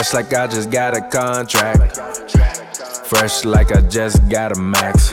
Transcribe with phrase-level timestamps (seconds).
[0.00, 1.98] Fresh like I just got a contract.
[3.06, 5.12] Fresh like I just got a max.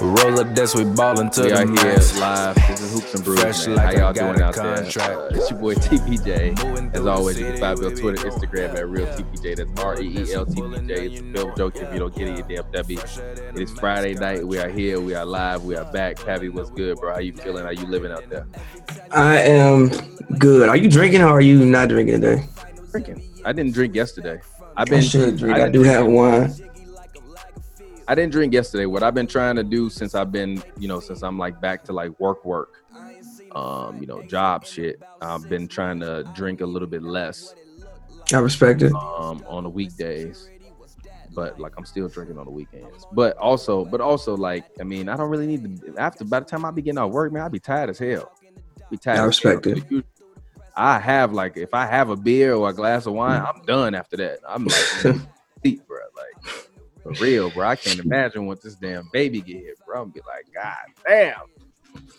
[0.00, 2.16] Roller desk, we ballin' to We the are here max.
[2.16, 2.54] live.
[2.54, 3.40] This is Hoops and Brews.
[3.40, 3.76] Fresh man.
[3.78, 4.74] like How y'all I got doing a out there?
[4.76, 5.12] contract.
[5.12, 6.94] Uh, it's your boy TPJ.
[6.94, 8.30] As always, you can city find me on Twitter.
[8.30, 9.56] Instagram at real TPJ.
[9.56, 11.06] That's R E E L T P J.
[11.06, 12.98] It's a film joke if you don't get it, you damn W.
[13.00, 14.46] It is Friday night.
[14.46, 15.00] We are here.
[15.00, 15.64] We are live.
[15.64, 16.18] We are back.
[16.18, 17.14] Cavi, what's good, bro?
[17.14, 17.64] How you feeling?
[17.64, 18.46] How you living out there?
[19.10, 19.88] I am
[20.38, 20.68] good.
[20.68, 22.44] Are you drinking or are you not drinking today?
[22.92, 23.22] Drinking.
[23.44, 24.40] I didn't drink yesterday.
[24.76, 25.02] I've I been.
[25.02, 25.54] should drink.
[25.56, 26.52] I, didn't do have wine.
[28.08, 28.86] I didn't drink yesterday.
[28.86, 31.84] What I've been trying to do since I've been, you know, since I'm like back
[31.84, 32.84] to like work, work,
[33.52, 35.02] um, you know, job shit.
[35.20, 37.54] I've been trying to drink a little bit less,
[38.32, 38.92] I respect it.
[38.92, 40.48] um, on the weekdays.
[41.34, 43.06] But like I'm still drinking on the weekends.
[43.12, 45.94] But also, but also like, I mean, I don't really need to.
[45.96, 48.32] After by the time I be getting out work, man, I'd be tired as hell.
[48.90, 49.20] Be tired.
[49.20, 49.82] I respect it.
[49.90, 50.04] You-
[50.76, 53.94] I have like if I have a beer or a glass of wine, I'm done
[53.94, 54.38] after that.
[54.46, 55.16] I'm like
[55.62, 55.98] deep, bro.
[56.16, 56.54] Like
[57.02, 57.66] for real, bro.
[57.66, 60.02] I can't imagine what this damn baby get here, bro.
[60.02, 60.74] I'm be like, God
[61.06, 61.34] damn.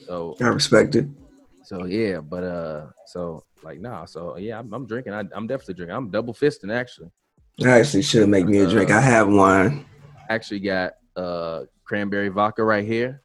[0.06, 1.08] So I respect it.
[1.64, 5.14] so yeah, but uh, so like nah, so yeah, I'm, I'm drinking.
[5.14, 5.96] I, I'm definitely drinking.
[5.96, 7.10] I'm double fisting actually.
[7.64, 8.92] I actually should make me a drink.
[8.92, 9.86] I have wine.
[10.30, 13.22] Actually got uh cranberry vodka right here,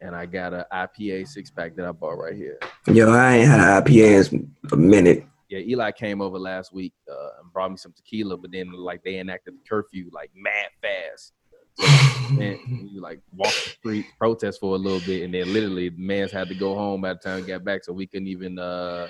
[0.00, 2.58] and I got a IPA six pack that I bought right here.
[2.92, 5.26] Yo, I ain't had an IPA in a minute.
[5.48, 9.02] Yeah, Eli came over last week uh, and brought me some tequila, but then like
[9.02, 11.32] they enacted the curfew like mad fast.
[12.28, 12.58] And
[12.92, 16.32] we like walked the street, protest for a little bit, and then literally the man's
[16.32, 19.06] had to go home by the time we got back, so we couldn't even uh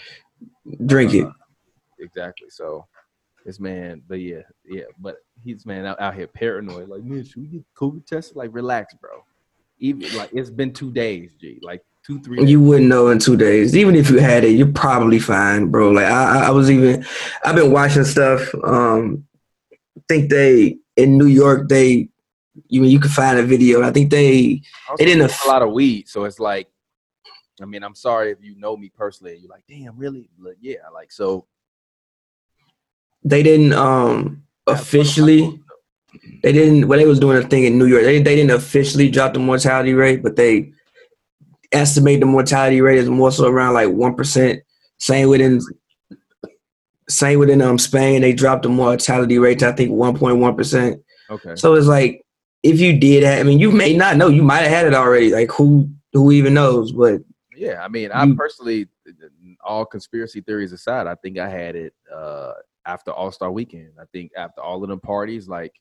[0.85, 1.27] Drink it.
[1.99, 2.51] exactly.
[2.51, 2.85] So
[3.47, 6.89] this man, but yeah, yeah, but he's man out, out here paranoid.
[6.89, 8.37] Like, man, should we get COVID tested?
[8.37, 9.25] Like, relax, bro.
[9.79, 11.59] Even like it's been two days, G.
[11.63, 12.39] Like two, three.
[12.39, 12.51] Days.
[12.51, 13.77] You wouldn't know in two days.
[13.77, 15.91] Even if you had it, you're probably fine, bro.
[15.91, 17.05] Like I, I- was even,
[17.45, 18.55] I've been watching stuff.
[18.63, 19.27] Um,
[19.73, 22.09] I think they in New York, they,
[22.69, 23.83] you mean you can find a video.
[23.83, 26.69] I think they, Also, it didn't smoke a lot of weed, so it's like,
[27.61, 29.33] I mean, I'm sorry if you know me personally.
[29.33, 30.29] and You're like, damn, really?
[30.39, 31.47] Like, yeah, like so.
[33.25, 35.61] they didn't um officially.
[36.43, 39.11] they didn't when they was doing a thing in New York, they, they didn't officially
[39.11, 40.73] drop the mortality rate, but they
[41.73, 44.63] estimate the mortality rate is more so around like one percent.
[44.99, 45.61] Same within
[47.09, 50.57] same within um Spain, they dropped the mortality rate to I think one point one
[50.57, 51.03] percent.
[51.31, 51.55] Okay.
[51.57, 52.23] So it's like
[52.63, 54.95] if you did that, I mean, you may not know, you might have had it
[54.95, 55.31] already.
[55.31, 56.93] Like who who even knows?
[56.93, 57.21] But
[57.55, 58.89] Yeah, I mean, I You- personally,
[59.63, 62.53] all conspiracy theories aside, I think I had it uh,
[62.85, 63.93] after All Star Weekend.
[64.01, 65.73] I think after all of them parties, like,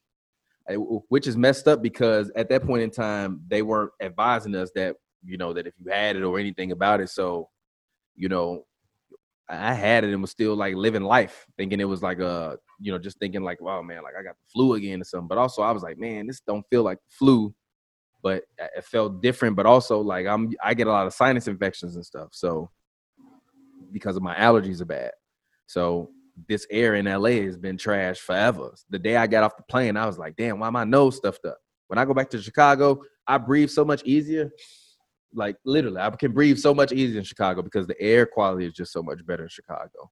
[1.09, 4.96] which is messed up because at that point in time, they weren't advising us that
[5.25, 7.09] you know that if you had it or anything about it.
[7.09, 7.50] So,
[8.16, 8.66] you know,
[9.50, 12.91] I had it and was still like living life, thinking it was like a, you
[12.91, 15.28] know, just thinking like, wow, man, like I got the flu again or something.
[15.28, 17.53] But also, I was like, man, this don't feel like the flu
[18.25, 19.56] but it felt different.
[19.56, 22.30] But also, like I'm, I get a lot of sinus infections and stuff.
[22.31, 22.72] So
[23.91, 25.12] because of my allergies are bad.
[25.68, 26.09] So
[26.50, 28.74] this air in LA has been trash forever.
[28.90, 31.46] The day I got off the plane, I was like, damn, why my nose stuffed
[31.46, 31.59] up?
[31.85, 34.50] When I go back to Chicago, I breathe so much easier.
[35.35, 38.73] Like literally, I can breathe so much easier in Chicago because the air quality is
[38.73, 40.09] just so much better in Chicago.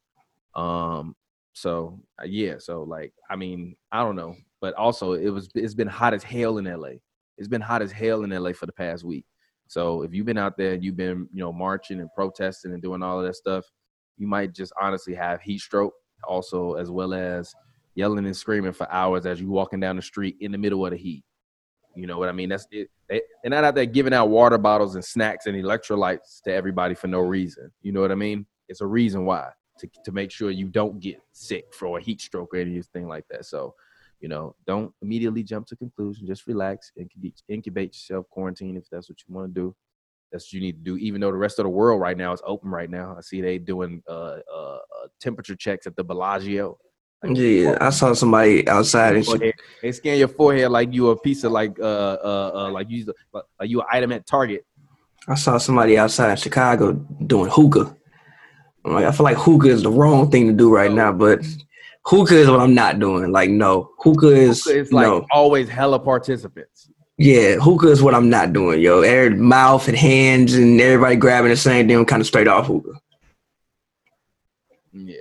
[0.55, 1.15] Um,
[1.53, 5.73] so uh, yeah, so like I mean, I don't know, but also it was it's
[5.73, 6.97] been hot as hell in LA.
[7.37, 9.25] It's been hot as hell in LA for the past week.
[9.67, 12.81] So if you've been out there and you've been, you know, marching and protesting and
[12.81, 13.65] doing all of that stuff,
[14.17, 15.93] you might just honestly have heat stroke.
[16.25, 17.53] Also, as well as
[17.95, 20.91] yelling and screaming for hours as you're walking down the street in the middle of
[20.91, 21.23] the heat.
[21.95, 22.49] You know what I mean?
[22.49, 22.89] That's it.
[23.07, 26.95] They, they're not out there giving out water bottles and snacks and electrolytes to everybody
[26.95, 27.71] for no reason.
[27.81, 28.45] You know what I mean?
[28.67, 29.49] It's a reason why
[29.79, 33.25] to to make sure you don't get sick for a heat stroke or anything like
[33.29, 33.45] that.
[33.45, 33.75] So,
[34.19, 36.27] you know, don't immediately jump to conclusion.
[36.27, 39.75] Just relax, incubate, incubate yourself, quarantine if that's what you want to do.
[40.31, 40.97] That's what you need to do.
[40.97, 43.41] Even though the rest of the world right now is open right now, I see
[43.41, 46.77] they doing uh, uh, uh temperature checks at the Bellagio.
[47.23, 49.55] Yeah, I saw somebody outside and shit.
[49.81, 53.05] They scan your forehead like you a piece of like uh uh, uh like you
[53.33, 54.65] like you an item at Target.
[55.27, 56.93] I saw somebody outside in Chicago
[57.25, 57.95] doing hookah.
[58.85, 61.39] I'm like, I feel like hookah is the wrong thing to do right now, but
[62.05, 63.31] hookah is what I'm not doing.
[63.31, 66.89] Like, no, hookah is It's like no, always hella participants.
[67.17, 68.99] yeah, hookah is what I'm not doing, yo.
[68.99, 72.99] Every mouth and hands and everybody grabbing the same thing, kind of straight off hookah.
[74.91, 75.15] Yeah.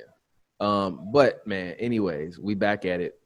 [0.62, 3.18] Um, but man, anyways, we back at it.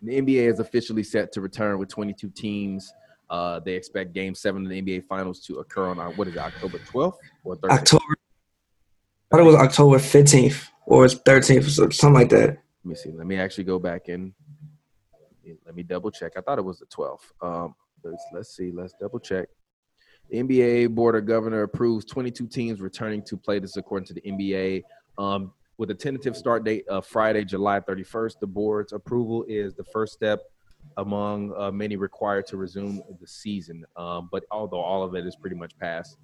[0.00, 2.90] The NBA is officially set to return with 22 teams.
[3.28, 6.34] Uh, they expect Game Seven of the NBA Finals to occur on uh, what is
[6.34, 7.70] it, October 12th or 13th?
[7.70, 8.04] October.
[8.10, 12.48] I thought it was October 15th or 13th or something like that.
[12.48, 13.10] Let me see.
[13.10, 14.32] Let me actually go back and
[15.66, 16.32] let me double check.
[16.38, 17.18] I thought it was the 12th.
[17.42, 18.72] Um, let's, let's see.
[18.72, 19.50] Let's double check.
[20.30, 23.58] The NBA Board of Governor approves 22 teams returning to play.
[23.58, 24.84] This according to the NBA.
[25.18, 29.84] Um, with a tentative start date of Friday, July 31st, the board's approval is the
[29.84, 30.40] first step
[30.96, 33.84] among uh, many required to resume the season.
[33.96, 36.18] Um, but although all of it is pretty much passed,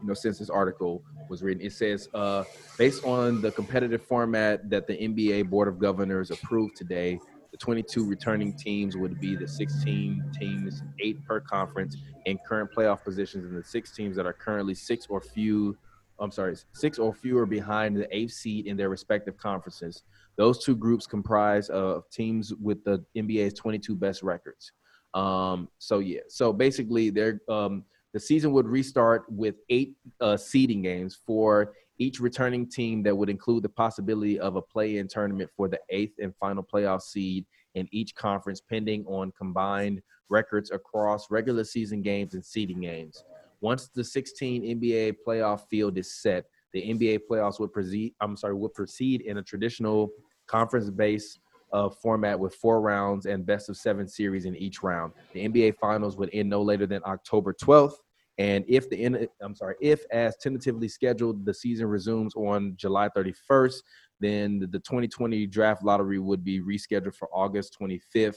[0.00, 2.44] you know, since this article was written, it says uh,
[2.78, 7.20] based on the competitive format that the NBA Board of Governors approved today,
[7.50, 13.04] the 22 returning teams would be the 16 teams, eight per conference, in current playoff
[13.04, 15.76] positions, and the six teams that are currently six or few.
[16.22, 20.04] I'm sorry, six or fewer behind the eighth seed in their respective conferences.
[20.36, 24.72] Those two groups comprise of teams with the NBA's 22 best records.
[25.14, 27.84] Um, so yeah, so basically, they're um,
[28.14, 33.28] the season would restart with eight uh, seeding games for each returning team that would
[33.28, 37.88] include the possibility of a play-in tournament for the eighth and final playoff seed in
[37.90, 43.24] each conference, pending on combined records across regular season games and seeding games.
[43.62, 48.14] Once the 16 NBA playoff field is set, the NBA playoffs would proceed.
[48.20, 50.10] I'm sorry, would proceed in a traditional
[50.48, 51.38] conference-based
[51.72, 55.12] uh, format with four rounds and best of seven series in each round.
[55.32, 57.94] The NBA Finals would end no later than October 12th.
[58.38, 63.76] And if the I'm sorry, if as tentatively scheduled, the season resumes on July 31st,
[64.20, 68.36] then the 2020 draft lottery would be rescheduled for August 25th,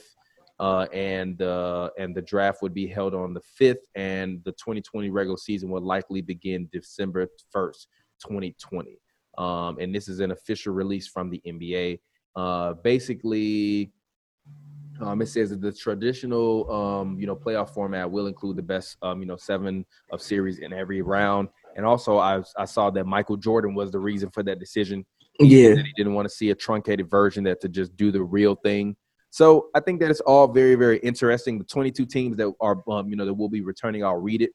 [0.58, 5.10] uh, and uh, and the draft would be held on the 5th, and the 2020
[5.10, 7.86] regular season would likely begin December 1st,
[8.26, 8.98] 2020.
[9.38, 12.00] Um, and this is an official release from the NBA.
[12.34, 13.92] Uh, basically,
[15.00, 18.96] um, it says that the traditional, um, you know, playoff format will include the best,
[19.02, 21.48] um, you know, seven of series in every round.
[21.76, 25.04] And also, I, I saw that Michael Jordan was the reason for that decision.
[25.38, 28.54] Yeah, he didn't want to see a truncated version that to just do the real
[28.54, 28.96] thing.
[29.36, 31.58] So I think that it's all very, very interesting.
[31.58, 34.48] The 22 teams that are, um, you know, that will be returning, I'll read it.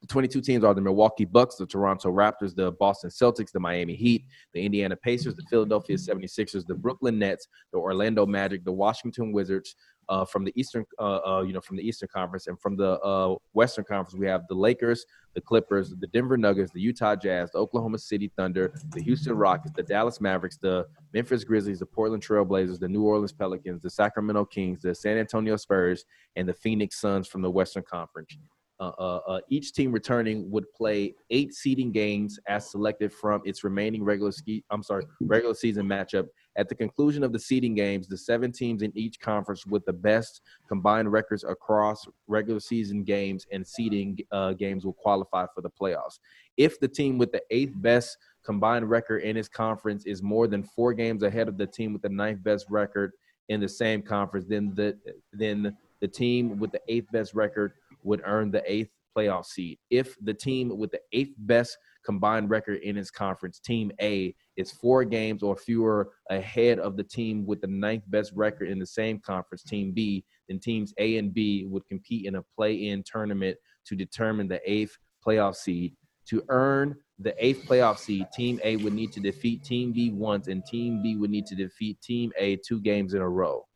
[0.00, 3.94] The 22 teams are the Milwaukee Bucks, the Toronto Raptors, the Boston Celtics, the Miami
[3.94, 9.30] Heat, the Indiana Pacers, the Philadelphia 76ers, the Brooklyn Nets, the Orlando Magic, the Washington
[9.30, 9.76] Wizards.
[10.12, 13.00] Uh, from the Eastern, uh, uh, you know, from the Eastern Conference, and from the
[13.00, 17.50] uh, Western Conference, we have the Lakers, the Clippers, the Denver Nuggets, the Utah Jazz,
[17.50, 22.22] the Oklahoma City Thunder, the Houston Rockets, the Dallas Mavericks, the Memphis Grizzlies, the Portland
[22.22, 26.04] Trailblazers, the New Orleans Pelicans, the Sacramento Kings, the San Antonio Spurs,
[26.36, 28.36] and the Phoenix Suns from the Western Conference.
[28.82, 33.62] Uh, uh, uh, each team returning would play eight seeding games as selected from its
[33.62, 34.64] remaining regular ski.
[34.70, 36.26] I'm sorry, regular season matchup.
[36.56, 39.92] At the conclusion of the seeding games, the seven teams in each conference with the
[39.92, 45.70] best combined records across regular season games and seeding uh, games will qualify for the
[45.70, 46.18] playoffs.
[46.56, 50.64] If the team with the eighth best combined record in its conference is more than
[50.64, 53.12] four games ahead of the team with the ninth best record
[53.48, 54.98] in the same conference, then the
[55.32, 59.78] then the team with the eighth best record would earn the eighth playoff seed.
[59.90, 64.72] If the team with the eighth best combined record in its conference, Team A, is
[64.72, 68.86] four games or fewer ahead of the team with the ninth best record in the
[68.86, 73.02] same conference, Team B, then teams A and B would compete in a play in
[73.02, 73.56] tournament
[73.86, 75.94] to determine the eighth playoff seed.
[76.26, 80.48] To earn the eighth playoff seed, Team A would need to defeat Team B once,
[80.48, 83.66] and Team B would need to defeat Team A two games in a row.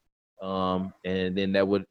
[0.43, 1.87] Um, and then that would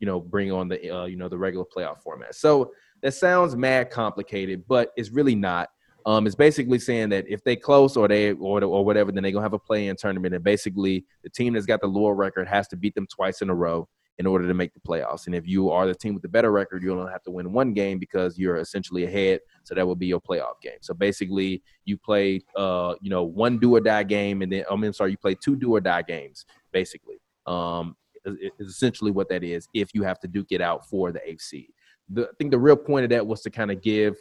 [0.00, 2.34] you know, bring on the uh, you know the regular playoff format.
[2.34, 2.72] So
[3.02, 5.68] that sounds mad complicated, but it's really not.
[6.06, 9.32] Um, it's basically saying that if they close or they or, or whatever, then they're
[9.32, 12.68] gonna have a play-in tournament, and basically the team that's got the lower record has
[12.68, 15.26] to beat them twice in a row in order to make the playoffs.
[15.26, 17.52] And if you are the team with the better record, you only have to win
[17.52, 19.40] one game because you're essentially ahead.
[19.64, 20.78] So that will be your playoff game.
[20.82, 24.76] So basically, you play, uh, you know, one do or die game, and then I
[24.76, 27.16] mean, sorry, you play two do or die games, basically.
[27.46, 31.20] Um, is essentially what that is if you have to duke it out for the
[31.20, 31.68] AFC.
[32.10, 34.16] The, I think the real point of that was to kind of give,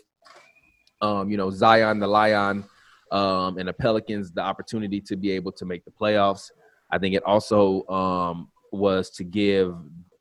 [1.01, 2.63] um, you know, Zion, the Lion,
[3.11, 6.51] um, and the Pelicans the opportunity to be able to make the playoffs.
[6.89, 9.75] I think it also um, was to give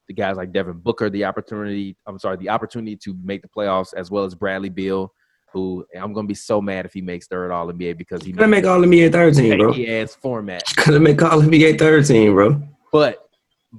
[0.08, 1.96] the guys like Devin Booker the opportunity.
[2.06, 5.12] I'm sorry, the opportunity to make the playoffs as well as Bradley Beal.
[5.52, 8.48] Who I'm gonna be so mad if he makes third All NBA because he's gonna
[8.48, 9.72] make All NBA third team, bro.
[9.72, 10.62] He adds format.
[10.76, 12.62] Gonna make All NBA third team, bro.
[12.90, 13.21] But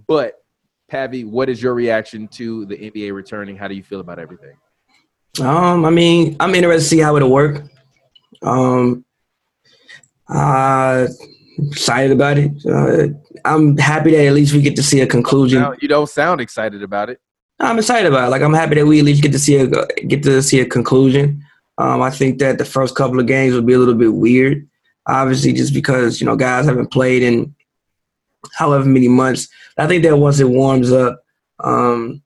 [0.07, 0.43] but
[0.91, 3.55] Pavi, what is your reaction to the NBA returning?
[3.55, 4.55] How do you feel about everything?
[5.41, 7.63] Um, I mean, I'm interested to see how it'll work.
[8.43, 9.03] Um,
[10.29, 11.07] uh,
[11.57, 12.51] excited about it.
[12.65, 13.07] Uh,
[13.45, 15.65] I'm happy that at least we get to see a conclusion.
[15.81, 17.19] You don't sound excited about it.
[17.59, 18.31] I'm excited about it.
[18.31, 19.67] Like I'm happy that we at least get to see a
[20.07, 21.43] get to see a conclusion.
[21.77, 24.67] Um, I think that the first couple of games will be a little bit weird.
[25.07, 27.55] obviously just because you know guys haven't played in
[28.57, 29.47] however many months.
[29.77, 31.23] I think that once it warms up,
[31.59, 32.21] um,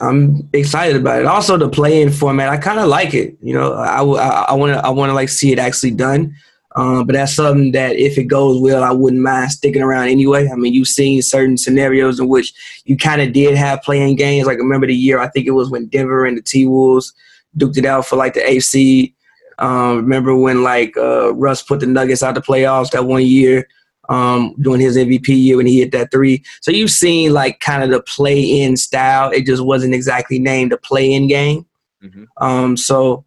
[0.00, 1.26] I'm excited about it.
[1.26, 3.36] Also, the play-in format, I kind of like it.
[3.42, 6.34] You know, I I want to I want to like see it actually done.
[6.76, 10.48] Um, but that's something that if it goes well, I wouldn't mind sticking around anyway.
[10.48, 14.46] I mean, you've seen certain scenarios in which you kind of did have play-in games.
[14.46, 17.12] Like remember the year I think it was when Denver and the T Wolves
[17.56, 19.14] duked it out for like the AC.
[19.58, 23.66] Um, remember when like uh, Russ put the Nuggets out the playoffs that one year
[24.10, 26.42] um, during his MVP year when he hit that three.
[26.60, 29.30] So you've seen like kind of the play in style.
[29.30, 31.64] It just wasn't exactly named a play in game.
[32.02, 32.24] Mm-hmm.
[32.36, 33.24] Um, so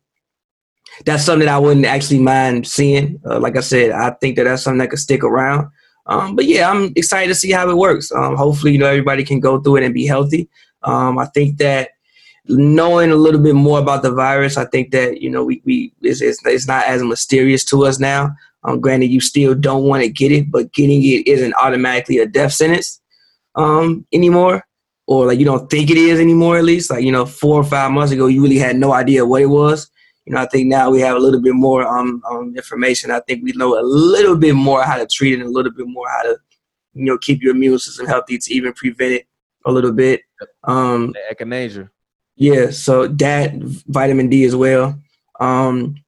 [1.05, 3.19] that's something that I wouldn't actually mind seeing.
[3.25, 5.69] Uh, like I said, I think that that's something that could stick around.
[6.05, 8.11] Um, but yeah, I'm excited to see how it works.
[8.11, 10.49] Um, hopefully, you know, everybody can go through it and be healthy.
[10.83, 11.91] Um, I think that
[12.47, 15.93] knowing a little bit more about the virus, I think that you know we, we
[16.01, 18.35] it's, it's, it's not as mysterious to us now.
[18.65, 22.25] Um, granted, you still don't want to get it, but getting it isn't automatically a
[22.25, 23.01] death sentence
[23.55, 24.65] um, anymore,
[25.07, 26.57] or like you don't think it is anymore.
[26.57, 29.25] At least, like you know, four or five months ago, you really had no idea
[29.25, 29.89] what it was.
[30.25, 33.11] You know, I think now we have a little bit more um, um information.
[33.11, 35.71] I think we know a little bit more how to treat it, and a little
[35.71, 36.37] bit more how to,
[36.93, 39.27] you know, keep your immune system healthy to even prevent it
[39.65, 40.21] a little bit.
[40.63, 41.89] Um, echinacea.
[42.35, 43.53] Yeah, so that
[43.87, 44.97] vitamin D as well.
[45.39, 46.02] Um,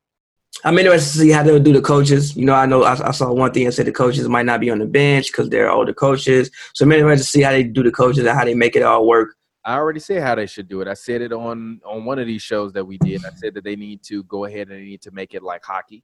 [0.64, 2.36] I'm interested to see how they'll do the coaches.
[2.36, 4.60] You know, I know I, I saw one thing and said the coaches might not
[4.60, 6.50] be on the bench because they're older coaches.
[6.74, 8.82] So I'm interested to see how they do the coaches and how they make it
[8.82, 9.36] all work.
[9.66, 10.88] I already said how they should do it.
[10.88, 13.26] I said it on on one of these shows that we did.
[13.26, 15.66] I said that they need to go ahead and they need to make it like
[15.66, 16.04] hockey,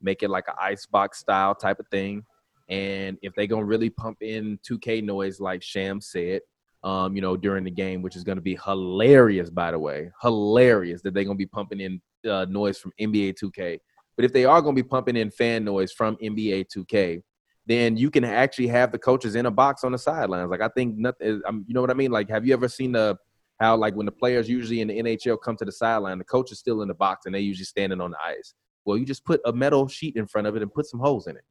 [0.00, 2.24] make it like an ice box style type of thing.
[2.68, 6.40] And if they're gonna really pump in 2K noise, like Sham said,
[6.82, 11.00] um, you know, during the game, which is gonna be hilarious, by the way, hilarious
[11.02, 13.78] that they're gonna be pumping in uh, noise from NBA 2K.
[14.16, 17.22] But if they are gonna be pumping in fan noise from NBA 2K,
[17.66, 20.50] then you can actually have the coaches in a box on the sidelines.
[20.50, 21.42] Like I think nothing.
[21.46, 22.10] Um, you know what I mean?
[22.10, 23.18] Like, have you ever seen the
[23.60, 26.52] how like when the players usually in the NHL come to the sideline, the coach
[26.52, 28.54] is still in the box and they usually standing on the ice.
[28.84, 31.26] Well, you just put a metal sheet in front of it and put some holes
[31.26, 31.44] in it,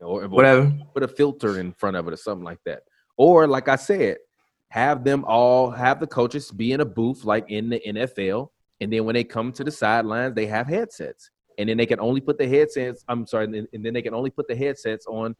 [0.00, 0.72] or whatever.
[0.92, 2.82] Put a filter in front of it or something like that.
[3.16, 4.16] Or like I said,
[4.70, 8.48] have them all have the coaches be in a booth like in the NFL,
[8.80, 12.00] and then when they come to the sidelines, they have headsets and then they can
[12.00, 13.04] only put the headsets.
[13.08, 15.36] I'm sorry, and then they can only put the headsets on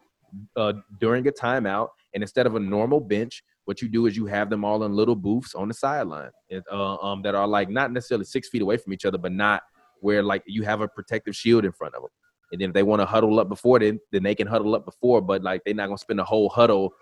[0.56, 1.88] uh, during a timeout.
[2.14, 4.92] And instead of a normal bench, what you do is you have them all in
[4.92, 6.30] little booths on the sideline
[6.70, 9.62] uh, um, that are like not necessarily six feet away from each other, but not
[10.00, 12.10] where like you have a protective shield in front of them.
[12.52, 14.84] And then if they want to huddle up before then, then they can huddle up
[14.84, 16.92] before, but like they're not gonna spend a whole huddle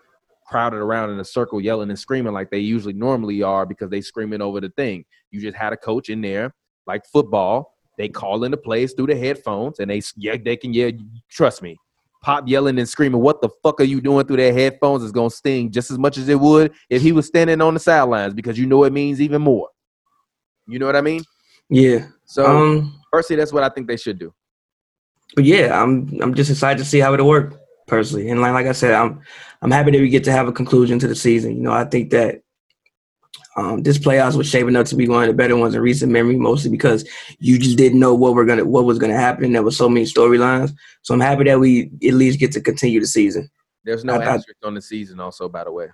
[0.52, 4.02] crowded around in a circle yelling and screaming like they usually normally are because they
[4.02, 5.02] screaming over the thing.
[5.30, 6.54] You just had a coach in there,
[6.86, 10.74] like football, they call in the plays through the headphones, and they yeah they can
[10.74, 10.90] yeah
[11.30, 11.78] trust me.
[12.22, 15.30] Pop yelling and screaming, "What the fuck are you doing through their headphones?" is gonna
[15.30, 18.58] sting just as much as it would if he was standing on the sidelines because
[18.58, 19.70] you know it means even more.
[20.66, 21.22] You know what I mean?
[21.70, 22.08] Yeah.
[22.26, 24.34] So um, personally, that's what I think they should do.
[25.34, 27.61] But yeah, I'm I'm just excited to see how it'll work
[27.92, 29.20] personally, and like like I said, I'm
[29.60, 31.56] I'm happy that we get to have a conclusion to the season.
[31.56, 32.40] You know, I think that
[33.54, 36.10] um, this playoffs was shaping up to be one of the better ones in recent
[36.10, 37.06] memory, mostly because
[37.38, 39.44] you just didn't know what we're gonna what was gonna happen.
[39.44, 40.72] And there was so many storylines.
[41.02, 43.50] So I'm happy that we at least get to continue the season.
[43.84, 45.88] There's no I, asterisk on the season, also by the way.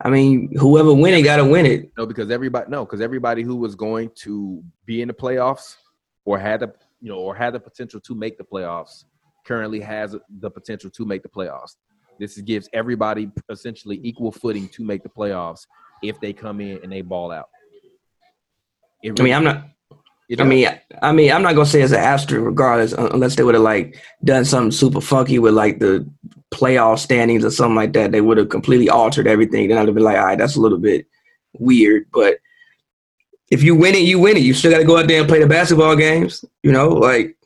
[0.00, 1.92] I mean, whoever win it got to win it.
[1.98, 5.76] No, because everybody no, because everybody who was going to be in the playoffs
[6.24, 9.04] or had the you know or had the potential to make the playoffs
[9.44, 11.76] currently has the potential to make the playoffs.
[12.18, 15.66] This gives everybody essentially equal footing to make the playoffs
[16.02, 17.48] if they come in and they ball out.
[19.02, 19.64] Really, I mean, I'm not.
[20.38, 20.68] I mean,
[21.02, 24.00] I mean, I'm not gonna say it's an asterisk, regardless, unless they would have like
[24.24, 26.08] done something super funky with like the
[26.52, 28.12] playoff standings or something like that.
[28.12, 29.68] They would have completely altered everything.
[29.68, 31.06] Then I'd have been like, all right, that's a little bit
[31.58, 32.06] weird.
[32.12, 32.38] But
[33.50, 34.42] if you win it, you win it.
[34.42, 36.44] You still got to go out there and play the basketball games.
[36.62, 37.36] You know, like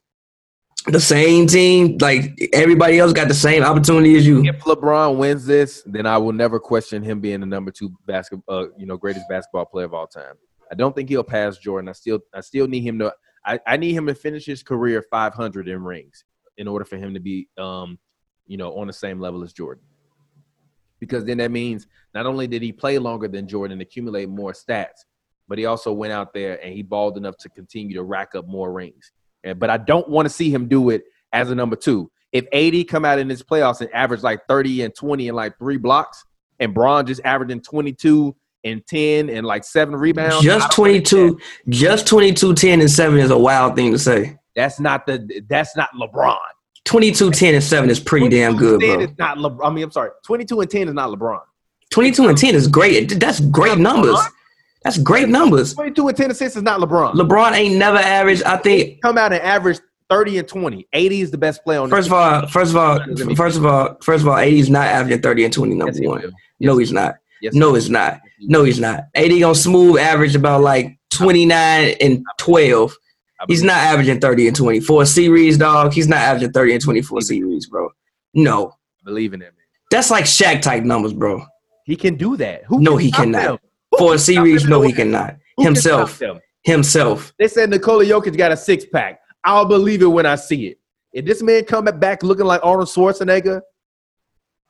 [0.93, 4.45] the same team, like everybody else got the same opportunity as you.
[4.45, 8.65] If LeBron wins this, then I will never question him being the number two basketball,
[8.65, 10.35] uh, you know, greatest basketball player of all time.
[10.71, 11.89] I don't think he'll pass Jordan.
[11.89, 13.15] I still, I still need him to.
[13.45, 16.25] I, I need him to finish his career 500 in rings
[16.59, 17.99] in order for him to be, um,
[18.47, 19.83] you know, on the same level as Jordan.
[21.01, 25.05] Because then that means not only did he play longer than Jordan, accumulate more stats,
[25.47, 28.47] but he also went out there and he balled enough to continue to rack up
[28.47, 29.13] more rings.
[29.57, 32.11] But I don't want to see him do it as a number two.
[32.33, 35.59] If AD come out in his playoffs and average like 30 and 20 and like
[35.59, 36.25] three blocks,
[36.61, 40.45] and Braun just averaging 22 and 10 and like seven rebounds.
[40.45, 44.37] Just 22, just 22, 10 and seven is a wild thing to say.
[44.55, 45.45] That's not the.
[45.49, 46.37] That's not LeBron.
[46.85, 49.05] 22, 10, and 7 is pretty damn good, 10 bro.
[49.05, 49.61] is not LeBron.
[49.63, 50.11] I mean, I'm sorry.
[50.25, 51.41] 22 and 10 is not LeBron.
[51.91, 53.21] 22 and 10 is great.
[53.21, 54.19] That's great numbers.
[54.83, 55.75] That's great numbers.
[55.75, 57.15] 22 and 10 assists is not LeBron.
[57.15, 60.89] LeBron ain't never averaged, I think, Come out and average 30 and 20.
[60.93, 63.01] AD is the best player on the First of all, first of all,
[63.35, 66.33] first of all, first of all, AD's not averaging 30 and 20, number Yes, one.
[66.61, 67.17] No, he's not.
[67.43, 68.21] Yes, No, he's not.
[68.41, 69.05] No, he's not.
[69.15, 72.97] AD on smooth average about like 29 and 12.
[73.47, 77.67] He's not averaging 30 and 24 series, dog, he's not averaging 30 and 24 series,
[77.67, 77.89] bro.
[78.35, 78.69] No.
[78.71, 79.53] I believe in that man.
[79.91, 81.45] That's like Shaq type numbers, bro.
[81.85, 82.65] He can do that.
[82.65, 83.43] Who No, he cannot.
[83.43, 83.59] them?
[83.99, 85.37] For a series, no, he cannot.
[85.59, 86.23] Can Himself.
[86.63, 87.33] Himself.
[87.39, 89.21] They said Nikola Jokic got a six pack.
[89.45, 90.79] I'll believe it when I see it.
[91.13, 93.63] If this man come back looking like Arnold Schwarzenegger,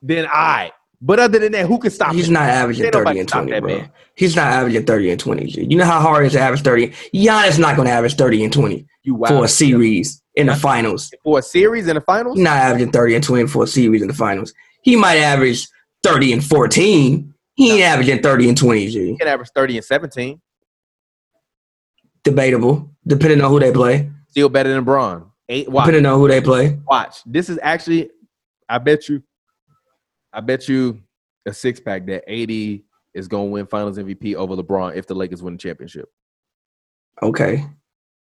[0.02, 0.72] then I.
[1.00, 2.16] But other than that, who can stop him?
[2.16, 2.34] He's him?
[2.34, 3.68] not averaging 30 and 20, bro.
[3.68, 3.90] man.
[4.16, 5.46] He's not averaging 30 and 20.
[5.46, 5.66] G.
[5.68, 6.88] You know how hard it is to average 30?
[7.14, 11.12] Giannis not going to average 30 and 20 You for a series in the finals.
[11.22, 12.36] For a series in the finals?
[12.36, 14.52] He's not averaging 30 and 20 for a series in the finals.
[14.82, 15.68] He might average
[16.02, 17.34] 30 and 14.
[17.58, 19.06] He ain't averaging 30 and 20, G.
[19.08, 20.40] He can average 30 and 17.
[22.22, 24.12] Debatable, depending on who they play.
[24.28, 25.32] Still better than Braun.
[25.48, 25.86] Eight watch.
[25.86, 26.78] Depending on who they play.
[26.86, 27.16] Watch.
[27.26, 28.10] This is actually,
[28.68, 29.24] I bet you,
[30.32, 31.00] I bet you
[31.46, 32.80] a six pack that AD
[33.12, 36.08] is gonna win finals MVP over LeBron if the Lakers win the championship.
[37.20, 37.64] Okay.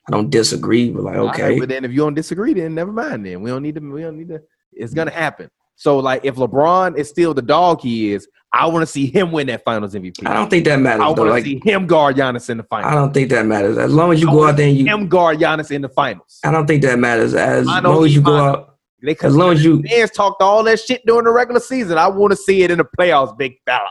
[0.07, 1.59] I don't disagree, but like, All right, okay.
[1.59, 3.27] but then if you don't disagree, then never mind.
[3.27, 3.81] Then we don't need to.
[3.81, 4.41] We don't need to.
[4.73, 5.51] It's gonna happen.
[5.77, 9.33] So like, if LeBron is still the dog he is, I want to see him
[9.33, 10.27] win that Finals MVP.
[10.27, 12.63] I don't think that matters, I want to Like, see him guard Giannis in the
[12.63, 12.91] finals.
[12.91, 13.77] I don't think that matters.
[13.77, 15.89] As long as you I go out there and you, him guard Giannis in the
[15.91, 16.41] finals.
[16.43, 17.35] I don't think that matters.
[17.35, 20.65] As I long as you go out, They as long as you, fans talked all
[20.65, 21.99] that shit during the regular season.
[21.99, 23.91] I want to see it in the playoffs, big fella.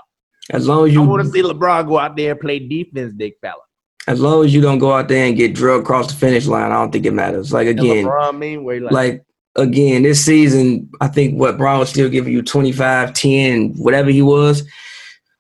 [0.49, 3.13] as long as I want to you, see LeBron go out there and play defense,
[3.13, 3.61] big fella.
[4.07, 6.71] as long as you don't go out there and get drugged across the finish line,
[6.71, 7.53] I don't think it matters.
[7.53, 11.89] Like again, LeBron mean where like, like again, this season, I think what Brown was
[11.89, 14.63] still giving you 25, 10, whatever he was,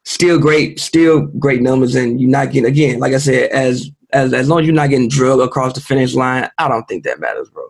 [0.03, 1.95] still great, still great numbers.
[1.95, 4.89] And you're not getting again, like I said, as as as long as you're not
[4.89, 7.63] getting drugged across the finish line, I don't think that matters, bro.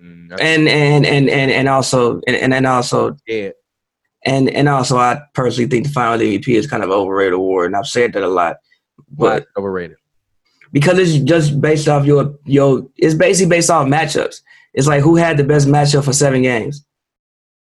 [0.00, 3.50] mm, And and and and and also and and, and also yeah.
[4.24, 7.66] and and also I personally think the final MVP is kind of an overrated award,
[7.66, 8.56] and I've said that a lot.
[9.10, 9.96] But But overrated.
[10.72, 14.40] because it's just based off your your it's basically based off matchups.
[14.76, 16.84] It's like who had the best matchup for seven games.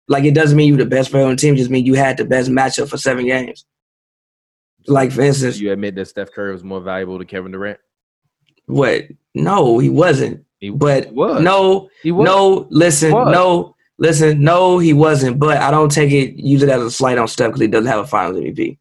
[0.09, 1.94] Like it doesn't mean you the best player on the team, it just mean you
[1.94, 3.64] had the best matchup for seven games.
[4.88, 7.79] Like for instance, You admit that Steph Curry was more valuable to Kevin Durant?
[8.66, 9.05] what?
[9.35, 10.44] No, he wasn't.
[10.59, 11.40] He But was.
[11.42, 12.25] no, he was.
[12.27, 13.33] no, listen, Was.
[13.33, 15.38] no, listen, no, he wasn't.
[15.38, 17.90] But I don't take it, use it as a slight on Steph because he doesn't
[17.90, 18.79] have a Finals MVP.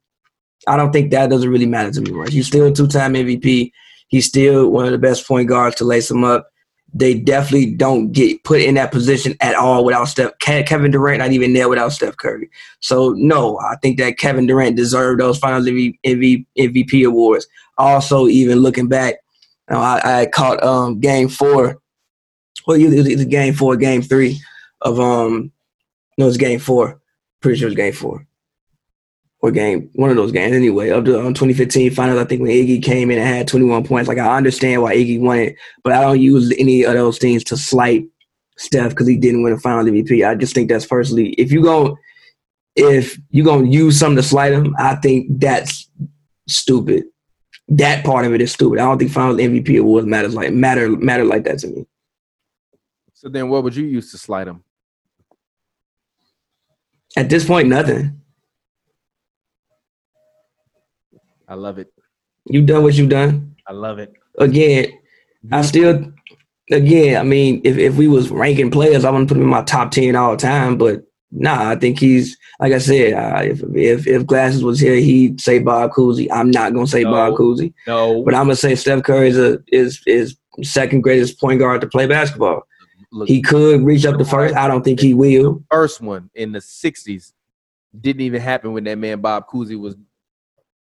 [0.68, 2.32] I don't think that doesn't really matter to me much.
[2.34, 3.72] He's still a two-time MVP.
[4.10, 6.51] He's still one of the best point guards to lace him up.
[6.94, 10.38] They definitely don't get put in that position at all without Steph.
[10.40, 12.50] Kevin Durant not even there without Steph Curry.
[12.82, 17.48] So no, I think that Kevin Durant deserved those Finals MV- MV- MVP awards.
[17.78, 19.16] Also, even looking back,
[19.70, 21.80] I, I caught um, Game Four.
[22.68, 24.40] Well, it was either Game Four, Game Three
[24.82, 25.52] of um,
[26.18, 27.00] no, it was Game Four.
[27.40, 28.28] Pretty sure it was Game Four
[29.42, 32.20] or game one of those games anyway of the um, 2015 finals.
[32.20, 35.20] I think when Iggy came in and had 21 points, like I understand why Iggy
[35.20, 38.08] won it, but I don't use any of those things to slight
[38.58, 40.28] Steph because he didn't win a final MVP.
[40.28, 41.98] I just think that's personally if you go
[42.76, 45.90] if you're gonna use something to slight him, I think that's
[46.48, 47.06] stupid.
[47.68, 48.80] That part of it is stupid.
[48.80, 51.86] I don't think finals MVP awards matters like matter matter like that to me.
[53.14, 54.64] So then, what would you use to slide him?
[57.18, 58.21] At this point, nothing.
[61.52, 61.92] I love it.
[62.46, 63.58] You done what you done.
[63.68, 64.14] I love it.
[64.38, 64.98] Again,
[65.52, 66.14] I still,
[66.72, 69.62] again, I mean, if, if we was ranking players, I wouldn't put him in my
[69.64, 70.78] top ten all time.
[70.78, 73.14] But nah, I think he's like I said.
[73.14, 76.30] Uh, if if if Glasses was here, he'd say Bob Cousy.
[76.32, 77.12] I'm not gonna say No.
[77.12, 81.38] Bob Cousy, No, but I'm gonna say Steph Curry is a is is second greatest
[81.38, 82.66] point guard to play basketball.
[83.12, 84.56] look, He could reach up to first.
[84.56, 85.62] I don't think he will.
[85.70, 87.34] first one in the '60s
[88.00, 89.98] didn't even happen when that man Bob Cousy was.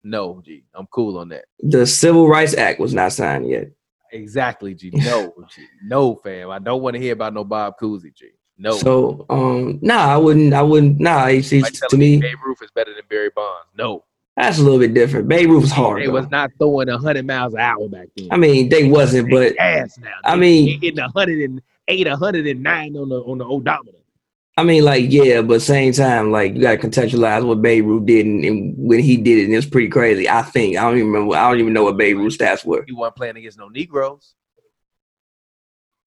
[0.04, 1.46] No, G, I'm cool on that.
[1.60, 3.70] The Civil Rights Act was not signed yet.
[4.12, 4.90] Exactly, G.
[4.92, 5.62] No, G.
[5.82, 6.50] No, fam.
[6.50, 8.28] I don't want to hear about no Bob Cousy, G.
[8.58, 8.72] No.
[8.72, 10.52] So um, nah, I wouldn't.
[10.54, 11.00] I wouldn't.
[11.00, 13.66] Nah, he's, Like to me, Babe Ruth is better than Barry Bonds.
[13.76, 14.04] No,
[14.36, 15.26] that's a little bit different.
[15.26, 16.02] Babe Ruth was hard.
[16.02, 16.12] They though.
[16.12, 18.28] was not throwing hundred miles an hour back then.
[18.30, 20.10] I mean, they wasn't, but ass now.
[20.24, 23.44] I They- mean- they hitting hundred and eight, hundred and nine on the on the
[23.44, 23.98] odometer.
[24.56, 28.06] I mean, like, yeah, but same time, like, you got to contextualize what Babe Ruth
[28.06, 30.28] did and, and when he did it, and it's pretty crazy.
[30.28, 31.34] I think I don't even remember.
[31.34, 32.84] I don't even know what Babe Ruth stats were.
[32.86, 34.34] He wasn't playing against no Negroes.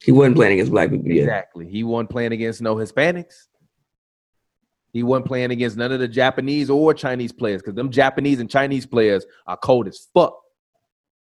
[0.02, 1.12] He wasn't playing against black people.
[1.12, 1.24] Yeah.
[1.24, 1.68] Exactly.
[1.68, 3.48] He wasn't playing against no Hispanics.
[4.94, 8.50] He wasn't playing against none of the Japanese or Chinese players because them Japanese and
[8.50, 10.40] Chinese players are cold as fuck.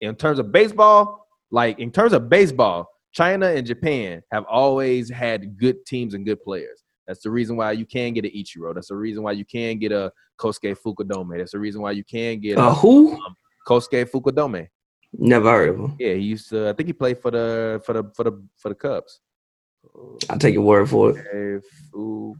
[0.01, 5.57] In terms of baseball, like in terms of baseball, China and Japan have always had
[5.57, 6.82] good teams and good players.
[7.07, 8.73] That's the reason why you can get an Ichiro.
[8.73, 11.37] That's the reason why you can get a Kosuke Fukudome.
[11.37, 13.13] That's the reason why you can get Uh, who?
[13.13, 13.35] um,
[13.67, 14.67] Kosuke Fukudome.
[15.15, 15.95] Never heard of him.
[15.99, 16.69] Yeah, he used to.
[16.69, 19.19] I think he played for the for the for the for the Cubs.
[20.29, 21.15] I'll take your word for it.
[21.17, 21.61] Kosuke
[21.93, 22.35] Fuko.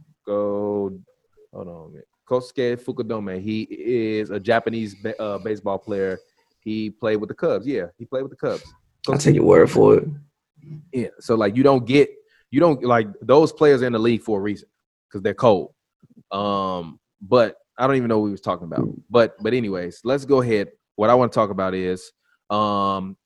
[1.52, 2.08] Hold on a minute.
[2.28, 3.40] Kosuke Fukudome.
[3.40, 6.18] He is a Japanese uh, baseball player.
[6.60, 7.66] He played with the Cubs.
[7.66, 8.64] Yeah, he played with the Cubs.
[9.08, 10.08] I'll take your word for it.
[10.92, 11.08] Yeah.
[11.20, 12.08] So like you don't get
[12.54, 14.68] you don't like those players in the league for a reason
[15.08, 15.74] because they're cold.
[16.30, 18.86] Um, but I don't even know what we was talking about.
[19.10, 20.68] But but anyways, let's go ahead.
[20.94, 22.12] What I want to talk about is
[22.50, 23.16] um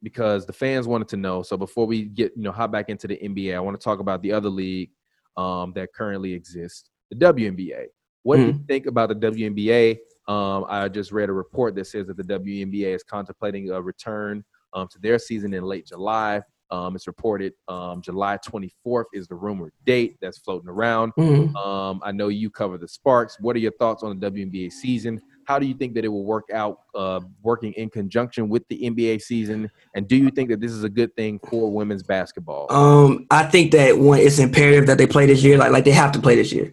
[0.00, 1.42] because the fans wanted to know.
[1.42, 3.98] So before we get you know hop back into the NBA, I want to talk
[3.98, 4.90] about the other league
[5.36, 7.86] um that currently exists, the WNBA.
[8.22, 9.98] What do you think about the WNBA?
[10.28, 14.44] Um, I just read a report that says that the WNBA is contemplating a return
[14.72, 16.42] um, to their season in late July.
[16.72, 21.12] Um, it's reported um, July 24th is the rumored date that's floating around.
[21.18, 21.54] Mhm.
[21.54, 23.36] Um, I know you cover the Sparks.
[23.40, 25.20] What are your thoughts on the WNBA season?
[25.44, 28.84] How do you think that it will work out uh, working in conjunction with the
[28.84, 29.70] NBA season?
[29.94, 32.72] And do you think that this is a good thing for women's basketball?
[32.72, 36.12] Um, I think that it's imperative that they play this year, like like they have
[36.12, 36.72] to play this year.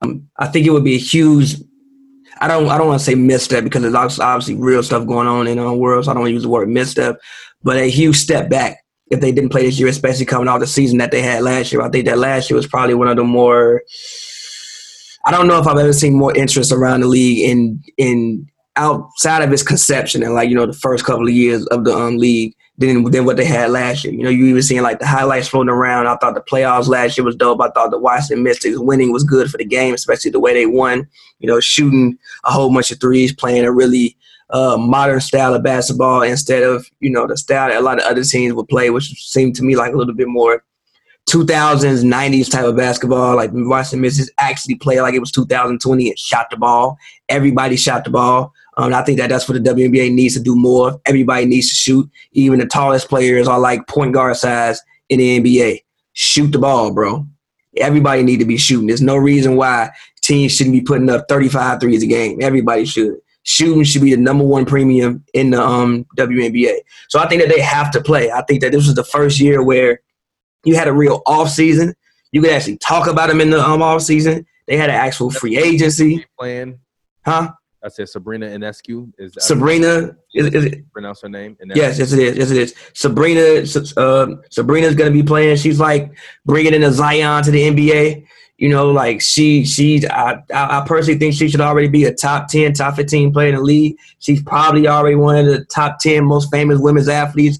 [0.00, 1.56] Um, I think it would be a huge.
[2.40, 5.28] I don't I don't want to say misstep because there's obviously, obviously real stuff going
[5.28, 7.20] on in our world, so I don't want to use the word misstep,
[7.62, 10.66] but a huge step back if they didn't play this year, especially coming off the
[10.66, 11.82] season that they had last year.
[11.82, 13.82] I think that last year was probably one of the more.
[15.24, 19.42] I don't know if I've ever seen more interest around the league in in outside
[19.42, 22.16] of its conception and like you know the first couple of years of the um,
[22.16, 24.12] league than than what they had last year.
[24.12, 26.06] You know, you even seeing like the highlights floating around.
[26.06, 27.60] I thought the playoffs last year was dope.
[27.60, 30.66] I thought the Washington Mystics winning was good for the game, especially the way they
[30.66, 31.06] won.
[31.38, 34.16] You know, shooting a whole bunch of threes, playing a really
[34.52, 38.04] uh, modern style of basketball instead of you know the style that a lot of
[38.04, 40.62] other teams would play, which seemed to me like a little bit more
[41.28, 43.36] 2000s, 90s type of basketball.
[43.36, 46.98] Like Washington Mystics actually played like it was 2020 and shot the ball.
[47.28, 48.52] Everybody shot the ball.
[48.76, 51.00] Um, I think that that's what the WNBA needs to do more.
[51.06, 52.10] Everybody needs to shoot.
[52.32, 55.84] Even the tallest players are like point guard size in the NBA.
[56.14, 57.26] Shoot the ball, bro.
[57.76, 58.86] Everybody need to be shooting.
[58.86, 62.42] There's no reason why teams shouldn't be putting up 35 threes a game.
[62.42, 63.16] Everybody should.
[63.44, 66.76] Shooting should be the number one premium in the um, WNBA.
[67.08, 68.30] So I think that they have to play.
[68.30, 70.00] I think that this was the first year where
[70.64, 71.94] you had a real off season.
[72.30, 74.46] You could actually talk about them in the um, off season.
[74.66, 76.78] They had an actual free agency, plan,
[77.24, 77.52] huh?
[77.84, 81.56] I said Sabrina Inescu is Sabrina, is, is it, pronounce her name.
[81.56, 81.76] Ionescu.
[81.76, 82.36] Yes, yes it is.
[82.36, 82.74] Yes it is.
[82.94, 83.64] Sabrina,
[83.96, 85.56] uh, Sabrina's gonna be playing.
[85.56, 88.26] She's like bringing in a Zion to the NBA.
[88.62, 90.06] You know, like she, she.
[90.06, 93.56] I, I personally think she should already be a top ten, top fifteen player in
[93.56, 93.96] the league.
[94.20, 97.58] She's probably already one of the top ten most famous women's athletes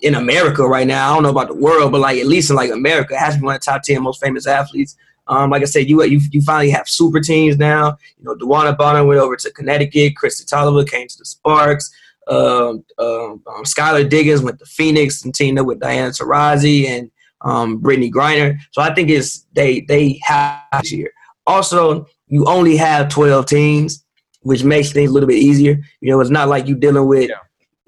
[0.00, 1.10] in America right now.
[1.10, 3.40] I don't know about the world, but like at least in like America, has to
[3.40, 4.96] be one of the top ten most famous athletes.
[5.26, 7.96] Um, like I said, you you you finally have super teams now.
[8.20, 10.12] You know, DeWanna Bonner went over to Connecticut.
[10.22, 11.90] Kristi Toliver came to the Sparks.
[12.28, 17.10] Um, um, um, Skylar Diggins went to Phoenix and teamed up with Diana Taurasi and
[17.42, 18.58] um, Brittney Griner.
[18.72, 21.10] So I think it's they they have this year.
[21.46, 24.04] Also, you only have twelve teams,
[24.42, 25.80] which makes things a little bit easier.
[26.00, 27.36] You know, it's not like you're dealing with Yeah.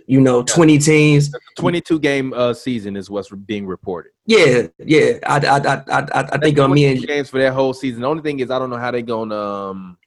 [0.07, 1.31] you know twenty teams.
[1.59, 4.13] 22 game uh, season is what's being reported.
[4.25, 5.19] Yeah, yeah.
[5.27, 8.01] I I I I, I- think on me and games for that whole season.
[8.01, 9.37] The only thing is, I don't know how they're gonna.
[9.37, 9.99] Um,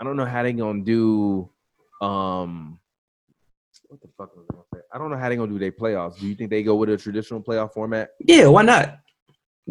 [0.00, 1.50] I don't know how they're gonna do.
[2.00, 2.78] Um,
[3.88, 4.57] what the fuck was say?
[4.98, 6.18] I don't know how they're gonna do their playoffs.
[6.18, 8.10] Do you think they go with a traditional playoff format?
[8.18, 8.98] yeah, why not?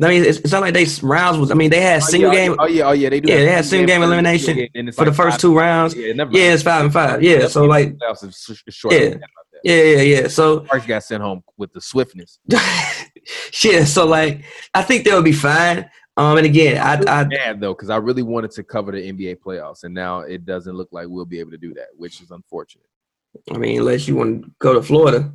[0.01, 1.51] I mean, it's, it's not like they rounds was.
[1.51, 3.29] I mean, they had single oh, yeah, game Oh yeah, oh yeah, they do.
[3.29, 5.95] Yeah, they had single game the- elimination it's for the first five- two rounds.
[5.95, 7.21] Yeah, never Yeah, it's five and five.
[7.21, 8.93] Yeah, so like, playoffs is short.
[8.93, 9.15] Yeah.
[9.63, 10.27] Yeah, yeah, yeah.
[10.29, 12.39] So Sparks got sent home with the swiftness.
[12.47, 15.89] yeah, so like, I think they'll be fine.
[16.15, 19.39] Um, and again, I, I Bad though, because I really wanted to cover the NBA
[19.39, 22.31] playoffs, and now it doesn't look like we'll be able to do that, which is
[22.31, 22.87] unfortunate.
[23.51, 25.31] I mean, unless you want to go to Florida,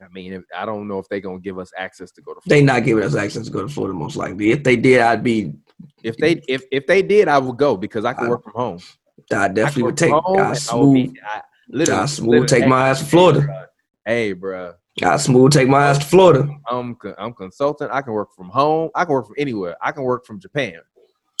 [0.00, 2.40] I mean, if, I don't know if they're gonna give us access to go to.
[2.40, 2.48] Florida.
[2.60, 3.94] They not giving us access to go to Florida.
[3.98, 5.52] Most likely, if they did, I'd be,
[6.02, 8.52] If they if if they did, I would go because I can I- work from
[8.54, 8.78] home.
[9.32, 10.12] I I definitely can would take.
[10.12, 11.42] I and I smooth, be- I-
[12.02, 13.68] I smooth take hey, my ass to hey, Florida.
[14.04, 16.48] Hey, bro, I smooth take my ass to Florida.
[16.70, 17.90] I'm I'm consultant.
[17.92, 18.90] I can work from home.
[18.94, 19.76] I can work from anywhere.
[19.82, 20.80] I can work from Japan.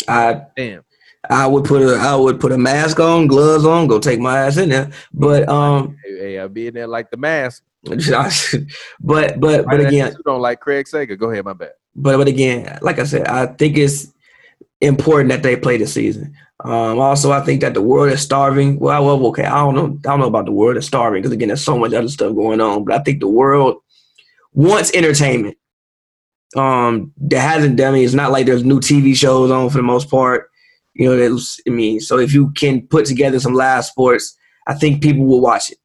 [0.08, 0.82] I Damn.
[1.30, 4.38] I would put a I would put a mask on, gloves on, go take my
[4.38, 4.90] ass in there.
[5.12, 7.62] But um, Hey, hey, I'll be in there like the mask.
[9.00, 11.14] but but but again, you don't like Craig Sager.
[11.16, 11.72] Go ahead, my bad.
[11.94, 14.12] but but again, like I said, I think it's
[14.80, 16.34] important that they play the season.
[16.64, 18.78] Um, also, I think that the world is starving.
[18.78, 19.98] Well, well, okay, I don't know.
[20.04, 22.34] I don't know about the world is starving because again, there's so much other stuff
[22.34, 22.84] going on.
[22.84, 23.76] But I think the world
[24.52, 25.56] wants entertainment.
[26.56, 27.80] Um, there hasn't.
[27.80, 30.50] I mean, it's not like there's new TV shows on for the most part.
[30.98, 34.74] You know, there's, I mean, so if you can put together some live sports, I
[34.74, 35.78] think people will watch it.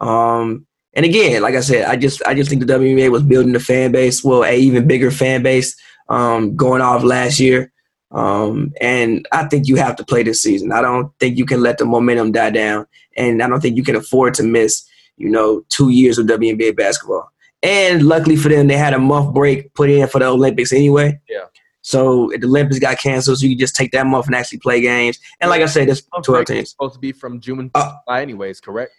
[0.00, 3.54] Um, and again, like I said, I just I just think the WNBA was building
[3.54, 5.76] a fan base, well, a even bigger fan base
[6.08, 7.72] um, going off last year.
[8.10, 10.72] Um, and I think you have to play this season.
[10.72, 12.86] I don't think you can let the momentum die down,
[13.16, 14.84] and I don't think you can afford to miss,
[15.16, 17.30] you know, two years of WNBA basketball.
[17.62, 21.20] And luckily for them, they had a month break put in for the Olympics anyway.
[21.28, 21.44] Yeah.
[21.82, 24.80] So the Olympics got canceled, so you can just take that month and actually play
[24.80, 25.18] games.
[25.40, 26.70] And like I said, there's 12 Break is teams.
[26.70, 28.60] supposed to be from June, Uh, July, anyways.
[28.60, 28.92] Correct.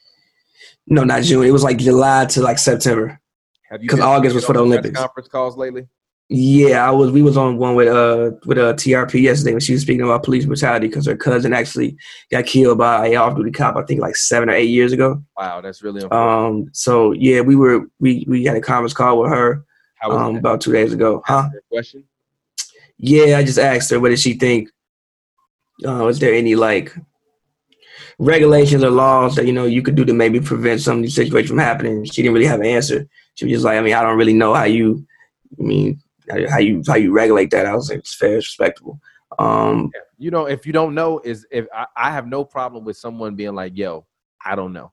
[0.88, 1.44] No, not June.
[1.44, 3.20] It was like July to like September.
[3.70, 5.00] Have you 'Cause been- August was for the Olympics.
[5.00, 5.88] Conference calls lately.
[6.34, 7.12] Yeah, I was.
[7.12, 10.24] We was on one with uh with uh TRP yesterday when she was speaking about
[10.24, 11.98] police brutality because her cousin actually
[12.32, 13.76] got killed by a off duty cop.
[13.76, 15.22] I think like seven or eight years ago.
[15.38, 16.02] Wow, that's really.
[16.10, 16.70] Um.
[16.72, 19.66] So yeah, we were we we had a conference call with her
[19.96, 21.22] How um about two days ago.
[21.26, 21.50] Huh?
[21.70, 22.06] Question?
[23.04, 24.70] Yeah, I just asked her what did she think.
[25.84, 26.96] Uh, is there any like
[28.20, 31.16] regulations or laws that you know you could do to maybe prevent some of these
[31.16, 32.06] situations from happening?
[32.06, 33.08] She didn't really have an answer.
[33.34, 35.04] She was just like, I mean, I don't really know how you,
[35.60, 37.66] I mean, how you how you regulate that.
[37.66, 39.00] I was like, it's fair, it's respectable.
[39.40, 42.98] Um, You know, if you don't know, is if I, I have no problem with
[42.98, 44.06] someone being like, "Yo,
[44.46, 44.92] I don't know."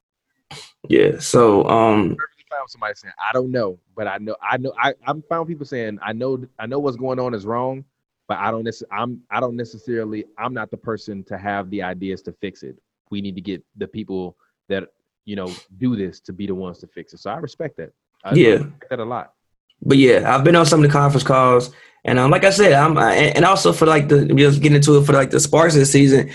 [0.88, 1.18] yeah.
[1.18, 2.16] So um,
[2.62, 5.66] with somebody saying I don't know, but I know I know I I'm found people
[5.66, 7.84] saying I know I know what's going on is wrong,
[8.28, 12.22] but I don't I'm I don't necessarily I'm not the person to have the ideas
[12.22, 12.76] to fix it.
[13.10, 14.36] We need to get the people
[14.68, 14.84] that
[15.24, 17.18] you know do this to be the ones to fix it.
[17.20, 17.92] So I respect that.
[18.22, 18.50] I Yeah.
[18.56, 19.32] respect that a lot.
[19.80, 21.70] but yeah, I've been on some of the conference calls,
[22.04, 24.98] and um, like I said, I'm I, and also for like the just getting into
[24.98, 26.30] it for like the Sparks this season.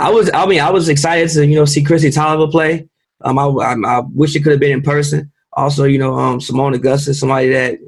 [0.00, 2.88] I was, I mean, I was excited to you know see Chrissy Toliver play.
[3.20, 5.30] Um, I, I, I wish it could have been in person.
[5.52, 7.78] Also, you know, um, Seimone Augustus, somebody that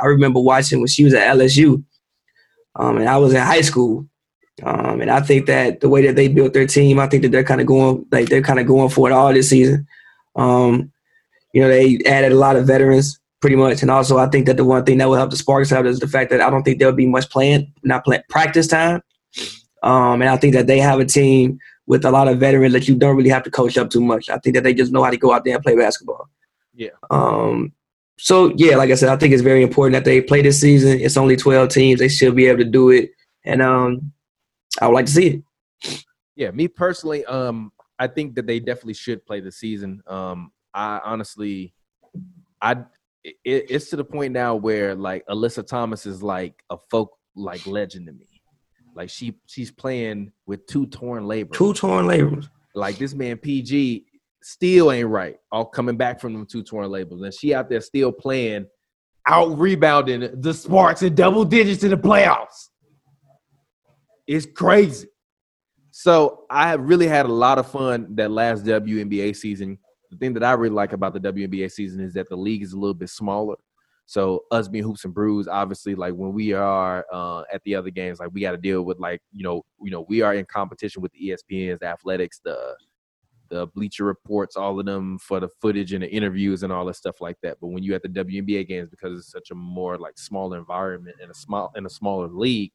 [0.00, 1.82] I remember watching when she was at LSU,
[2.76, 4.06] um, and I was in high school.
[4.62, 7.32] Um, and I think that the way that they built their team, I think that
[7.32, 9.86] they're kind of going like they're kind of going for it all this season.
[10.36, 10.92] Um,
[11.52, 14.56] you know, they added a lot of veterans pretty much, and also I think that
[14.56, 16.62] the one thing that will help the Sparks out is the fact that I don't
[16.62, 19.02] think there'll be much playing, not play, practice time.
[19.82, 22.86] Um, and I think that they have a team with a lot of veterans that
[22.86, 24.28] you don't really have to coach up too much.
[24.30, 26.28] I think that they just know how to go out there and play basketball.
[26.74, 26.90] Yeah.
[27.10, 27.72] Um,
[28.22, 31.00] so yeah, like I said, I think it's very important that they play this season.
[31.00, 33.10] It's only twelve teams; they should be able to do it,
[33.44, 34.12] and um,
[34.80, 36.02] I would like to see it.
[36.36, 40.02] Yeah, me personally, um, I think that they definitely should play the season.
[40.06, 41.74] Um, I honestly,
[42.60, 42.84] I
[43.24, 47.66] it, it's to the point now where like Alyssa Thomas is like a folk like
[47.66, 48.40] legend to me.
[48.94, 51.58] Like she she's playing with two torn labors.
[51.58, 52.48] Two torn labels.
[52.72, 54.06] Like this man PG
[54.42, 55.36] still ain't right.
[55.50, 58.66] All coming back from them two torn labels, and she out there still playing,
[59.26, 62.68] out rebounding the Sparks in double digits in the playoffs.
[64.26, 65.08] It's crazy.
[65.90, 69.78] So I have really had a lot of fun that last WNBA season.
[70.10, 72.72] The thing that I really like about the WNBA season is that the league is
[72.72, 73.56] a little bit smaller.
[74.06, 77.90] So us being hoops and brews, obviously, like when we are uh, at the other
[77.90, 80.44] games, like we got to deal with like you know, you know, we are in
[80.46, 82.74] competition with the ESPNs, the athletics, the
[83.52, 86.96] the Bleacher Reports, all of them for the footage and the interviews and all that
[86.96, 87.58] stuff like that.
[87.60, 91.16] But when you at the WNBA games, because it's such a more like smaller environment
[91.20, 92.72] and a small in a smaller league,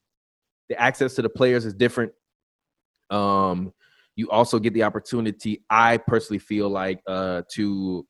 [0.70, 2.12] the access to the players is different.
[3.10, 3.74] Um,
[4.16, 5.64] you also get the opportunity.
[5.68, 8.06] I personally feel like uh, to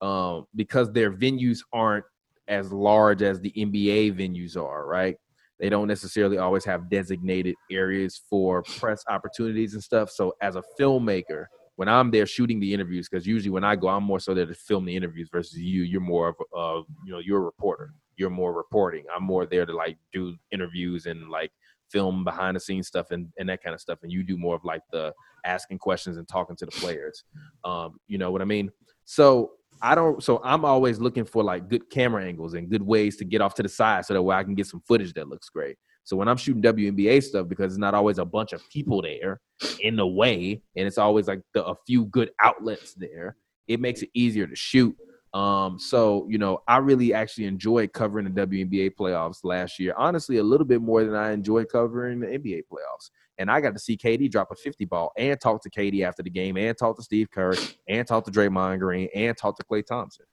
[0.00, 2.04] um, because their venues aren't
[2.48, 5.16] as large as the NBA venues are, right?
[5.60, 10.10] They don't necessarily always have designated areas for press opportunities and stuff.
[10.10, 11.46] So as a filmmaker,
[11.76, 14.46] when I'm there shooting the interviews, because usually when I go, I'm more so there
[14.46, 15.82] to film the interviews versus you.
[15.82, 17.92] You're more of, uh, you know, you're a reporter.
[18.16, 19.04] You're more reporting.
[19.14, 21.50] I'm more there to like do interviews and like
[21.90, 23.98] film behind the scenes stuff and, and that kind of stuff.
[24.02, 25.12] And you do more of like the
[25.44, 27.24] asking questions and talking to the players.
[27.64, 28.70] Um, you know what I mean?
[29.04, 30.22] So I don't.
[30.22, 33.54] So I'm always looking for like good camera angles and good ways to get off
[33.54, 35.76] to the side so that way I can get some footage that looks great.
[36.04, 39.40] So when I'm shooting WNBA stuff, because it's not always a bunch of people there
[39.80, 43.36] in the way, and it's always like the, a few good outlets there,
[43.68, 44.94] it makes it easier to shoot.
[45.32, 49.94] Um, so you know, I really actually enjoyed covering the WNBA playoffs last year.
[49.96, 53.10] Honestly, a little bit more than I enjoyed covering the NBA playoffs.
[53.38, 56.22] And I got to see KD drop a 50 ball and talk to KD after
[56.22, 57.54] the game, and talk to Steve Kerr,
[57.88, 60.26] and talk to Draymond Green, and talk to Klay Thompson,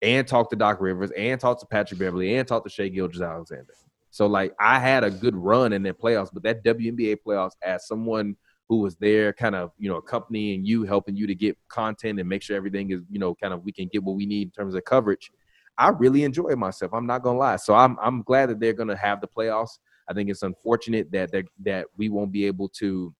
[0.00, 3.74] and talk to Doc Rivers, and talk to Patrick Beverley, and talk to Shai Gilgeous-Alexander.
[4.10, 7.86] So like I had a good run in the playoffs, but that WNBA playoffs as
[7.86, 8.36] someone
[8.68, 12.28] who was there kind of you know accompanying you helping you to get content and
[12.28, 14.50] make sure everything is you know kind of we can get what we need in
[14.50, 15.30] terms of coverage
[15.78, 17.56] i really enjoy myself i'm not gonna lie.
[17.56, 19.78] So i'm, I'm glad that they're gonna have the playoffs.
[20.08, 21.30] I think it's unfortunate that
[21.64, 23.14] that we won't be able to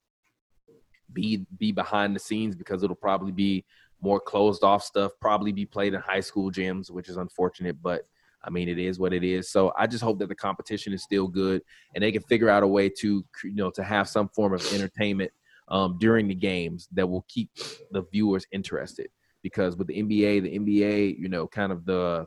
[1.12, 3.64] be be behind the scenes because it'll probably be
[4.00, 8.02] more closed off stuff probably be played in high school gyms which is unfortunate but
[8.48, 9.50] I mean, it is what it is.
[9.50, 11.60] So I just hope that the competition is still good
[11.94, 14.72] and they can figure out a way to, you know, to have some form of
[14.72, 15.30] entertainment
[15.68, 17.50] um, during the games that will keep
[17.90, 19.08] the viewers interested.
[19.42, 22.26] Because with the NBA, the NBA, you know, kind of the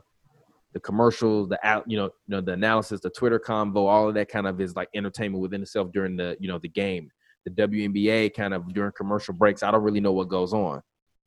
[0.72, 4.14] the commercials, the out, you know, you know, the analysis, the Twitter convo, all of
[4.14, 7.10] that kind of is like entertainment within itself during the, you know, the game.
[7.44, 10.80] The WNBA kind of during commercial breaks, I don't really know what goes on.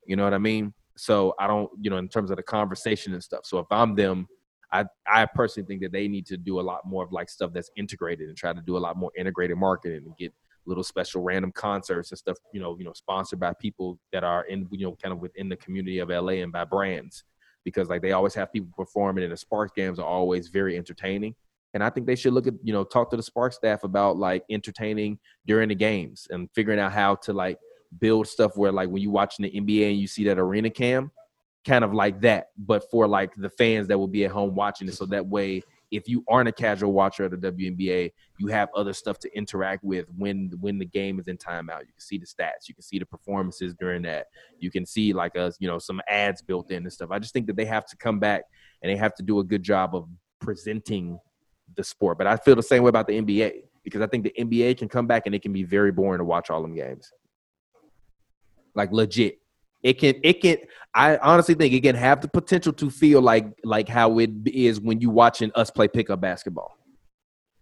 [0.06, 0.72] You know what I mean?
[0.96, 3.42] So I don't, you know, in terms of the conversation and stuff.
[3.44, 4.26] So if I'm them,
[4.72, 7.52] I I personally think that they need to do a lot more of like stuff
[7.52, 10.32] that's integrated and try to do a lot more integrated marketing and get
[10.66, 14.44] little special random concerts and stuff, you know, you know, sponsored by people that are
[14.44, 17.24] in, you know, kind of within the community of LA and by brands.
[17.64, 21.34] Because like they always have people performing and the Sparks games are always very entertaining.
[21.74, 24.16] And I think they should look at, you know, talk to the Sparks staff about
[24.16, 27.58] like entertaining during the games and figuring out how to like
[27.98, 31.10] build stuff where like when you're watching the NBA and you see that arena cam,
[31.66, 34.88] kind of like that, but for like the fans that will be at home watching
[34.88, 34.94] it.
[34.94, 38.92] So that way if you aren't a casual watcher of the WNBA, you have other
[38.92, 41.80] stuff to interact with when when the game is in timeout.
[41.80, 44.26] You can see the stats, you can see the performances during that.
[44.58, 47.10] You can see like a you know some ads built in and stuff.
[47.10, 48.44] I just think that they have to come back
[48.82, 50.08] and they have to do a good job of
[50.40, 51.18] presenting
[51.76, 52.18] the sport.
[52.18, 54.88] But I feel the same way about the NBA because I think the NBA can
[54.88, 57.10] come back and it can be very boring to watch all them games.
[58.74, 59.38] Like legit.
[59.82, 60.58] It can it can
[60.94, 64.80] I honestly think it can have the potential to feel like like how it is
[64.80, 66.76] when you watching us play pickup basketball.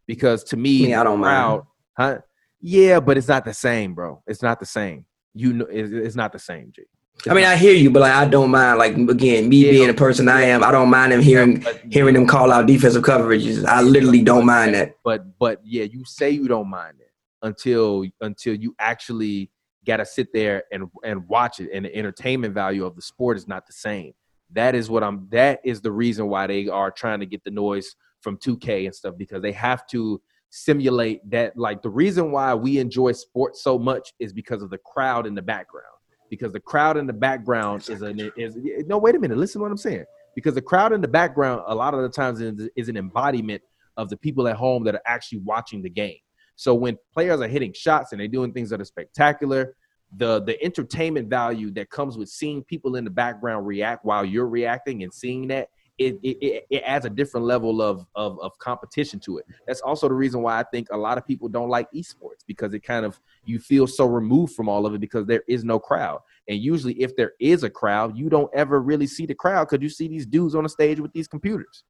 [0.06, 1.66] Because to me, yeah, I don't crowd,
[1.98, 2.18] mind.
[2.18, 2.18] Huh?
[2.60, 4.22] Yeah, but it's not the same, bro.
[4.26, 5.06] It's not the same.
[5.34, 6.84] You know, it's, not the same, G.
[7.28, 8.78] I mean, I hear you, but like I don't mind.
[8.78, 12.14] Like again, me yeah, being the person I am, I don't mind them hearing hearing
[12.14, 13.64] them call out defensive coverages.
[13.64, 14.94] I literally don't mind that.
[15.04, 17.10] But but yeah, you say you don't mind it
[17.42, 19.50] until until you actually
[19.84, 21.70] got to sit there and and watch it.
[21.72, 24.12] And the entertainment value of the sport is not the same.
[24.52, 27.50] That is what i'm that is the reason why they are trying to get the
[27.50, 30.20] noise from 2k and stuff because they have to
[30.50, 34.78] simulate that like the reason why we enjoy sports so much is because of the
[34.78, 35.86] crowd in the background.
[36.30, 39.62] Because the crowd in the background is an is no wait a minute listen to
[39.64, 40.04] what i'm saying.
[40.34, 43.62] Because the crowd in the background a lot of the times is, is an embodiment
[43.96, 46.18] of the people at home that are actually watching the game
[46.56, 49.76] so when players are hitting shots and they're doing things that are spectacular,
[50.16, 54.48] the the entertainment value that comes with seeing people in the background react while you're
[54.48, 59.20] reacting and seeing that it, it, it adds a different level of, of, of competition
[59.20, 59.46] to it.
[59.66, 62.74] That's also the reason why I think a lot of people don't like esports because
[62.74, 65.78] it kind of you feel so removed from all of it because there is no
[65.78, 66.20] crowd.
[66.48, 69.82] And usually, if there is a crowd, you don't ever really see the crowd because
[69.82, 71.84] you see these dudes on the stage with these computers.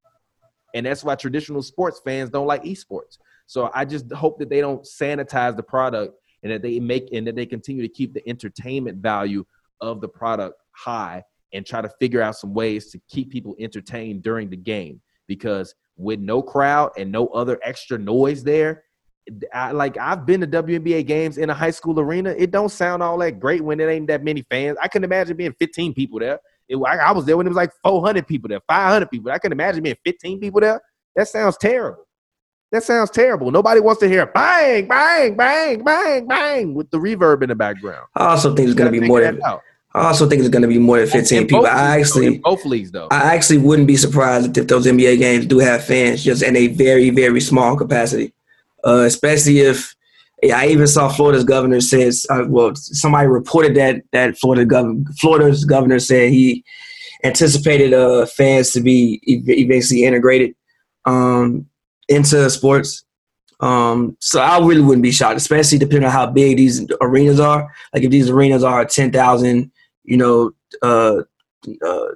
[0.75, 3.19] And that's why traditional sports fans don't like esports.
[3.47, 7.27] So I just hope that they don't sanitize the product and that they make and
[7.27, 9.45] that they continue to keep the entertainment value
[9.81, 14.23] of the product high and try to figure out some ways to keep people entertained
[14.23, 18.83] during the game because with no crowd and no other extra noise there
[19.53, 22.35] I, like I've been to WNBA games in a high school arena.
[22.37, 24.77] It don't sound all that great when it ain't that many fans.
[24.83, 26.41] I can imagine being 15 people there.
[26.69, 29.31] It, I, I was there when it was like 400 people there, 500 people.
[29.31, 30.81] I can imagine being 15 people there.
[31.17, 32.04] That sounds terrible.
[32.75, 33.53] That sounds terrible.
[33.53, 38.05] Nobody wants to hear bang, bang, bang, bang, bang with the reverb in the background.
[38.17, 39.41] I also think it's going to be more than.
[39.45, 39.61] I
[39.95, 41.67] also think it's going to be more than 15 in people.
[41.67, 45.61] I actually, both leagues though, I actually wouldn't be surprised if those NBA games do
[45.61, 48.35] have fans, just in a very, very small capacity.
[48.85, 49.95] Uh, especially if
[50.53, 55.65] I even saw Florida's governor says, uh, well, somebody reported that that Florida governor, Florida's
[55.65, 56.65] governor said he
[57.23, 60.57] anticipated uh, fans to be eventually integrated.
[61.05, 61.69] Um,
[62.09, 63.05] into sports.
[63.61, 67.73] Um, so I really wouldn't be shocked, especially depending on how big these arenas are.
[67.93, 69.71] Like if these arenas are ten thousand,
[70.03, 70.53] you know,
[70.83, 71.23] uh,
[71.87, 72.07] uh,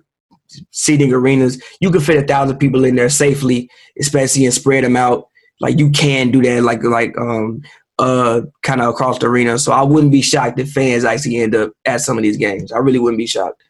[0.70, 3.70] seating arenas, you can fit a thousand people in there safely,
[4.00, 5.28] especially and spread them out.
[5.60, 7.62] Like you can do that, like like um
[7.98, 9.58] uh kind of across the arena.
[9.58, 12.72] So I wouldn't be shocked if fans actually end up at some of these games.
[12.72, 13.62] I really wouldn't be shocked.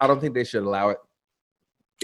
[0.00, 0.98] I don't think they should allow it.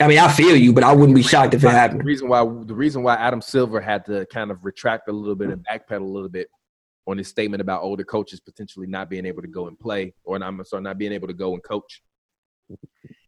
[0.01, 2.01] I mean, I feel you, but I wouldn't be shocked if it happened.
[2.01, 5.37] The reason why the reason why Adam Silver had to kind of retract a little
[5.37, 5.65] bit and mm.
[5.71, 6.49] backpedal a little bit
[7.07, 10.43] on his statement about older coaches potentially not being able to go and play, or
[10.43, 12.03] I'm sorry, not being able to go and coach,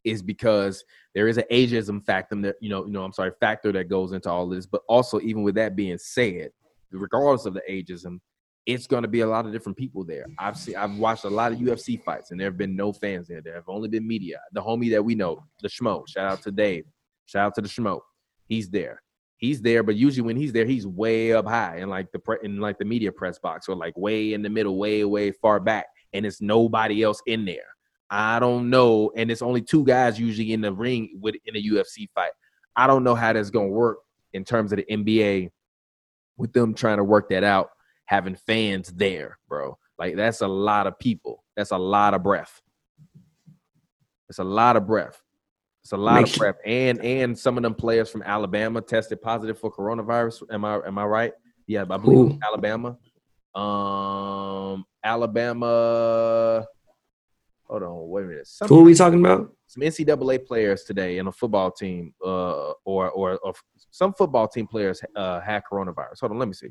[0.05, 3.71] is because there is an ageism factor that you know, you know, I'm sorry, factor
[3.73, 4.67] that goes into all this.
[4.67, 6.51] But also, even with that being said,
[6.91, 8.19] regardless of the ageism,
[8.67, 10.27] it's going to be a lot of different people there.
[10.39, 13.29] I've seen, I've watched a lot of UFC fights, and there have been no fans
[13.29, 13.41] there.
[13.41, 14.41] There have only been media.
[14.53, 16.07] The homie that we know, the Schmo.
[16.09, 16.85] Shout out to Dave.
[17.27, 18.01] Shout out to the Schmo.
[18.49, 19.03] He's there.
[19.39, 22.39] He's there, but usually when he's there, he's way up high in like the pre-
[22.43, 25.61] in like the media press box, or like way in the middle, way way far
[25.61, 27.69] back, and it's nobody else in there.
[28.09, 31.63] I don't know, and it's only two guys usually in the ring with in a
[31.63, 32.33] UFC fight.
[32.77, 33.99] I don't know how that's gonna work
[34.33, 35.51] in terms of the NBA
[36.39, 37.69] with them trying to work that out,
[38.07, 39.79] having fans there, bro.
[39.99, 41.45] Like that's a lot of people.
[41.57, 42.61] That's a lot of breath.
[44.29, 45.23] It's a lot of breath.
[45.83, 46.57] It's a lot Makes- of breath.
[46.65, 50.43] And and some of them players from Alabama tested positive for coronavirus.
[50.51, 51.33] Am I am I right?
[51.67, 52.97] Yeah, I believe Alabama.
[53.55, 56.67] Um Alabama.
[57.69, 58.47] Hold on, wait a minute.
[58.47, 59.53] Some, Who are we talking about?
[59.67, 63.55] some NCAA players today in a football team, uh, or or, or
[63.91, 66.21] some football team players uh, had coronavirus.
[66.21, 66.69] Hold on, let me see.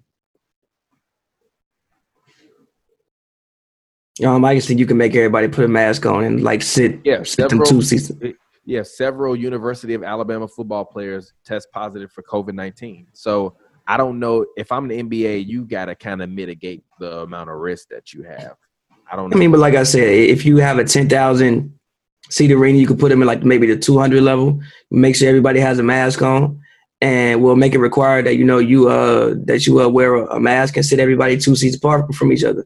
[4.23, 7.23] Um, I think you can make everybody put a mask on and like sit, Yeah,
[7.23, 8.35] sit them several- two seasons.
[8.67, 13.05] Yeah, several University of Alabama football players test positive for COVID nineteen.
[13.13, 17.19] So I don't know if I'm the NBA, you got to kind of mitigate the
[17.19, 18.55] amount of risk that you have.
[19.11, 19.31] I don't.
[19.31, 21.77] I mean, but like I said, if you have a ten thousand
[22.31, 24.59] seat arena, you could put them in like maybe the two hundred level.
[24.89, 26.59] Make sure everybody has a mask on,
[27.01, 30.37] and we'll make it required that you know you uh that you uh, wear a,
[30.37, 32.65] a mask and sit everybody two seats apart from each other,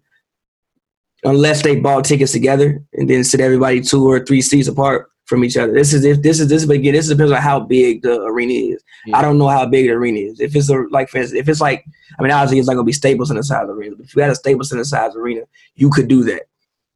[1.23, 5.43] unless they bought tickets together and then sit everybody two or three seats apart from
[5.43, 5.73] each other.
[5.73, 8.53] This is if this is this but again this depends on how big the arena
[8.53, 8.83] is.
[9.05, 9.17] Yeah.
[9.17, 10.39] I don't know how big the arena is.
[10.39, 11.85] If it's a like for instance, if it's like
[12.17, 13.95] I mean obviously it's not gonna be Staples Center the size arena.
[13.95, 15.41] But if you had a Staples Center the size arena,
[15.75, 16.43] you could do that.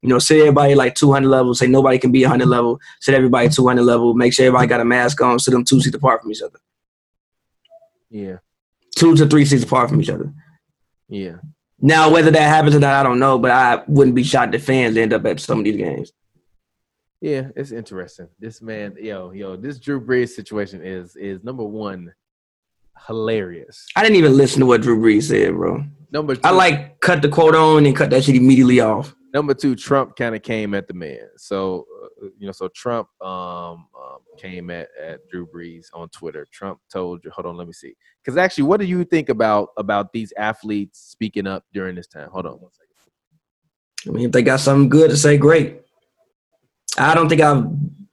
[0.01, 1.53] You know, sit everybody like 200 level.
[1.55, 2.79] Say nobody can be 100 level.
[2.99, 4.13] Sit everybody 200 level.
[4.13, 5.39] Make sure everybody got a mask on.
[5.39, 6.59] Sit them two seats apart from each other.
[8.09, 8.37] Yeah,
[8.95, 10.31] Two to three seats apart from each other.
[11.07, 11.37] yeah,
[11.85, 13.37] Now, whether that happens or not, I don't know.
[13.37, 16.13] But I wouldn't be shocked if fans end up at some of these games.
[17.19, 17.49] yeah.
[17.57, 18.29] It's interesting.
[18.39, 22.13] This man, yo, yo, this Drew Brees situation is is number one,
[23.07, 23.85] hilarious.
[23.97, 25.83] I didn't even listen to what Drew Brees said, bro.
[26.11, 29.13] Number two, I like cut the quote on and cut that shit immediately off.
[29.33, 31.27] number two, Trump kind of came at the man.
[31.35, 31.85] So
[32.37, 36.47] you know, so Trump um, um came at, at Drew Brees on Twitter.
[36.51, 37.95] Trump told you, hold on, let me see.
[38.23, 42.29] Because actually, what do you think about about these athletes speaking up during this time?
[42.29, 42.89] Hold on one second.
[44.07, 45.81] I mean, if they got something good to say, great.
[46.97, 47.65] I don't think I've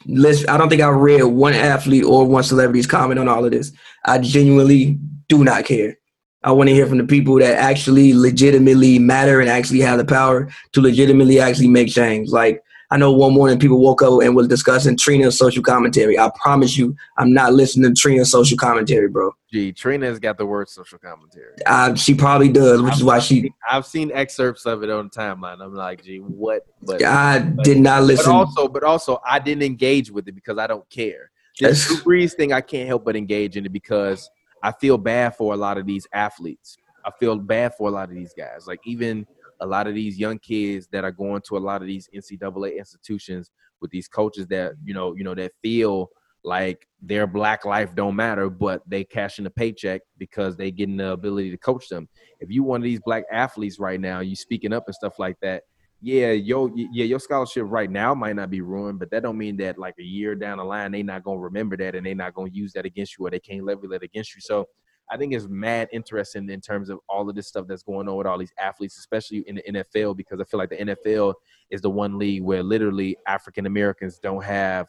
[0.07, 0.49] list.
[0.49, 3.73] I don't think I've read one athlete or one celebrity's comment on all of this.
[4.05, 4.99] I genuinely
[5.29, 5.99] do not care.
[6.43, 10.07] I want to hear from the people that actually legitimately matter and actually have the
[10.07, 12.31] power to legitimately actually make change.
[12.31, 16.19] Like I know one morning people woke up and was discussing Trina's social commentary.
[16.19, 19.31] I promise you, I'm not listening to Trina's social commentary, bro.
[19.53, 21.53] Gee, Trina's got the word social commentary.
[21.67, 23.53] Uh, she probably does, which is why she.
[23.69, 25.63] I've seen excerpts of it on the timeline.
[25.63, 26.67] I'm like, gee, what?
[26.83, 28.33] But I did not but listen.
[28.33, 31.31] also, but also, I didn't engage with it because I don't care.
[31.61, 34.29] This Drew Brees thing, I can't help but engage in it because
[34.63, 36.77] I feel bad for a lot of these athletes.
[37.05, 38.67] I feel bad for a lot of these guys.
[38.67, 39.27] Like even
[39.61, 42.79] a lot of these young kids that are going to a lot of these NCAA
[42.79, 43.51] institutions
[43.81, 46.11] with these coaches that you know, you know, that feel
[46.43, 50.97] like their black life don't matter, but they cash in a paycheck because they getting
[50.97, 52.09] the ability to coach them.
[52.41, 55.37] If you one of these black athletes right now, you speaking up and stuff like
[55.43, 55.65] that,
[56.01, 59.59] yeah, yo, yeah, your scholarship right now might not be ruined, but that don't mean
[59.59, 62.33] that like a year down the line they not gonna remember that and they not
[62.33, 64.41] gonna use that against you or they can't levy that against you.
[64.41, 64.67] So
[65.11, 68.17] I think it's mad interesting in terms of all of this stuff that's going on
[68.17, 71.35] with all these athletes, especially in the NFL, because I feel like the NFL
[71.71, 74.89] is the one league where literally African Americans don't have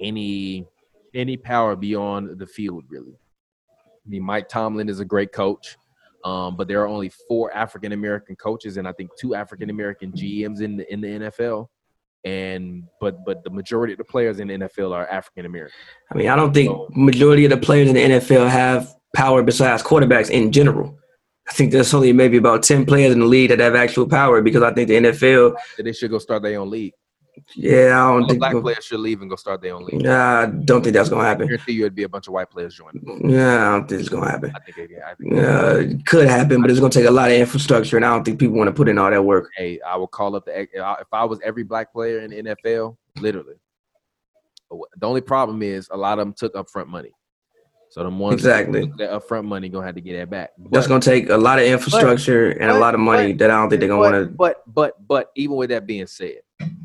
[0.00, 0.66] any
[1.14, 3.18] any power beyond the field, really.
[4.04, 5.76] I mean, Mike Tomlin is a great coach.
[6.24, 10.12] Um, but there are only four African American coaches and I think two African American
[10.12, 11.68] GMs in the in the NFL.
[12.24, 15.74] And but but the majority of the players in the NFL are African American.
[16.12, 19.82] I mean, I don't think majority of the players in the NFL have power besides
[19.82, 20.98] quarterbacks in general.
[21.48, 24.40] I think there's only maybe about ten players in the league that have actual power
[24.42, 26.92] because I think the NFL, they should go start their own league.
[27.56, 28.38] yeah, I don't the think.
[28.40, 30.02] black players should leave and go start their own league.
[30.02, 31.44] Nah, I don't think that's gonna happen.
[31.44, 33.28] I guarantee you it'd be a bunch of white players joining.
[33.28, 34.52] Yeah, I don't think it's gonna happen.
[34.54, 37.30] I think it, I think Uh, it could happen, but it's gonna take a lot
[37.30, 39.50] of infrastructure, and I don't think people want to put in all that work.
[39.56, 42.96] hey, I will call up the if I was every black player in the NFL,
[43.18, 43.54] literally,
[44.70, 47.12] The only problem is a lot of them took upfront money.
[47.92, 50.52] So the ones exactly that upfront money gonna have to get that back.
[50.56, 53.40] But, That's gonna take a lot of infrastructure but, and a lot of money but,
[53.40, 54.34] that I don't think they're gonna want to.
[54.34, 56.38] But but but even with that being said,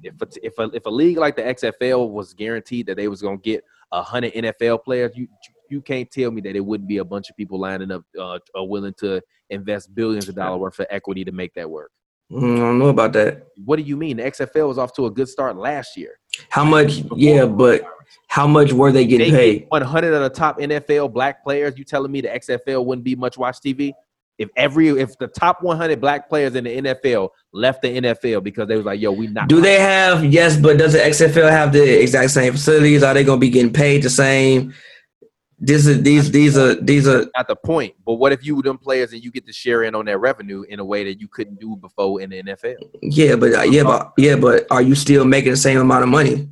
[0.04, 3.22] if a, if a, if a league like the XFL was guaranteed that they was
[3.22, 5.30] gonna get a hundred NFL players, you
[5.70, 8.40] you can't tell me that it wouldn't be a bunch of people lining up uh,
[8.58, 11.92] willing to invest billions of dollars worth of equity to make that work.
[12.32, 13.48] Mm, I don't know about that.
[13.64, 14.18] What do you mean?
[14.18, 16.20] The XFL was off to a good start last year.
[16.50, 17.04] How much?
[17.16, 17.84] Yeah, but
[18.28, 19.66] how much were they getting they paid?
[19.70, 21.78] One hundred of the top NFL black players.
[21.78, 23.94] You telling me the XFL wouldn't be much watch TV?
[24.38, 28.68] If every if the top 100 black players in the NFL left the NFL because
[28.68, 30.58] they was like, "Yo, we not." Do they have yes?
[30.58, 33.02] But does the XFL have the exact same facilities?
[33.02, 34.76] Are they going to be getting paid the same?
[35.60, 37.96] This is these these are these are at the point.
[38.06, 40.64] But what if you them players and you get to share in on that revenue
[40.70, 42.76] in a way that you couldn't do before in the NFL?
[43.02, 46.10] Yeah, but uh, yeah, but yeah, but are you still making the same amount of
[46.10, 46.48] money?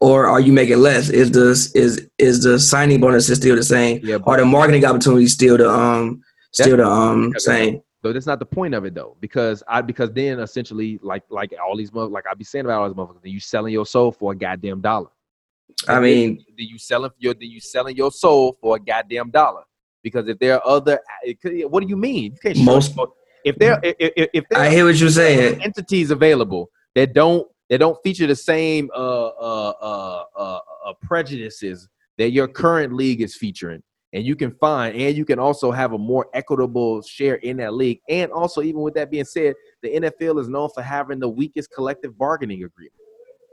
[0.00, 1.08] or are you making less?
[1.08, 4.00] Is the is is the signing bonus is still the same?
[4.02, 6.22] Yeah, are the marketing opportunities still the um
[6.52, 7.80] still the um same?
[8.04, 11.54] So that's not the point of it though, because I because then essentially like like
[11.64, 14.32] all these like I be saying about all these motherfuckers, you selling your soul for
[14.32, 15.08] a goddamn dollar.
[15.88, 19.62] I mean, do you selling your then you selling your soul for a goddamn dollar?
[20.02, 21.00] Because if there are other,
[21.68, 22.32] what do you mean?
[22.32, 22.96] You can't most
[23.44, 25.62] if there if, if there I hear what you're saying.
[25.62, 31.88] Entities available that don't they don't feature the same uh, uh, uh, uh, uh, prejudices
[32.18, 33.82] that your current league is featuring.
[34.12, 37.74] And you can find, and you can also have a more equitable share in that
[37.74, 38.00] league.
[38.08, 41.70] And also, even with that being said, the NFL is known for having the weakest
[41.74, 42.94] collective bargaining agreement.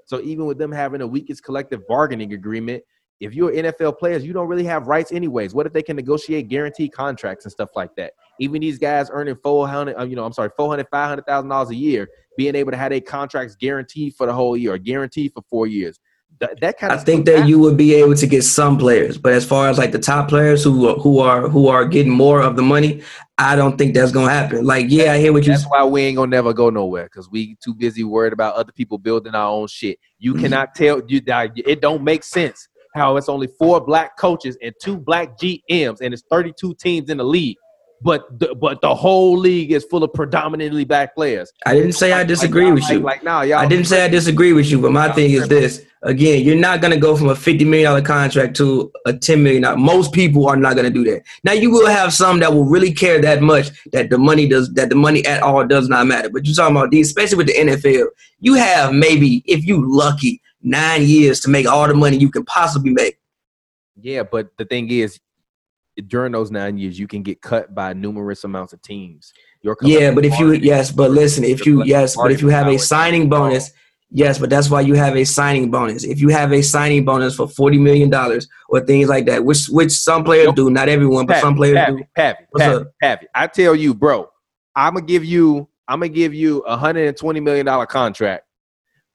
[0.06, 2.84] So even with them having the weakest collective bargaining agreement,
[3.20, 5.54] if you're NFL players, you don't really have rights anyways.
[5.54, 8.14] What if they can negotiate guaranteed contracts and stuff like that?
[8.40, 11.26] Even these guys earning four hundred, uh, you know, I'm sorry, four hundred, five hundred
[11.26, 14.74] thousand dollars a year, being able to have their contracts guaranteed for the whole year
[14.74, 16.00] or guaranteed for four years.
[16.40, 17.50] That, that kind of I think that happens.
[17.50, 20.28] you would be able to get some players, but as far as like the top
[20.30, 23.02] players who who are who are getting more of the money,
[23.38, 24.66] I don't think that's gonna happen.
[24.66, 25.54] Like, yeah, I hear what you.
[25.54, 28.72] That's why we ain't gonna never go nowhere because we too busy worried about other
[28.72, 30.00] people building our own shit.
[30.20, 30.44] You mm-hmm.
[30.44, 34.74] cannot tell you that it don't make sense how it's only four black coaches and
[34.82, 37.58] two black GMs, and it's 32 teams in the league.
[38.02, 41.52] But the, but the whole league is full of predominantly black players.
[41.66, 43.00] I didn't say I disagree like, with you.
[43.00, 43.60] Like, now, y'all.
[43.60, 46.82] I didn't say I disagree with you, but my thing is this: again, you're not
[46.82, 49.80] gonna go from a fifty million dollar contract to a ten million.
[49.80, 51.24] Most people are not gonna do that.
[51.44, 54.72] Now, you will have some that will really care that much that the money does
[54.74, 56.30] that the money at all does not matter.
[56.30, 58.08] But you're talking about these, especially with the NFL.
[58.40, 62.46] You have maybe, if you lucky, nine years to make all the money you can
[62.46, 63.20] possibly make.
[64.00, 65.20] Yeah, but the thing is,
[66.08, 69.34] during those nine years, you can get cut by numerous amounts of teams.
[69.82, 72.78] yeah, but if you yes, but listen, if you yes, but if you have a
[72.78, 73.72] signing bonus,
[74.14, 76.06] yes, but that's why you have a signing bonus.
[76.06, 79.68] If you have a signing bonus for forty million dollars or things like that, which
[79.68, 82.04] which some players do, not everyone, but some players Pappy, do.
[82.16, 84.30] Pappy, Pappy, Pappy, I tell you, bro,
[84.76, 88.46] I'm gonna give you, I'm gonna give you a hundred and twenty million dollar contract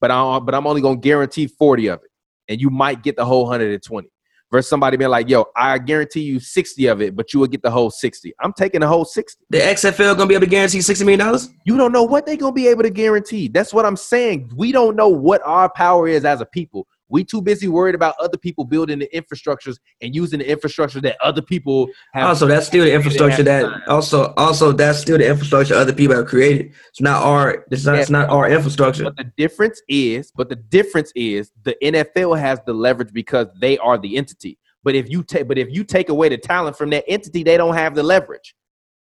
[0.00, 2.10] but I but I'm only gonna guarantee 40 of it,
[2.48, 4.08] and you might get the whole 120.
[4.50, 7.62] Versus somebody being like, "Yo, I guarantee you 60 of it, but you will get
[7.62, 9.44] the whole 60." I'm taking the whole 60.
[9.50, 11.50] The XFL gonna be able to guarantee 60 million dollars?
[11.64, 13.48] You don't know what they're gonna be able to guarantee.
[13.48, 14.50] That's what I'm saying.
[14.56, 16.86] We don't know what our power is as a people.
[17.08, 21.16] We too busy worried about other people building the infrastructures and using the infrastructure that
[21.22, 22.28] other people have.
[22.28, 26.26] Also, that's still the infrastructure that also also that's still the infrastructure other people have
[26.26, 26.72] created.
[26.90, 29.04] It's not our it's not, yeah, it's not our infrastructure.
[29.04, 33.78] But the difference is, but the difference is the NFL has the leverage because they
[33.78, 34.58] are the entity.
[34.84, 37.56] But if you take but if you take away the talent from that entity, they
[37.56, 38.54] don't have the leverage.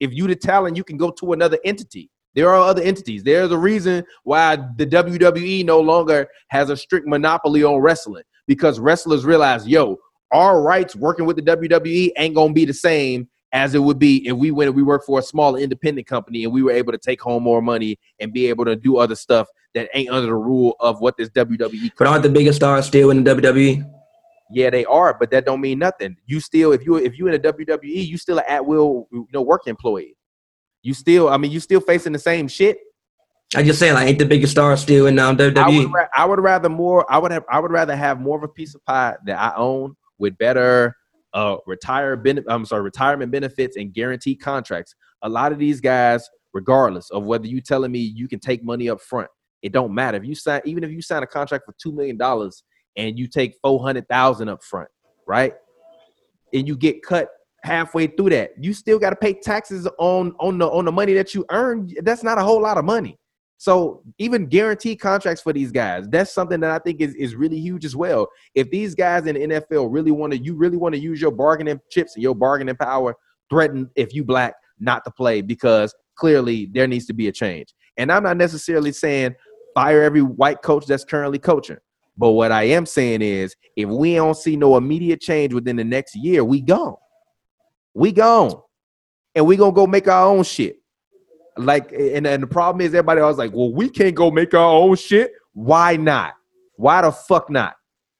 [0.01, 2.11] If you the talent, you can go to another entity.
[2.35, 3.23] There are other entities.
[3.23, 8.81] There's a reason why the WWE no longer has a strict monopoly on wrestling because
[8.81, 9.99] wrestlers realize, yo,
[10.33, 14.27] our rights working with the WWE ain't gonna be the same as it would be
[14.27, 16.91] if we went and we worked for a small independent company and we were able
[16.91, 20.27] to take home more money and be able to do other stuff that ain't under
[20.27, 21.93] the rule of what this WWE.
[21.97, 23.89] But aren't the biggest stars still in the WWE?
[24.51, 26.17] Yeah, they are, but that don't mean nothing.
[26.27, 29.29] You still, if you if you in a WWE, you still an at will you
[29.33, 30.17] know work employee
[30.85, 32.79] you still, I mean, you still facing the same shit.
[33.57, 35.57] I just saying, like, ain't the biggest star still in um, WWE?
[35.57, 37.11] I would, ra- I would rather more.
[37.11, 37.45] I would have.
[37.51, 40.95] I would rather have more of a piece of pie that I own with better
[41.33, 44.95] uh retire ben- I'm sorry, retirement benefits and guaranteed contracts.
[45.23, 48.89] A lot of these guys, regardless of whether you telling me you can take money
[48.89, 49.29] up front,
[49.63, 50.19] it don't matter.
[50.19, 52.63] If you sign, even if you sign a contract for two million dollars
[52.97, 54.89] and you take four hundred thousand up front,
[55.27, 55.55] right,
[56.53, 57.29] and you get cut
[57.65, 58.51] halfway through that.
[58.61, 61.91] You still got to pay taxes on on the on the money that you earn.
[62.03, 63.19] That's not a whole lot of money.
[63.57, 67.59] So even guaranteed contracts for these guys, that's something that I think is, is really
[67.59, 68.29] huge as well.
[68.55, 71.31] If these guys in the NFL really want to, you really want to use your
[71.31, 73.15] bargaining chips and your bargaining power,
[73.49, 77.73] threaten if you black not to play because clearly there needs to be a change.
[77.97, 79.35] And I'm not necessarily saying
[79.75, 81.79] fire every white coach that's currently coaching.
[82.19, 85.85] But what I am saying is if we don't see no immediate change within the
[85.85, 86.97] next year, we gone.
[87.95, 88.61] We gone.
[89.35, 90.77] And we gonna go make our own shit.
[91.57, 94.73] Like, and, and the problem is everybody always like, well, we can't go make our
[94.75, 95.33] own shit.
[95.53, 96.35] Why not?
[96.77, 97.75] Why the fuck not?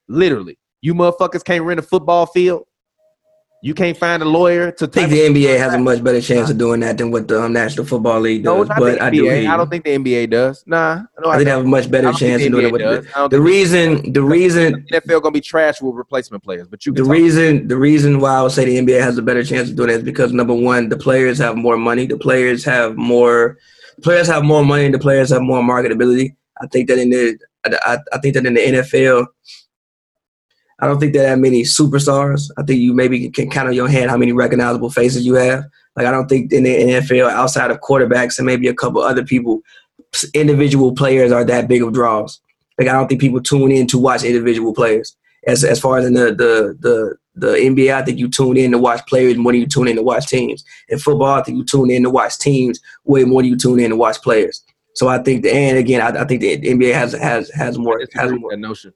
[0.09, 0.59] Literally.
[0.81, 2.67] You motherfuckers can't rent a football field.
[3.65, 6.51] You can't find a lawyer to I think the NBA has a much better chance
[6.51, 8.69] of doing that than what the um, National Football League does.
[8.69, 9.31] No, but I do.
[9.31, 10.63] I don't think the NBA does.
[10.67, 12.79] Nah, no, I think they have a much better chance of doing it.
[12.79, 16.93] The, the reason, the reason NFL gonna be trash with replacement players, but you.
[16.93, 19.77] The reason, the reason why I would say the NBA has a better chance of
[19.77, 22.05] doing it is because number one, the players have more money.
[22.05, 23.57] The players have more.
[24.03, 26.37] Players have more money, and the players have more marketability.
[26.61, 29.27] I think that in the, I, I think that in the NFL,
[30.85, 32.51] I don't think there are that many superstars.
[32.59, 35.65] I think you maybe can count on your hand how many recognizable faces you have.
[35.97, 39.25] Like I don't think in the NFL, outside of quarterbacks and maybe a couple other
[39.25, 39.63] people,
[40.35, 42.39] individual players are that big of draws.
[42.79, 45.17] Like I don't think people tune in to watch individual players.
[45.47, 48.73] As as far as in the the the the NBA, I think you tune in
[48.73, 50.65] to watch players more than you tune in to watch teams.
[50.91, 53.81] In football, I think you tune in to watch teams way more than you tune
[53.81, 54.63] in to watch players.
[54.97, 58.03] So I think the and again, I, I think the NBA has has has more
[58.13, 58.93] has more notion.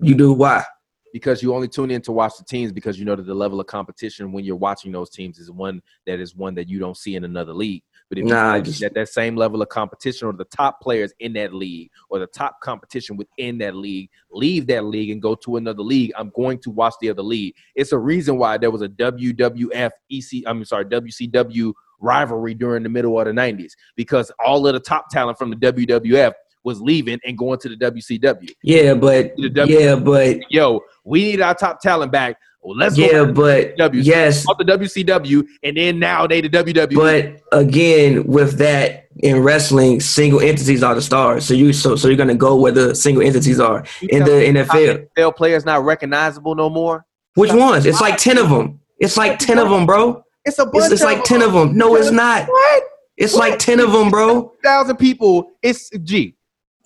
[0.00, 0.64] You do why?
[1.12, 3.60] Because you only tune in to watch the teams because you know that the level
[3.60, 6.96] of competition when you're watching those teams is one that is one that you don't
[6.96, 7.82] see in another league.
[8.08, 11.12] But if nah, you just, at that same level of competition or the top players
[11.18, 15.34] in that league or the top competition within that league, leave that league and go
[15.34, 17.54] to another league, I'm going to watch the other league.
[17.74, 22.88] It's a reason why there was a WWF EC, I'm sorry, WCW rivalry during the
[22.88, 26.32] middle of the 90s because all of the top talent from the WWF
[26.66, 28.50] was leaving and going to the WCW.
[28.62, 32.36] Yeah, but yeah, but yo, we need our top talent back.
[32.60, 34.02] Well, let's yeah, but w.
[34.02, 36.94] yes, the WCW, and then now they the WWE.
[36.96, 41.46] But again, with that in wrestling, single entities are the stars.
[41.46, 44.30] So you so so you're gonna go where the single entities are you in the
[44.30, 45.06] NFL.
[45.16, 47.06] NFL players not recognizable no more.
[47.36, 47.86] Which ones?
[47.86, 48.80] It's like ten of them.
[48.98, 50.24] It's like ten of them, bro.
[50.44, 50.86] It's a bunch.
[50.86, 51.76] It's, it's like ten of them.
[51.76, 52.48] No, it's not.
[52.48, 52.82] What?
[53.16, 53.50] It's what?
[53.50, 54.52] like ten of them, bro.
[54.64, 55.52] Thousand people.
[55.62, 56.35] It's G.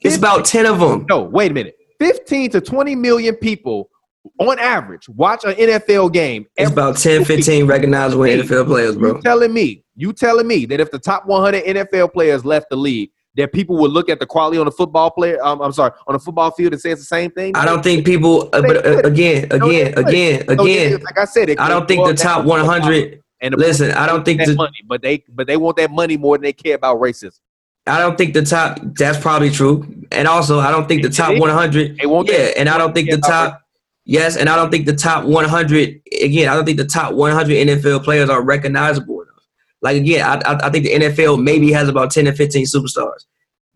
[0.00, 1.06] It's about 10 of them.
[1.08, 1.76] No, wait a minute.
[1.98, 3.90] 15 to 20 million people
[4.38, 6.46] on average watch an NFL game.
[6.56, 9.16] It's about 10, 15 recognizable NFL players, bro.
[9.16, 12.76] You telling me, you telling me that if the top 100 NFL players left the
[12.76, 15.42] league, that people would look at the quality on the football player.
[15.44, 17.54] Um, I'm sorry, on the football field and say it's the same thing.
[17.56, 18.48] I don't think people.
[18.52, 21.00] Uh, but uh, again, again, again, again.
[21.02, 23.22] Like I said, I don't think the top 100.
[23.42, 26.36] And listen, I don't think the money, but they but they want that money more
[26.36, 27.38] than they care about racism.
[27.86, 28.78] I don't think the top.
[28.82, 30.06] That's probably true.
[30.12, 32.00] And also, I don't think the top 100.
[32.02, 33.62] Yeah, and I don't think the top.
[34.04, 36.00] Yes, and I don't think the top 100.
[36.22, 39.44] Again, I don't think the top 100 NFL players are recognizable enough.
[39.82, 43.24] Like again, I, I think the NFL maybe has about 10 to 15 superstars.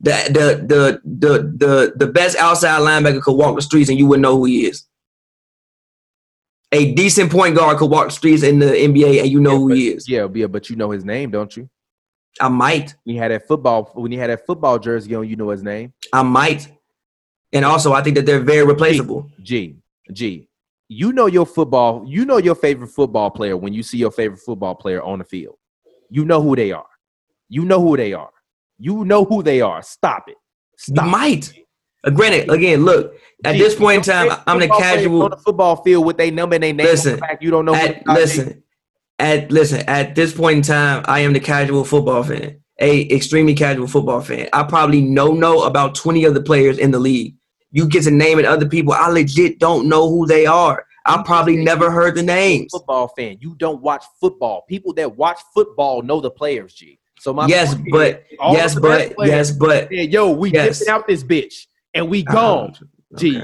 [0.00, 4.06] The the the the the the best outside linebacker could walk the streets and you
[4.06, 4.84] wouldn't know who he is.
[6.72, 9.58] A decent point guard could walk the streets in the NBA and you know yeah,
[9.58, 10.08] who but, he is.
[10.08, 11.70] Yeah, yeah, but you know his name, don't you?
[12.40, 12.94] I might.
[13.04, 15.62] When he had that football when he had that football jersey on, you know his
[15.62, 15.92] name.
[16.12, 16.68] I might.
[17.52, 19.30] And also I think that they're very replaceable.
[19.42, 19.76] G.
[20.12, 20.48] G.
[20.88, 24.40] You know your football, you know your favorite football player when you see your favorite
[24.40, 25.56] football player on the field.
[26.10, 26.86] You know who they are.
[27.48, 28.30] You know who they are.
[28.78, 29.82] You know who they are.
[29.82, 30.36] Stop it.
[30.76, 31.04] Stop.
[31.04, 31.64] You might.
[32.04, 33.14] Uh, granted, again, look.
[33.44, 36.30] At G, this point in time, I'm the casual on the football field with their
[36.30, 36.86] number and their name.
[36.86, 37.74] Listen, back, you don't know.
[37.74, 38.63] At, listen,
[39.18, 43.54] at listen at this point in time, I am the casual football fan, a extremely
[43.54, 44.48] casual football fan.
[44.52, 47.34] I probably know know about twenty of the players in the league.
[47.70, 50.86] You get to naming other people, I legit don't know who they are.
[51.06, 52.70] I probably never heard the names.
[52.72, 54.62] Football fan, you don't watch football.
[54.68, 56.98] People that watch football know the players, G.
[57.18, 60.78] So my yes, but yes, but yes, but yo, we yes.
[60.78, 63.30] dipping out this bitch and we gone, uh, okay.
[63.30, 63.42] G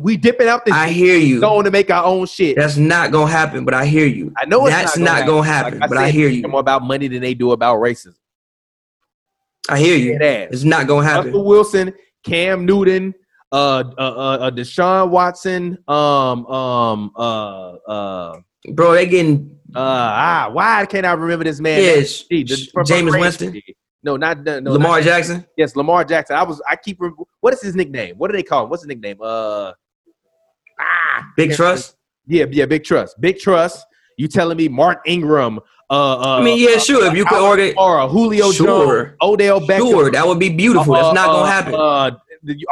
[0.00, 0.74] we dipping out this.
[0.74, 1.40] I hear you.
[1.40, 2.56] Going to make our own shit.
[2.56, 4.32] That's not gonna happen, but I hear you.
[4.36, 6.48] I know that's not, gonna, not happen, gonna happen like but I, I hear you.
[6.48, 8.14] More about money than they do about racism.
[9.68, 10.18] I hear you.
[10.20, 11.26] It's not gonna happen.
[11.26, 11.92] Russell Wilson,
[12.24, 13.14] Cam Newton,
[13.52, 18.40] uh, uh, uh, uh Deshaun Watson, um, um, uh, uh,
[18.72, 19.58] bro, they getting.
[19.74, 21.80] Uh, ah, why can't I remember this man?
[21.80, 23.60] Yes, Jameis Winston.
[24.02, 24.72] No, not no.
[24.72, 25.46] Lamar not, Jackson.
[25.56, 26.36] Yes, Lamar Jackson.
[26.36, 26.60] I was.
[26.68, 26.98] I keep.
[27.40, 28.16] What is his nickname?
[28.16, 28.70] What do they call him?
[28.70, 29.18] What's his nickname?
[29.22, 29.72] Uh,
[31.36, 31.94] Big Truss.
[32.26, 33.14] Yeah, yeah, Big Truss.
[33.18, 33.84] Big Truss.
[34.18, 35.58] You telling me Mark Ingram,
[35.90, 37.06] uh, uh, I mean, yeah, sure.
[37.06, 39.04] If you could order, or a Julio Sure.
[39.06, 39.78] Jones, Odell Beckham.
[39.90, 40.94] sure, that would be beautiful.
[40.94, 41.74] That's not Uh, gonna uh, happen.
[41.74, 42.10] Uh,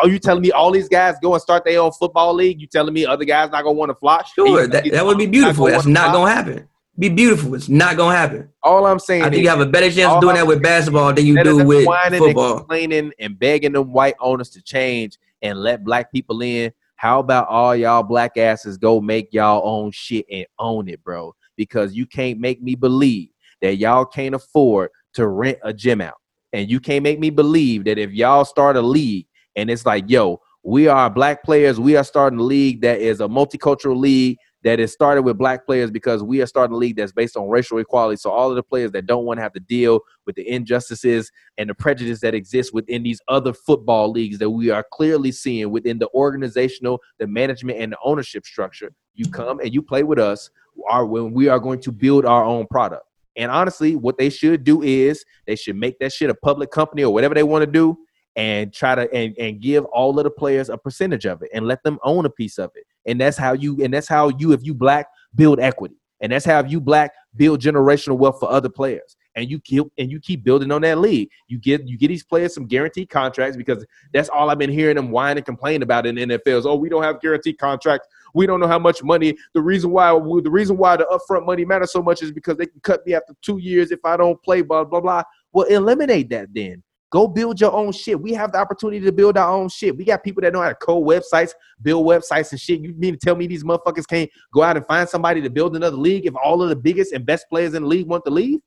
[0.03, 2.61] are you telling me all these guys go and start their own football league?
[2.61, 4.23] You telling me other guys not gonna want to fly?
[4.35, 5.67] Sure, that, that would be beautiful.
[5.67, 6.69] gonna That's not gonna happen.
[6.99, 7.55] Be beautiful.
[7.55, 8.49] It's not gonna happen.
[8.63, 10.47] All I'm saying I think is you have a better chance of doing I'm that
[10.47, 12.59] with basketball than you do with whining and football.
[12.59, 16.73] complaining and begging them white owners to change and let black people in.
[17.01, 21.35] How about all y'all black asses go make y'all own shit and own it, bro?
[21.57, 23.31] Because you can't make me believe
[23.63, 26.19] that y'all can't afford to rent a gym out.
[26.53, 29.27] And you can't make me believe that if y'all start a league
[29.57, 33.23] and it's like, yo, we are black players, we are starting a league that is
[33.23, 36.97] a multicultural league that is started with black players because we are starting a league
[36.97, 38.17] that's based on racial equality.
[38.17, 41.31] So all of the players that don't want to have to deal with the injustices
[41.57, 45.71] and the prejudice that exists within these other football leagues that we are clearly seeing
[45.71, 48.93] within the organizational, the management, and the ownership structure.
[49.15, 50.51] You come and you play with us
[50.89, 53.05] are when we are going to build our own product.
[53.37, 57.05] And honestly, what they should do is they should make that shit a public company
[57.05, 57.97] or whatever they want to do
[58.41, 61.67] and try to and, and give all of the players a percentage of it and
[61.67, 62.85] let them own a piece of it.
[63.05, 65.97] And that's how you and that's how you, if you black, build equity.
[66.23, 69.15] And that's how you black build generational wealth for other players.
[69.35, 71.29] And you keep and you keep building on that league.
[71.49, 73.85] You get you get these players some guaranteed contracts because
[74.15, 77.03] that's all I've been hearing them whine and complain about in nfls oh we don't
[77.03, 78.09] have guaranteed contracts.
[78.33, 79.37] We don't know how much money.
[79.53, 82.67] The reason why the reason why the upfront money matters so much is because they
[82.67, 84.63] can cut me after two years if I don't play.
[84.63, 85.25] Blah blah blah.
[85.53, 86.83] Well, eliminate that then.
[87.11, 88.21] Go build your own shit.
[88.21, 89.97] We have the opportunity to build our own shit.
[89.97, 91.51] We got people that know how to code websites,
[91.83, 92.81] build websites and shit.
[92.81, 95.75] You mean to tell me these motherfuckers can't go out and find somebody to build
[95.75, 98.31] another league if all of the biggest and best players in the league want to
[98.31, 98.61] leave?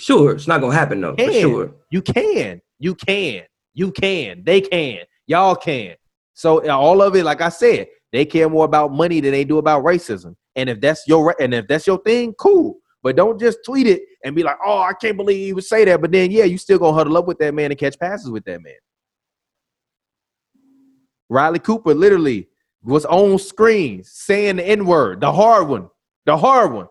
[0.00, 1.14] Sure, it's not gonna happen though.
[1.14, 1.74] For sure.
[1.90, 2.60] You can.
[2.78, 3.42] You can.
[3.74, 4.42] You can.
[4.44, 5.00] They can.
[5.26, 5.94] Y'all can.
[6.34, 9.44] So uh, all of it, like I said, they care more about money than they
[9.44, 10.34] do about racism.
[10.56, 12.79] And if that's your and if that's your thing, cool.
[13.02, 15.84] But don't just tweet it and be like, "Oh, I can't believe he would say
[15.86, 18.30] that." But then, yeah, you still gonna huddle up with that man and catch passes
[18.30, 18.74] with that man.
[21.28, 22.48] Riley Cooper literally
[22.82, 25.88] was on screen saying the N word, the hard one,
[26.26, 26.88] the hard one,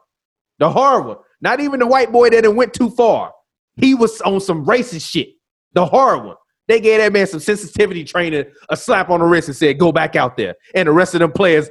[0.57, 1.17] the hard one.
[1.41, 3.33] Not even the white boy that went too far.
[3.75, 5.29] He was on some racist shit,
[5.73, 6.35] the hard one.
[6.69, 9.91] They gave that man some sensitivity training, a slap on the wrist, and said, "Go
[9.91, 11.67] back out there." And the rest of them players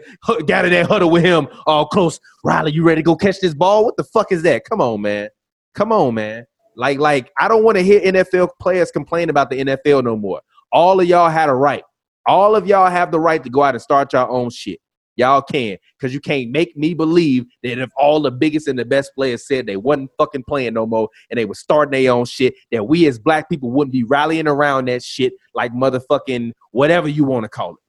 [0.46, 2.18] got in that huddle with him, all close.
[2.44, 3.84] Riley, you ready to go catch this ball?
[3.84, 4.64] What the fuck is that?
[4.64, 5.28] Come on, man.
[5.74, 6.44] Come on, man.
[6.74, 10.40] Like, like I don't want to hear NFL players complain about the NFL no more.
[10.72, 11.84] All of y'all had a right.
[12.26, 14.80] All of y'all have the right to go out and start your own shit.
[15.18, 18.84] Y'all can, because you can't make me believe that if all the biggest and the
[18.84, 22.24] best players said they wasn't fucking playing no more and they were starting their own
[22.24, 27.08] shit, that we as black people wouldn't be rallying around that shit like motherfucking whatever
[27.08, 27.80] you want to call it.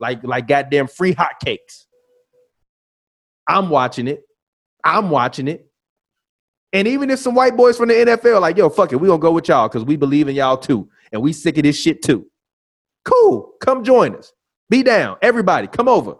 [0.00, 1.84] Like like goddamn free hotcakes.
[3.46, 4.22] I'm watching it.
[4.82, 5.66] I'm watching it.
[6.72, 9.18] And even if some white boys from the NFL like, yo, fuck it, we gonna
[9.18, 10.88] go with y'all because we believe in y'all too.
[11.12, 12.26] And we sick of this shit too.
[13.04, 13.52] Cool.
[13.60, 14.32] Come join us.
[14.70, 15.18] Be down.
[15.20, 16.14] Everybody, come over.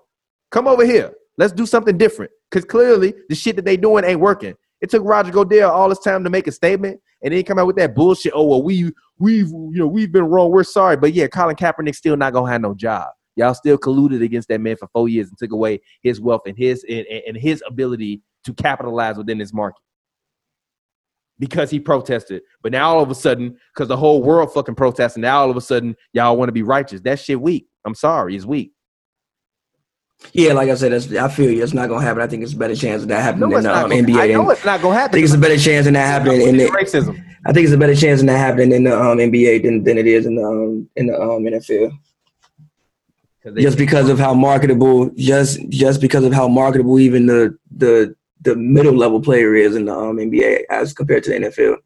[0.51, 1.13] Come over here.
[1.39, 2.31] Let's do something different.
[2.51, 4.55] Because clearly the shit that they doing ain't working.
[4.81, 7.59] It took Roger Goodell all this time to make a statement, and then he come
[7.59, 8.33] out with that bullshit.
[8.35, 10.51] Oh well, we we've you know we've been wrong.
[10.51, 13.09] We're sorry, but yeah, Colin Kaepernick's still not gonna have no job.
[13.37, 16.57] Y'all still colluded against that man for four years and took away his wealth and
[16.57, 19.83] his and, and his ability to capitalize within this market
[21.39, 22.43] because he protested.
[22.63, 25.57] But now all of a sudden, because the whole world fucking protesting, now all of
[25.57, 27.03] a sudden y'all want to be righteous.
[27.03, 27.67] That shit weak.
[27.85, 28.73] I'm sorry, it's weak.
[30.33, 31.63] Yeah, like I said, that's, I feel you.
[31.63, 32.23] It's not gonna happen.
[32.23, 34.21] I think it's a better chance of that happening in the um, NBA.
[34.21, 35.11] I know it's not gonna happen.
[35.11, 36.67] I think it's a better chance in that happening in the.
[36.67, 37.21] racism.
[37.47, 39.97] I think it's a better chance in that happening in the um, NBA than, than
[39.99, 41.91] it is in the um, in the um, NFL.
[43.43, 47.57] 'Cause they- Just because of how marketable, just just because of how marketable even the
[47.75, 51.77] the the middle level player is in the um, NBA as compared to the NFL.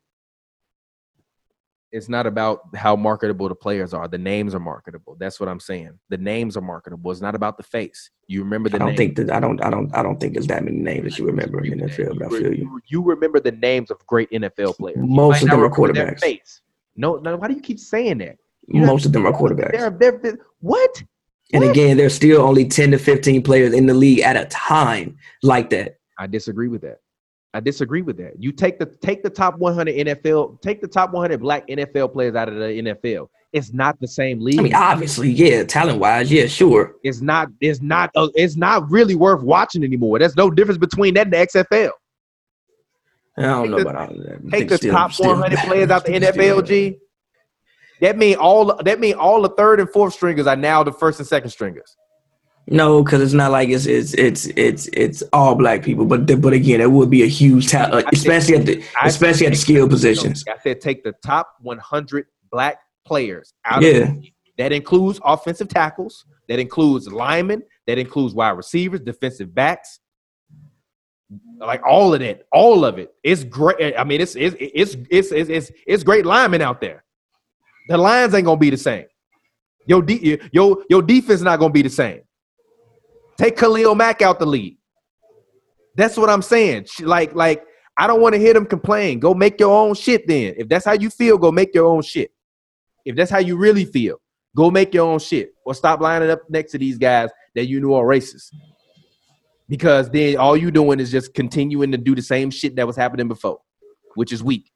[1.94, 4.08] It's not about how marketable the players are.
[4.08, 5.16] The names are marketable.
[5.18, 5.98] That's what I'm saying.
[6.08, 7.10] The names are marketable.
[7.12, 8.10] It's not about the face.
[8.26, 8.96] You remember the I don't name.
[8.96, 11.24] think that I don't I don't I don't think there's that many names that you
[11.26, 12.80] remember in the NFL, but I feel you.
[12.88, 14.98] You remember the names of great NFL players.
[15.00, 16.20] Most of them are quarterbacks.
[16.20, 16.60] Face.
[16.96, 17.36] No, no.
[17.36, 18.38] Why do you keep saying that?
[18.66, 19.72] You know- Most of them are quarterbacks.
[19.72, 21.02] They're, they're, they're- what?
[21.52, 21.70] And What?
[21.70, 25.70] again, there's still only 10 to 15 players in the league at a time like
[25.70, 25.98] that.
[26.18, 27.00] I disagree with that.
[27.54, 28.32] I disagree with that.
[28.42, 32.34] You take the take the top 100 NFL, take the top 100 black NFL players
[32.34, 33.28] out of the NFL.
[33.52, 34.58] It's not the same league.
[34.58, 36.96] I mean, obviously, yeah, talent wise, yeah, sure.
[37.04, 37.48] it's not.
[37.60, 38.10] It's not.
[38.16, 40.18] Uh, it's not really worth watching anymore.
[40.18, 41.90] There's no difference between that and the XFL.
[43.38, 44.50] I don't Take know the- about all of that.
[44.50, 46.66] Take the still- top still- 100 players out the NFL.
[46.66, 46.98] G.
[48.00, 48.76] That mean all.
[48.82, 51.96] That mean all the third and fourth stringers are now the first and second stringers.
[52.66, 56.06] No, because it's not like it's it's it's it's it's all black people.
[56.06, 59.52] But but again, it would be a huge talent, uh, especially at the especially at
[59.52, 60.44] the skill positions.
[60.48, 63.90] I said take the top 100 black players out yeah.
[63.90, 69.98] of the that includes offensive tackles, that includes linemen, that includes wide receivers, defensive backs,
[71.58, 73.12] like all of that, all of it.
[73.22, 73.94] It's great.
[73.98, 77.04] I mean, it's it's it's it's it's it's, it's great linemen out there.
[77.88, 79.06] The lines ain't gonna be the same.
[79.86, 82.20] Your de- your your defense not gonna be the same.
[83.36, 84.76] Take Khalil Mack out the lead.
[85.96, 86.86] That's what I'm saying.
[87.00, 87.64] Like like
[87.96, 89.20] I don't want to hear them complain.
[89.20, 90.54] Go make your own shit then.
[90.56, 92.32] If that's how you feel, go make your own shit.
[93.04, 94.16] If that's how you really feel,
[94.56, 95.54] go make your own shit.
[95.64, 98.52] Or stop lining up next to these guys that you know are racist.
[99.68, 102.96] Because then all you doing is just continuing to do the same shit that was
[102.96, 103.60] happening before,
[104.14, 104.70] which is weak.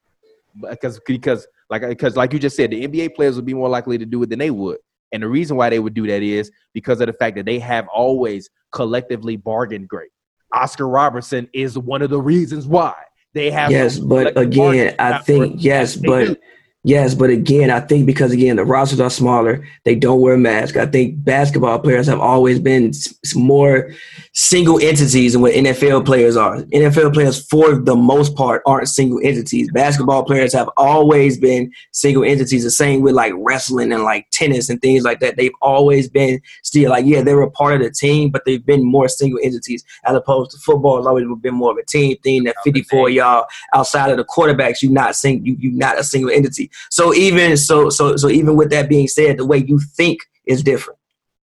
[0.69, 3.97] Because because like because like you just said, the NBA players would be more likely
[3.97, 4.77] to do it than they would.
[5.11, 7.59] And the reason why they would do that is because of the fact that they
[7.59, 10.11] have always collectively bargained great.
[10.53, 12.95] Oscar Robertson is one of the reasons why
[13.33, 13.71] they have.
[13.71, 16.39] Yes, but again, I think yes, but
[16.85, 20.77] Yes, but again, I think because again the rosters are smaller, they don't wear masks.
[20.77, 22.93] I think basketball players have always been
[23.35, 23.91] more
[24.33, 26.59] single entities than what NFL players are.
[26.73, 29.69] NFL players, for the most part, aren't single entities.
[29.73, 32.63] Basketball players have always been single entities.
[32.63, 35.35] The same with like wrestling and like tennis and things like that.
[35.35, 38.65] They've always been still like yeah, they were a part of the team, but they've
[38.65, 40.95] been more single entities as opposed to football.
[40.95, 42.45] Has always been more of a team thing.
[42.45, 46.05] That fifty four y'all outside of the quarterbacks, you not sing you you not a
[46.05, 46.68] single entity.
[46.89, 50.63] So even so so so even with that being said, the way you think is
[50.63, 50.99] different.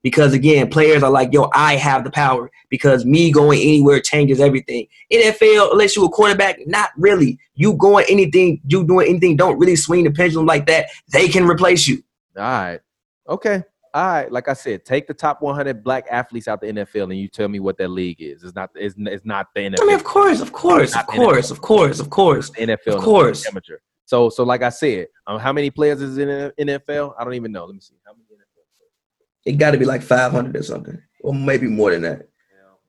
[0.06, 4.40] Because again, players are like, yo, I have the power because me going anywhere changes
[4.40, 4.86] everything.
[5.12, 7.40] NFL, unless you a quarterback, not really.
[7.56, 10.90] You going anything, you doing anything, don't really swing the pendulum like that.
[11.12, 12.04] They can replace you.
[12.38, 12.80] All right.
[13.28, 13.64] Okay.
[13.96, 14.32] All right.
[14.32, 17.48] Like I said, take the top 100 black athletes out the NFL and you tell
[17.48, 18.44] me what that league is.
[18.44, 18.70] It's not.
[18.76, 19.82] It's, it's not the NFL.
[19.82, 22.88] I mean, of course, of course, of course, of course, of course, NFL.
[22.88, 23.48] Of course.
[23.48, 23.78] Amateur.
[24.06, 26.28] So, so like I said, um, how many players is in
[26.60, 27.16] NFL?
[27.20, 27.66] I don't even know.
[27.66, 27.96] Let me see.
[28.06, 32.04] How many NFL It got to be like 500 or something, or maybe more than
[32.04, 32.30] that.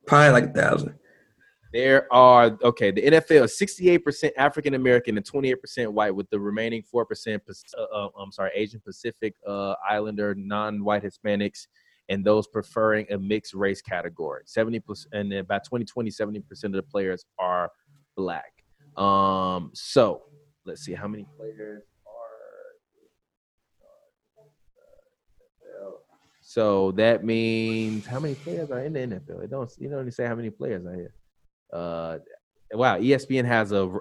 [0.06, 0.94] Probably like a thousand.
[1.72, 2.90] There are okay.
[2.90, 7.40] The NFL is 68% African American and 28% white, with the remaining 4%.
[7.76, 11.66] Uh, uh, I'm sorry, Asian Pacific uh, Islander, non-white Hispanics,
[12.08, 14.42] and those preferring a mixed race category.
[14.46, 17.70] 70 percent, and then by 2020, 70% of the players are
[18.16, 18.52] black.
[18.96, 20.22] Um, so
[20.66, 22.36] let's see how many players are.
[26.42, 29.44] So that means how many players are in the NFL?
[29.44, 31.14] It don't you don't say how many players are here.
[31.72, 32.18] Uh,
[32.72, 33.92] wow, ESPN has a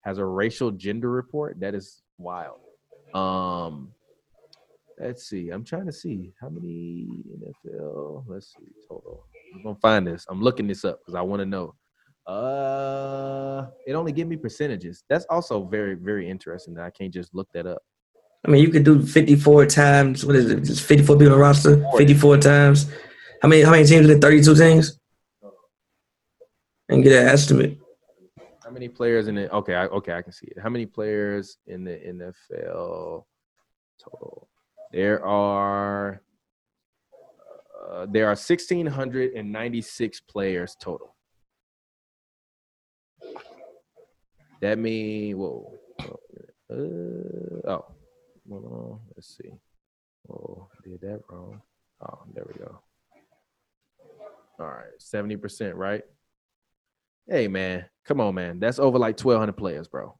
[0.00, 1.60] has a racial gender report.
[1.60, 2.60] That is wild.
[3.14, 3.92] Um,
[4.98, 5.50] let's see.
[5.50, 7.08] I'm trying to see how many
[7.66, 8.24] NFL.
[8.26, 9.24] Let's see total.
[9.54, 10.24] I'm gonna find this.
[10.28, 11.74] I'm looking this up because I want to know.
[12.26, 15.04] Uh, it only give me percentages.
[15.08, 16.74] That's also very, very interesting.
[16.74, 17.82] That I can't just look that up.
[18.44, 20.24] I mean, you could do 54 times.
[20.24, 20.62] What is it?
[20.62, 21.84] Just 54 people on roster.
[21.96, 22.90] 54 times.
[23.42, 23.62] How many?
[23.62, 24.06] How many teams?
[24.06, 24.98] Is it 32 teams?
[26.88, 27.78] And get an estimate.
[28.62, 29.50] How many players in it?
[29.52, 30.58] Okay, I, okay, I can see it.
[30.60, 33.24] How many players in the NFL
[34.02, 34.48] total?
[34.92, 36.22] There are
[37.88, 41.15] uh, there are 1,696 players total.
[44.60, 45.72] That mean whoa.
[46.68, 47.84] Uh, oh,
[48.46, 49.50] well, let's see.
[50.28, 51.62] Oh, did that wrong.
[52.02, 52.80] Oh, there we go.
[54.58, 56.02] All right, seventy percent, right?
[57.28, 58.58] Hey, man, come on, man.
[58.58, 60.18] That's over like twelve hundred players, bro.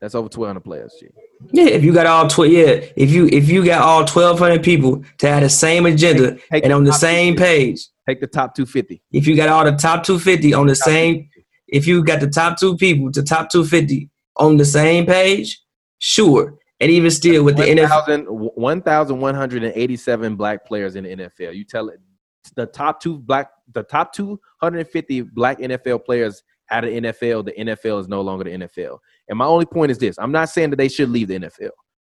[0.00, 1.08] That's over twelve hundred players, G.
[1.52, 4.62] Yeah, if you got all twelve, yeah, if you if you got all twelve hundred
[4.62, 8.26] people to have the same agenda take, take and on the same page, take the
[8.26, 9.02] top two fifty.
[9.12, 11.30] If you got all the top two fifty on the top same
[11.68, 15.60] if you got the top two people the top 250 on the same page,
[15.98, 16.54] sure.
[16.80, 18.54] And even still with 1, the NFL.
[18.54, 21.54] 1,187 black players in the NFL.
[21.54, 22.00] You tell it
[22.54, 28.00] the top two black the top 250 black NFL players out of NFL, the NFL
[28.00, 28.98] is no longer the NFL.
[29.28, 31.70] And my only point is this I'm not saying that they should leave the NFL.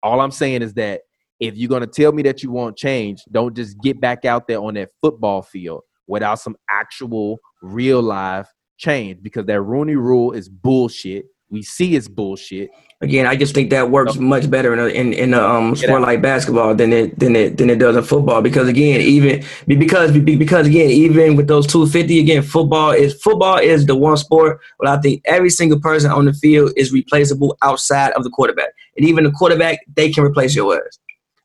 [0.03, 1.03] All I'm saying is that
[1.41, 4.47] if you're going to tell me that you want change, don't just get back out
[4.47, 8.49] there on that football field without some actual real life
[8.81, 11.27] change because that Rooney Rule is bullshit.
[11.51, 12.71] We see it's bullshit.
[13.01, 16.03] Again, I just think that works much better in a, in, in a um, sport
[16.03, 18.41] like basketball than it than it than it does in football.
[18.41, 23.59] Because again, even because because again, even with those two fifty, again, football is football
[23.59, 27.57] is the one sport where I think every single person on the field is replaceable
[27.63, 30.99] outside of the quarterback, and even the quarterback they can replace your ass.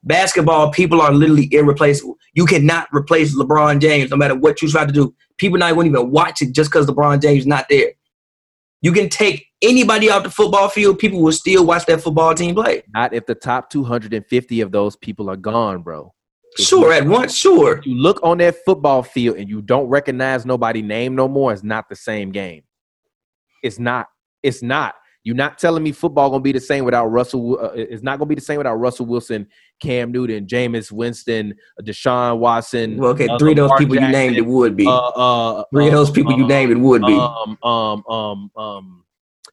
[0.04, 2.16] basketball, people are literally irreplaceable.
[2.34, 5.14] You cannot replace LeBron James no matter what you try to do.
[5.38, 7.92] People not won't even watch it just because LeBron James is not there.
[8.82, 12.54] You can take anybody off the football field, people will still watch that football team
[12.54, 12.82] play.
[12.94, 16.12] Not if the top 250 of those people are gone, bro.
[16.58, 17.80] If Sure, you- at once, sure.
[17.84, 21.62] you look on that football field and you don't recognize nobody name no more, it's
[21.62, 22.62] not the same game.
[23.62, 24.06] It's not.
[24.42, 24.94] It's not.
[25.24, 27.58] You're not telling me football gonna be the same without Russell.
[27.60, 29.48] Uh, it's not gonna be the same without Russell Wilson,
[29.80, 32.96] Cam Newton, Jameis Winston, Deshaun Watson.
[32.96, 34.86] Well, okay, uh, three of those people you named it would be.
[34.86, 37.14] Uh, uh, three of those people you uh, named it would be.
[37.14, 39.04] Um, um, um, um,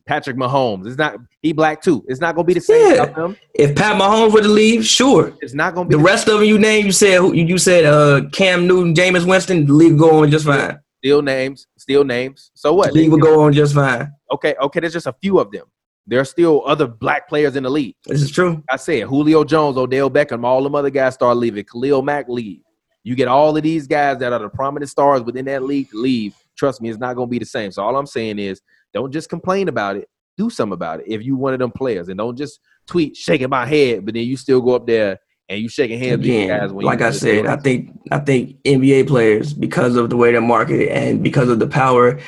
[0.05, 0.87] Patrick Mahomes.
[0.87, 1.15] It's not.
[1.41, 2.03] He black too.
[2.07, 3.33] It's not gonna be the same Yeah.
[3.53, 5.33] if Pat Mahomes were to leave, sure.
[5.41, 8.21] It's not gonna be The rest of them you named, you said you said uh
[8.31, 10.79] Cam Newton, Jameis Winston, the league go on just fine.
[10.99, 11.67] still names.
[11.77, 12.51] Still names.
[12.53, 12.87] So what?
[12.93, 14.11] The league will go on just fine.
[14.31, 15.65] Okay, okay, there's just a few of them.
[16.05, 17.95] There are still other black players in the league.
[18.05, 18.61] This is true.
[18.69, 21.63] I said Julio Jones, Odell Beckham, all them other guys start leaving.
[21.63, 22.59] Khalil Mack leave.
[23.03, 25.97] You get all of these guys that are the prominent stars within that league to
[25.97, 26.35] leave.
[26.57, 27.71] Trust me, it's not going to be the same.
[27.71, 28.61] So all I'm saying is,
[28.93, 30.07] don't just complain about it.
[30.37, 31.05] Do something about it.
[31.07, 34.23] If you one of them players, and don't just tweet shaking my head, but then
[34.25, 36.63] you still go up there and you shaking hands with these guys.
[36.63, 40.31] Again, When like I said, I think I think NBA players, because of the way
[40.31, 42.19] they market and because of the power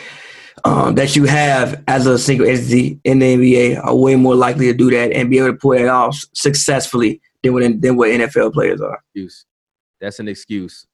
[0.66, 4.66] um, that you have as a single entity in the NBA, are way more likely
[4.68, 8.10] to do that and be able to pull it off successfully than what than what
[8.10, 9.00] NFL players are.
[9.14, 9.46] excuse.
[10.02, 10.86] That's an excuse.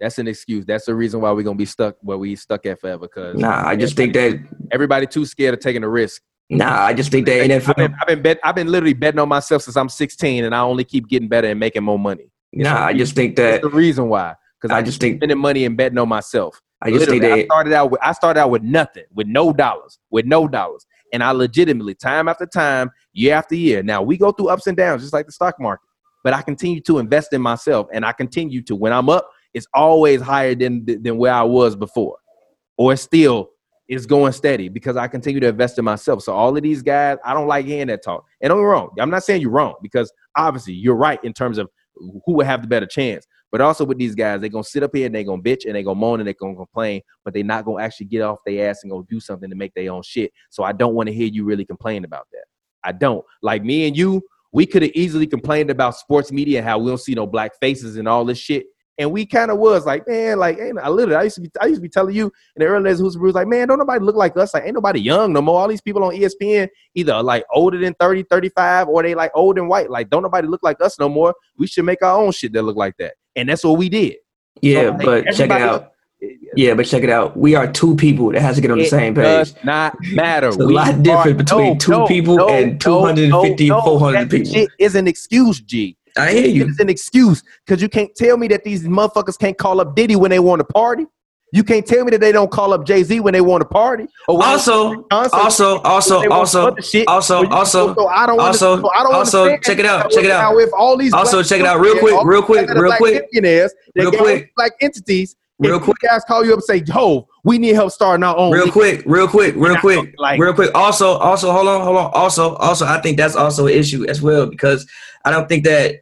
[0.00, 0.64] That's an excuse.
[0.66, 3.02] That's the reason why we're gonna be stuck where we stuck at forever.
[3.06, 4.40] Because Nah, I just think that.
[4.72, 6.22] everybody too scared of taking a risk.
[6.50, 7.76] Nah, I just think that I've NFL.
[7.76, 10.60] been, I've been bet, I've been literally betting on myself since I'm 16, and I
[10.60, 12.30] only keep getting better and making more money.
[12.52, 13.62] Nah, I just think That's that.
[13.62, 14.34] the reason why.
[14.60, 15.18] Because I I just just think.
[15.18, 16.60] spending money and betting on myself.
[16.82, 20.26] I just I started out with I started out with nothing, with no dollars, with
[20.26, 23.82] no dollars, and I legitimately, time after time, year after year.
[23.82, 25.86] Now we go through ups and downs, just like the stock market.
[26.24, 28.74] But I continue to invest in myself, and I continue to.
[28.74, 32.18] When I'm up, it's always higher than than where I was before,
[32.76, 33.50] or still
[33.88, 36.22] is going steady because I continue to invest in myself.
[36.22, 38.24] So all of these guys, I don't like hearing that talk.
[38.40, 41.58] And don't get wrong, I'm not saying you're wrong because obviously you're right in terms
[41.58, 43.26] of who would have the better chance.
[43.52, 45.74] But also with these guys, they're gonna sit up here and they're gonna bitch and
[45.74, 48.70] they're gonna moan and they're gonna complain, but they're not gonna actually get off their
[48.70, 50.32] ass and go do something to make their own shit.
[50.48, 52.44] So I don't want to hear you really complain about that.
[52.82, 53.24] I don't.
[53.42, 54.22] Like me and you,
[54.52, 57.96] we could have easily complained about sports media how we don't see no black faces
[57.96, 58.66] and all this shit.
[58.98, 61.50] And we kind of was like, man, like, ain't I literally, I used to be,
[61.60, 62.26] I used to be telling you
[62.56, 64.52] in the early days, who's was like, man, don't nobody look like us.
[64.52, 65.60] Like, ain't nobody young no more.
[65.60, 69.58] All these people on ESPN either like older than 30, 35, or they like old
[69.58, 69.90] and white.
[69.90, 71.34] Like, don't nobody look like us no more.
[71.56, 73.14] We should make our own shit that look like that.
[73.36, 74.16] And that's what we did.
[74.60, 75.92] Yeah, like, but check it out.
[76.54, 77.36] Yeah, but check it out.
[77.36, 79.24] We are two people that has to get on the It same page.
[79.24, 80.48] does not matter.
[80.48, 84.52] It's a We lot different between two people and 250 no, 400 that people.
[84.52, 85.96] Shit is an excuse, G.
[86.16, 86.66] I hear you.
[86.68, 90.14] It's an excuse because you can't tell me that these motherfuckers can't call up Diddy
[90.14, 91.06] when they want to party.
[91.54, 93.68] You can't tell me that they don't call up Jay Z when they want to
[93.68, 94.06] party.
[94.26, 97.06] Or Also, want to concert, also, also, also, shit.
[97.06, 100.30] also, also, so I don't also, so I don't also, check it out, check it
[100.30, 100.56] out.
[100.56, 102.96] if all these Also, check it out real quick, real quick, guys that are real
[102.96, 104.50] quick, millionaires, real quick.
[104.56, 105.36] like entities.
[105.58, 108.50] real quick, guys call you up and say, "Yo, we need help starting our own."
[108.50, 110.70] real quick, real quick, real quick, like- real quick.
[110.74, 112.10] Also, also, hold on, hold on.
[112.14, 114.86] Also, also, I think that's also an issue as well because
[115.24, 115.96] I don't think that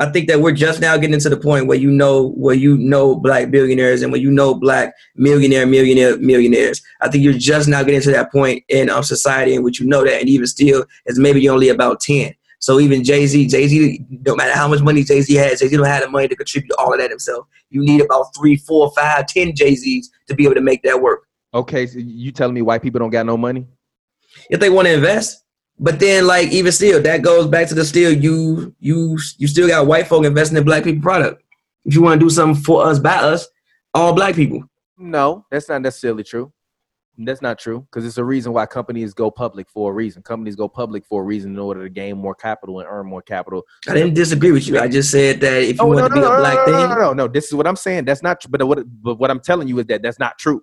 [0.00, 2.76] I think that we're just now getting to the point where you know where you
[2.78, 6.82] know black billionaires and when you know black millionaire, millionaire, millionaires.
[7.00, 9.86] I think you're just now getting to that point in um, society in which you
[9.86, 12.34] know that, and even still, it's maybe only about ten.
[12.58, 15.68] So even Jay Z, Jay Z, no matter how much money Jay Z has, Jay
[15.68, 17.46] Z don't have the money to contribute all of that himself.
[17.70, 21.00] You need about three, four, five, ten Jay Z's to be able to make that
[21.00, 23.66] work Okay, so you telling me white people don't got no money?
[24.48, 25.44] if they want to invest.
[25.82, 29.66] But then, like even still, that goes back to the still you you you still
[29.66, 31.42] got white folk investing in black people product.
[31.86, 33.48] If you want to do something for us, by us,
[33.94, 34.62] all black people.
[34.98, 36.52] No, that's not necessarily true.
[37.16, 40.22] That's not true because it's a reason why companies go public for a reason.
[40.22, 43.22] Companies go public for a reason in order to gain more capital and earn more
[43.22, 43.62] capital.
[43.88, 44.78] I didn't disagree with you.
[44.78, 46.64] I just said that if you Oh, want no, to be no, a black no,
[46.64, 47.28] thing, no, no, no, no.
[47.28, 48.04] This is what I'm saying.
[48.04, 48.50] That's not true.
[48.50, 50.62] But what, but what I'm telling you is that that's not true.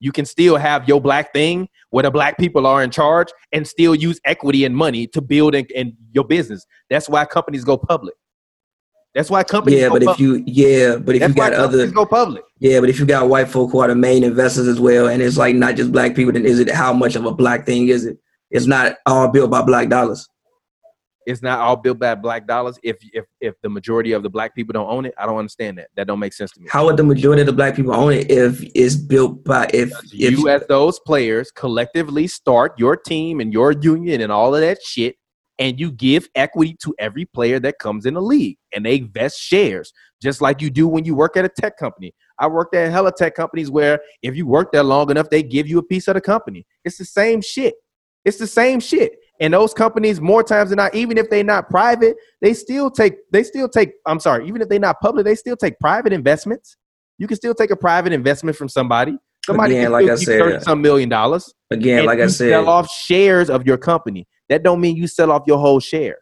[0.00, 3.66] You can still have your black thing where the black people are in charge and
[3.66, 6.66] still use equity and money to build in, in your business.
[6.90, 8.14] That's why companies go public.
[9.14, 9.88] That's why companies yeah.
[9.88, 12.44] go But if you yeah, but if That's you got other go public.
[12.58, 15.22] yeah, but if you got white folk who are the main investors as well, and
[15.22, 17.88] it's like not just black people, then is it how much of a black thing
[17.88, 18.18] is it?
[18.50, 20.28] It's not all built by black dollars.
[21.28, 22.78] It's not all built by black dollars.
[22.82, 25.76] If if if the majority of the black people don't own it, I don't understand
[25.76, 25.88] that.
[25.94, 26.68] That don't make sense to me.
[26.70, 29.92] How would the majority of the black people own it if it's built by if
[30.12, 34.62] if you as those players collectively start your team and your union and all of
[34.62, 35.16] that shit,
[35.58, 39.38] and you give equity to every player that comes in the league, and they vest
[39.38, 42.14] shares just like you do when you work at a tech company.
[42.38, 45.68] I worked at hella tech companies where if you work there long enough, they give
[45.68, 46.66] you a piece of the company.
[46.84, 47.74] It's the same shit.
[48.24, 49.12] It's the same shit.
[49.40, 53.14] And those companies, more times than not, even if they're not private, they still take,
[53.30, 56.76] they still take, I'm sorry, even if they're not public, they still take private investments.
[57.18, 59.16] You can still take a private investment from somebody.
[59.44, 61.54] Somebody Again, can like I said, thirty some million dollars.
[61.70, 64.26] Again, like I said, sell off shares of your company.
[64.48, 66.18] That don't mean you sell off your whole shares.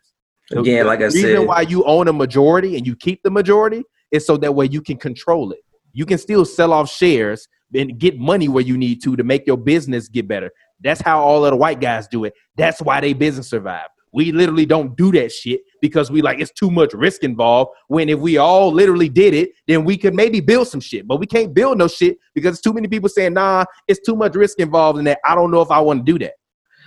[0.51, 3.23] The- again, the like I said, reason why you own a majority and you keep
[3.25, 5.59] the majority is so that way you can control it.
[5.93, 9.47] You can still sell off shares and get money where you need to to make
[9.47, 10.51] your business get better.
[10.83, 12.35] That's how all of the white guys do it.
[12.57, 13.87] That's why they business survive.
[14.12, 17.72] We literally don't do that shit because we like it's too much risk involved.
[17.89, 21.07] When if we all literally did it, then we could maybe build some shit.
[21.07, 24.16] But we can't build no shit because it's too many people saying, nah, it's too
[24.16, 25.18] much risk involved in that.
[25.24, 26.33] I don't know if I want to do that.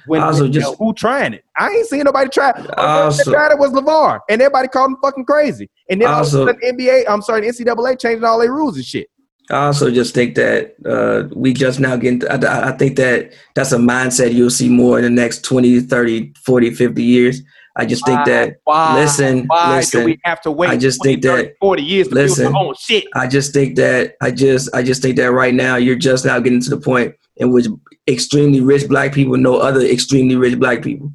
[0.07, 1.43] When, Also, when- just- who trying it?
[1.55, 2.51] I ain't seen nobody try.
[2.77, 5.69] Also- that tried it was LaVar, and everybody called him fucking crazy.
[5.89, 8.75] And then all Also- of a sudden, NBA, I'm sorry, NCAA changing all their rules
[8.77, 9.07] and shit.
[9.51, 13.71] I also just think that uh, we just now getting, I, I- think that that's
[13.71, 17.41] a mindset you'll see more in the next 20, 30, 40, 50 years.
[17.75, 18.95] I just think that, Why?
[18.99, 20.69] listen, Why listen, do we have to wait?
[20.69, 22.51] I just 20, think that- 40 years to listen.
[22.51, 23.05] build shit.
[23.15, 26.39] I just think that, I just, I just think that right now you're just now
[26.39, 27.67] getting to the point in which
[28.07, 31.11] extremely rich black people know other extremely rich black people.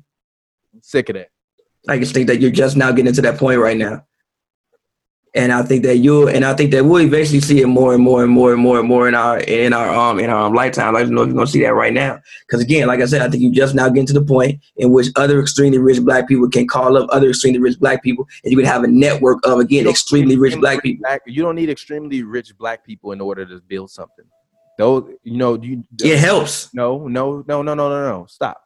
[0.73, 1.29] I'm sick of that.
[1.89, 4.05] I just think that you're just now getting to that point right now.
[5.37, 8.03] And I think that you and I think that we'll eventually see it more and
[8.03, 10.55] more and more and more and more in our in our um in our um,
[10.55, 10.95] lifetime.
[10.95, 12.21] I don't know if you're gonna see that right now.
[12.47, 14.93] Because again, like I said, I think you just now getting to the point in
[14.93, 18.53] which other extremely rich black people can call up other extremely rich black people, and
[18.53, 21.03] you would have a network of again extremely rich black people.
[21.03, 24.25] Black, you don't need extremely rich black people in order to build something.
[24.79, 25.83] Though you know, you.
[26.01, 26.73] It helps.
[26.73, 28.27] No, no, no, no, no, no, no.
[28.27, 28.64] Stop.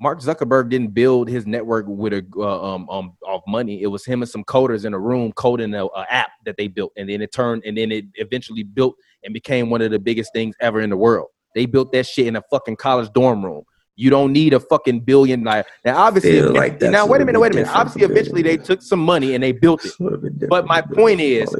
[0.00, 3.82] Mark Zuckerberg didn't build his network with a uh, um um of money.
[3.82, 6.68] It was him and some coders in a room coding a, a app that they
[6.68, 8.94] built, and then it turned, and then it eventually built
[9.24, 11.28] and became one of the biggest things ever in the world.
[11.54, 13.64] They built that shit in a fucking college dorm room.
[13.96, 15.42] You don't need a fucking billion.
[15.42, 17.74] Like now, obviously, like now wait a minute, wait a minute.
[17.74, 19.88] Obviously, eventually they took some money and they built it.
[19.88, 21.52] It's a little bit But my point is,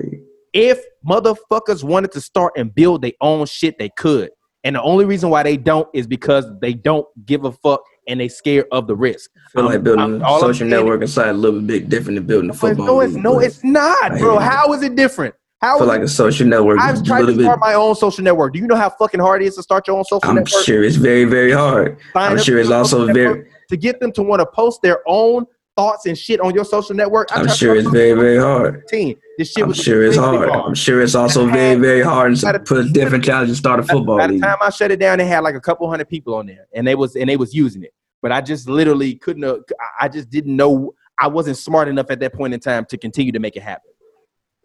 [0.52, 4.30] if motherfuckers wanted to start and build their own shit, they could.
[4.62, 8.18] And the only reason why they don't is because they don't give a fuck and
[8.20, 9.30] they scared of the risk.
[9.36, 12.16] I feel like I'm- building I'm- a I'm social network inside a little bit different
[12.16, 12.86] than building a football.
[12.86, 14.38] no, it's league, no, it's not, bro.
[14.38, 15.34] How is it different?
[15.60, 17.44] I How feel like a social network I've tried to little bit.
[17.44, 18.52] start my own social network.
[18.52, 20.62] Do you know how fucking hard it is to start your own social I'm network?
[20.64, 21.98] sure it's very, very hard.
[22.12, 23.44] Sign I'm sure it's also very.
[23.68, 25.46] to get them to want to post their own
[25.76, 27.28] thoughts and shit on your social network.
[27.36, 28.86] I I'm sure it's very, very hard.
[28.88, 29.16] Team.
[29.36, 30.64] This shit I'm sure it's extremely hard.
[30.66, 33.56] I'm sure it's also very, very hard By to the- put a different challenge and
[33.56, 34.42] start a football By the league.
[34.42, 36.86] time I shut it down, they had like a couple hundred people on there, and
[36.86, 37.92] they was and they was using it.
[38.20, 39.44] But I just literally couldn't.
[39.44, 40.94] Uh, have- I- I just didn't know.
[41.20, 43.90] I wasn't smart enough at that point in time to continue to make it happen.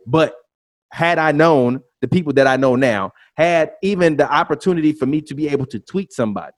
[0.06, 0.36] But
[0.92, 5.22] had I known the people that I know now, had even the opportunity for me
[5.22, 6.54] to be able to tweet somebody,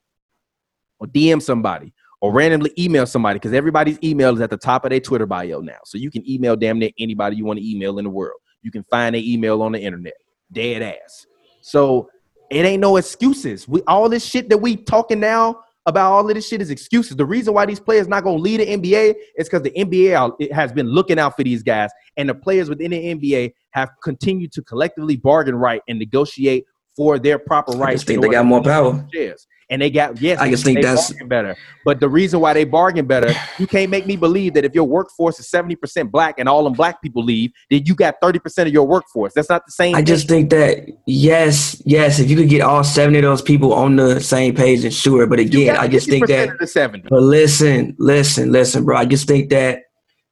[1.00, 4.90] or DM somebody, or randomly email somebody, because everybody's email is at the top of
[4.90, 5.78] their Twitter bio now.
[5.86, 8.40] So you can email damn near anybody you want to email in the world.
[8.62, 10.16] You can find their email on the internet,
[10.52, 11.28] dead ass.
[11.62, 12.10] So
[12.50, 13.68] it ain't no excuses.
[13.68, 17.16] We all this shit that we talking now about all of this shit is excuses.
[17.16, 20.72] The reason why these players not gonna lead the NBA is because the NBA has
[20.74, 24.62] been looking out for these guys, and the players within the NBA have continued to
[24.64, 26.66] collectively bargain right and negotiate
[26.96, 28.02] for their proper I rights.
[28.02, 29.06] just think they got more power.
[29.14, 29.46] shares.
[29.70, 30.40] And they got yes.
[30.40, 31.56] I just think that's- better.
[31.84, 34.86] But the reason why they bargain better, you can't make me believe that if your
[34.86, 38.40] workforce is seventy percent black and all them black people leave, then you got thirty
[38.40, 39.34] percent of your workforce.
[39.34, 39.96] That's not the same.
[39.96, 40.06] I thing.
[40.06, 43.96] just think that yes, yes, if you could get all seventy of those people on
[43.96, 45.26] the same page, then sure.
[45.26, 46.50] But again, I just think that.
[47.10, 48.98] But listen, listen, listen, bro.
[48.98, 49.85] I just think that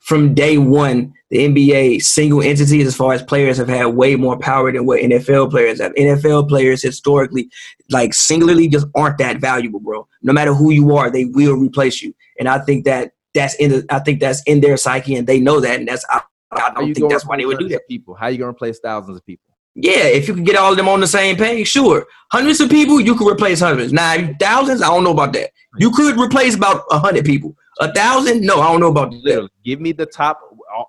[0.03, 4.37] from day one, the NBA single entities, as far as players, have had way more
[4.37, 5.93] power than what NFL players have.
[5.93, 7.49] NFL players historically,
[7.89, 10.05] like singularly, just aren't that valuable, bro.
[10.21, 12.13] No matter who you are, they will replace you.
[12.37, 15.39] And I think that that's in the, I think that's in their psyche, and they
[15.39, 16.21] know that, and that's I,
[16.51, 17.87] I don't think that's why they would do that.
[17.87, 19.53] People, how you gonna replace thousands of people?
[19.75, 22.05] Yeah, if you could get all of them on the same page, sure.
[22.31, 23.91] Hundreds of people, you could replace hundreds.
[23.91, 25.49] Now, thousands, I don't know about that.
[25.77, 27.55] You could replace about a hundred people.
[27.79, 29.21] A thousand, no, I don't know about that.
[29.23, 30.39] Literally, give me the top.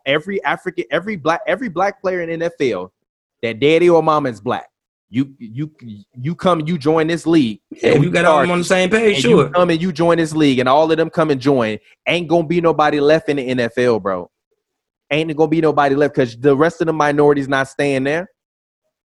[0.06, 2.90] Every African, every black, every black player in NFL
[3.42, 4.68] that daddy or mama is black.
[5.10, 5.70] You you
[6.12, 7.60] you come, you join this league.
[7.70, 9.46] Yeah, and we you got all them on the same page, sure.
[9.46, 11.78] you come and you join this league, and all of them come and join.
[12.08, 14.30] Ain't gonna be nobody left in the NFL, bro.
[15.10, 18.28] Ain't gonna be nobody left because the rest of the minorities not staying there.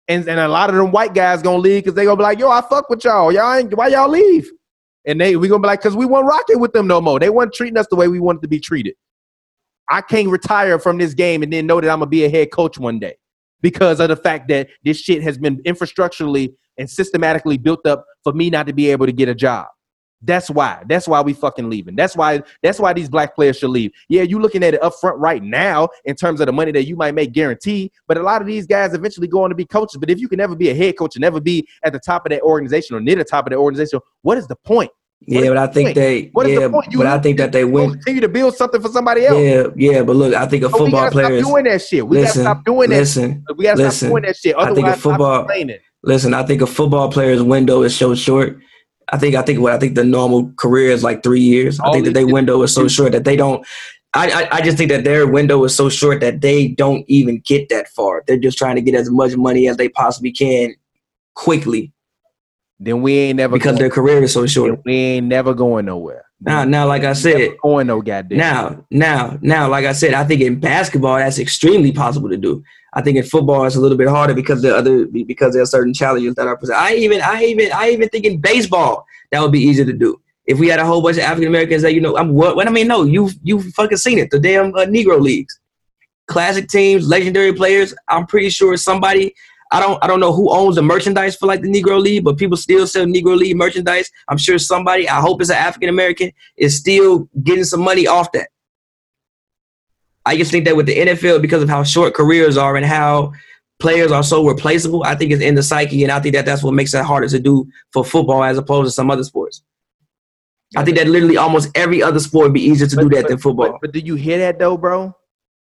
[0.09, 2.39] And, and a lot of them white guys gonna leave because they gonna be like,
[2.39, 3.31] yo, I fuck with y'all.
[3.31, 4.51] Y'all ain't why y'all leave?
[5.07, 7.19] And they we gonna be like, cause we weren't rocking with them no more.
[7.19, 8.95] They weren't treating us the way we wanted to be treated.
[9.89, 12.53] I can't retire from this game and then know that I'm gonna be a head
[12.53, 13.17] coach one day
[13.63, 18.33] because of the fact that this shit has been infrastructurally and systematically built up for
[18.33, 19.67] me not to be able to get a job.
[20.23, 20.83] That's why.
[20.87, 21.97] That's why we fucking leaving.
[21.97, 22.43] That's why.
[22.63, 23.93] That's why these black players should leave.
[24.09, 26.85] Yeah, you looking at it up front right now in terms of the money that
[26.85, 27.91] you might make guaranteed.
[28.07, 29.97] But a lot of these guys eventually go on to be coaches.
[29.99, 32.27] But if you can never be a head coach and never be at the top
[32.27, 34.91] of that organization or near the top of that organization, what is the point?
[35.23, 35.95] Yeah, but I think point?
[35.97, 36.31] they.
[36.33, 36.93] What is yeah, the point?
[36.93, 37.91] You but I think that they win.
[37.91, 39.39] continue to build something for somebody else.
[39.39, 41.33] Yeah, yeah, but look, I think a But football player.
[41.33, 42.07] is doing that shit.
[42.07, 42.97] We listen, gotta stop doing that.
[42.97, 43.57] listen, shit.
[43.57, 44.09] We gotta listen.
[44.09, 44.57] stop doing that shit.
[44.57, 45.47] I think a football-
[46.03, 46.33] listen.
[46.33, 48.61] I think a football player's window is so short.
[49.13, 51.81] I think I think what I think the normal career is like three years.
[51.81, 53.67] I think that their window is so short that they don't.
[54.15, 57.41] I, I I just think that their window is so short that they don't even
[57.47, 58.25] get that far.
[58.27, 60.75] They're just trying to get as much money as they possibly can
[61.35, 61.93] quickly
[62.79, 64.81] Then we ain't never because going, their career is so short.
[64.85, 66.25] we ain't never going nowhere.
[66.43, 68.39] Now, now, like I said, going no goddamn.
[68.39, 72.65] Now, now, now, like I said, I think in basketball that's extremely possible to do.
[72.93, 75.63] I think in football it's a little bit harder because there are other because there
[75.63, 76.79] are certain challenges that are present.
[76.79, 80.21] I even, I even, I even think in baseball that would be easier to do
[80.51, 82.17] if we had a whole bunch of African Americans that you know.
[82.17, 82.57] I'm what?
[82.57, 84.31] What I mean, no, you you fucking seen it.
[84.31, 85.61] The damn uh, Negro leagues,
[86.27, 87.95] classic teams, legendary players.
[88.09, 89.35] I'm pretty sure somebody.
[89.73, 92.37] I don't I don't know who owns the merchandise for like the Negro League, but
[92.37, 94.11] people still sell Negro League merchandise.
[94.29, 98.33] I'm sure somebody, I hope it's an African American, is still getting some money off
[98.33, 98.49] that.
[100.27, 103.33] I just think that with the NFL, because of how short careers are and how
[103.79, 106.63] players are so replaceable, I think it's in the psyche, and I think that that's
[106.63, 109.63] what makes it harder to do for football as opposed to some other sports.
[110.77, 113.29] I think that literally almost every other sport would be easier to do that but-
[113.29, 113.73] than football.
[113.73, 115.17] But, but do you hear that though, bro?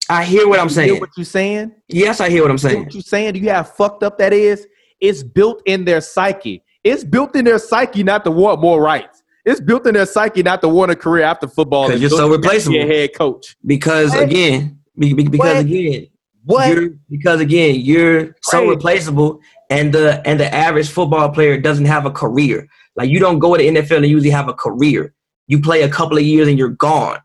[0.09, 0.99] I hear what I'm You hear saying.
[0.99, 1.71] what you're saying?
[1.87, 2.83] Yes, I hear what I'm saying.
[2.85, 3.33] what you're saying?
[3.33, 4.67] Do you have fucked up that is?
[4.99, 6.63] It's built in their psyche.
[6.83, 9.21] It's built in their psyche not to want more rights.
[9.45, 11.85] It's built in their psyche not to want a career after football.
[11.85, 12.77] 'Cause It's you're so replaceable.
[12.77, 13.55] A head coach.
[13.65, 14.23] Because What?
[14.23, 15.57] again, be- be- because What?
[15.65, 16.07] again,
[16.45, 16.67] What?
[16.69, 22.05] you're because again, you're so replaceable, and the and the average football player doesn't have
[22.05, 22.67] a career.
[22.95, 25.13] Like you don't go to the NFL and usually have a career.
[25.47, 27.19] You play a couple of years and you're gone.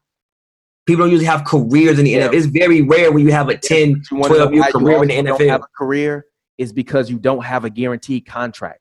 [0.87, 2.15] People don't usually have careers in the.
[2.15, 2.35] NFL.
[2.35, 5.09] It's very rare when you have a 10, You wanna 12 know year career in
[5.09, 5.49] the NFL.
[5.49, 6.27] have a career
[6.59, 8.81] is because you don't have a guaranteed contract.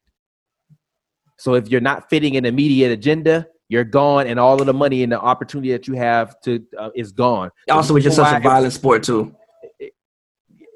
[1.39, 5.03] So if you're not fitting an immediate agenda, you're gone, and all of the money
[5.03, 7.49] and the opportunity that you have to uh, is gone.
[7.69, 9.35] Also, it's just such a violent sport too.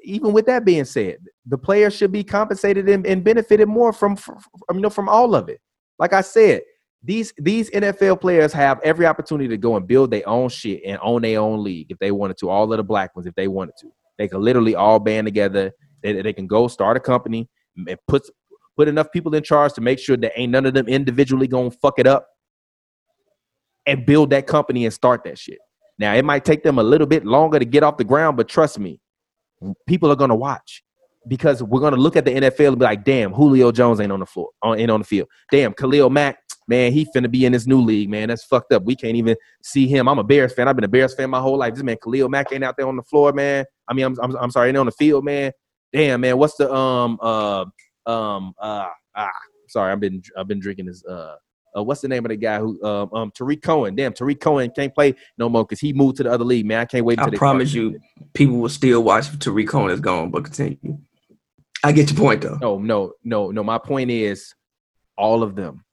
[0.02, 4.16] even with that being said, the players should be compensated and, and benefited more from,
[4.16, 5.60] from, from you know from all of it.
[5.98, 6.62] Like I said,
[7.02, 10.98] these these NFL players have every opportunity to go and build their own shit and
[11.00, 12.50] own their own league if they wanted to.
[12.50, 13.88] All of the black ones, if they wanted to,
[14.18, 15.72] they could literally all band together.
[16.02, 18.28] They, they can go start a company and put
[18.76, 21.70] put enough people in charge to make sure that ain't none of them individually gonna
[21.70, 22.26] fuck it up
[23.86, 25.58] and build that company and start that shit.
[25.98, 28.48] Now it might take them a little bit longer to get off the ground, but
[28.48, 29.00] trust me,
[29.86, 30.82] people are gonna watch
[31.28, 34.20] because we're gonna look at the NFL and be like, damn, Julio Jones ain't on
[34.20, 35.28] the floor, on ain't on the field.
[35.50, 36.38] Damn, Khalil Mack,
[36.68, 38.28] man, he finna be in this new league, man.
[38.28, 38.84] That's fucked up.
[38.84, 40.08] We can't even see him.
[40.08, 40.68] I'm a Bears fan.
[40.68, 41.74] I've been a Bears fan my whole life.
[41.74, 43.64] This man, Khalil Mack, ain't out there on the floor, man.
[43.88, 45.52] I mean, I'm I'm, I'm sorry, ain't on the field, man.
[45.92, 47.64] Damn, man, what's the um uh
[48.06, 49.30] um uh ah
[49.68, 51.36] sorry, I've been I've been drinking this uh.
[51.76, 53.94] Uh, what's the name of the guy who um, um Tarik Cohen?
[53.94, 56.64] Damn, Tarik Cohen can't play no more because he moved to the other league.
[56.64, 57.18] Man, I can't wait.
[57.18, 58.00] I promise you,
[58.32, 60.30] people will still watch if Tarik Cohen is gone.
[60.30, 60.98] But continue.
[61.84, 62.56] I get your point though.
[62.56, 63.62] No, no, no, no.
[63.62, 64.54] My point is,
[65.18, 65.84] all of them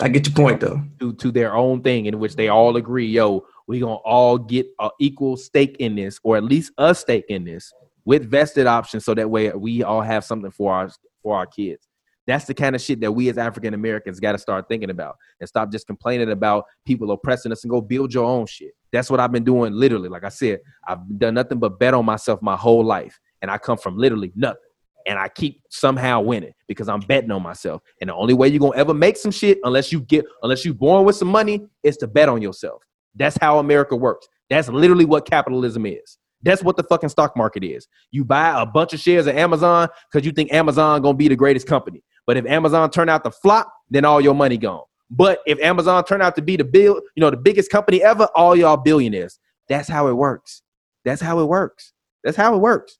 [0.00, 0.82] I get your point though.
[1.00, 3.06] to to their own thing in which they all agree.
[3.06, 7.26] Yo, we gonna all get an equal stake in this, or at least a stake
[7.28, 7.72] in this,
[8.04, 10.90] with vested options, so that way we all have something for our
[11.22, 11.88] for our kids.
[12.28, 15.16] That's the kind of shit that we as African Americans got to start thinking about
[15.40, 18.72] and stop just complaining about people oppressing us and go build your own shit.
[18.92, 20.10] That's what I've been doing literally.
[20.10, 23.18] Like I said, I've done nothing but bet on myself my whole life.
[23.40, 24.60] And I come from literally nothing.
[25.08, 27.82] And I keep somehow winning because I'm betting on myself.
[28.00, 30.74] And the only way you're gonna ever make some shit, unless you get unless you're
[30.74, 32.82] born with some money, is to bet on yourself.
[33.16, 34.28] That's how America works.
[34.50, 36.18] That's literally what capitalism is.
[36.42, 37.88] That's what the fucking stock market is.
[38.10, 41.36] You buy a bunch of shares of Amazon because you think Amazon gonna be the
[41.36, 42.04] greatest company.
[42.26, 44.84] But if Amazon turn out to flop, then all your money gone.
[45.10, 48.28] But if Amazon turn out to be the bill, you know, the biggest company ever,
[48.34, 49.38] all y'all billionaires.
[49.68, 50.62] That's how it works.
[51.04, 51.92] That's how it works.
[52.22, 52.97] That's how it works.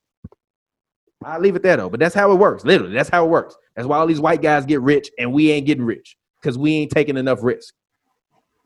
[1.24, 2.65] I'll leave it there though, but that's how it works.
[2.65, 3.57] Literally, that's how it works.
[3.74, 6.74] That's why all these white guys get rich and we ain't getting rich because we
[6.77, 7.74] ain't taking enough risk.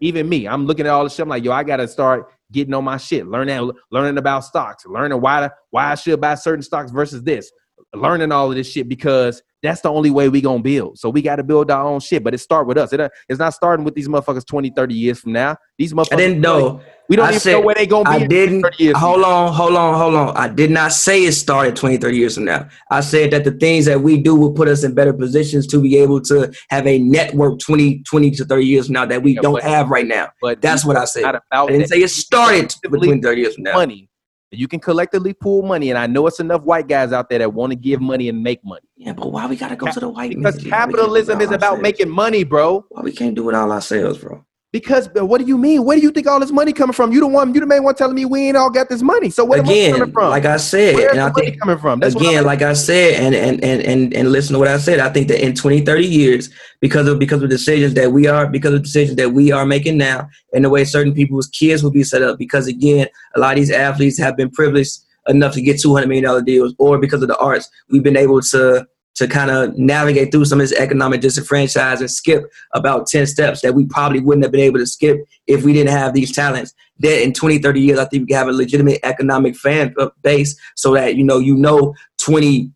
[0.01, 1.23] Even me, I'm looking at all this shit.
[1.23, 5.21] I'm like, yo, I gotta start getting on my shit, learning learning about stocks, learning
[5.21, 7.51] why why I should buy certain stocks versus this,
[7.95, 10.99] learning all of this shit because That's the only way we gonna build.
[10.99, 12.25] So we got to build our own shit.
[12.25, 12.93] But it start with us.
[12.93, 15.57] It, uh, it's not starting with these motherfuckers 20, 30 years from now.
[15.79, 16.13] These motherfuckers.
[16.15, 16.81] I didn't know.
[17.09, 18.25] We don't I even said- know where they gonna be.
[18.25, 18.63] I didn't.
[18.63, 20.37] 30 years Hold on, hold on, hold on.
[20.37, 22.69] I did not say it started 20, 30 years from now.
[22.91, 25.81] I said that the things that we do will put us in better positions to
[25.81, 29.35] be able to have a network 20, 20 to 30 years from now that we
[29.35, 30.29] Yeah, don't but- have right now.
[30.41, 31.25] But That's what I said.
[31.25, 31.89] I didn't that.
[31.89, 33.75] say it started between 30 years from now.
[33.75, 34.09] money.
[34.55, 37.55] You can collectively pool money, and I know it's enough white guys out there that
[37.55, 38.87] want to give money and make money.
[38.97, 40.71] Yeah, but why we gotta go to the white Because man?
[40.71, 41.83] Why we can't do capitalism is about ourselves?
[41.83, 42.85] making money, bro.
[42.91, 44.45] Why we can't do it all ourselves, bro?
[44.73, 45.85] Because what do you mean?
[45.85, 47.13] Where do you think all this money coming from?
[47.13, 49.29] You the one, you the main one telling me we ain't all got this money.
[49.29, 50.31] So where Again, coming from?
[50.31, 52.01] like I said, Where's and the I money think coming from?
[52.01, 54.99] That's again, like I said, and, and and and and listen to what I said.
[54.99, 56.49] I think that in 20, 30 years,
[56.81, 59.99] because of because of decisions that we are, because of decisions that we are making
[59.99, 63.53] now, and the way certain people's kids will be set up, because again, a lot
[63.53, 66.97] of these athletes have been privileged enough to get two hundred million dollar deals, or
[66.97, 70.69] because of the arts, we've been able to to kind of navigate through some of
[70.69, 74.79] this economic disenfranchise and skip about 10 steps that we probably wouldn't have been able
[74.79, 76.73] to skip if we didn't have these talents.
[77.01, 80.11] That in 20 30 years i think we can have a legitimate economic fan uh,
[80.23, 82.71] base so that you know you know 20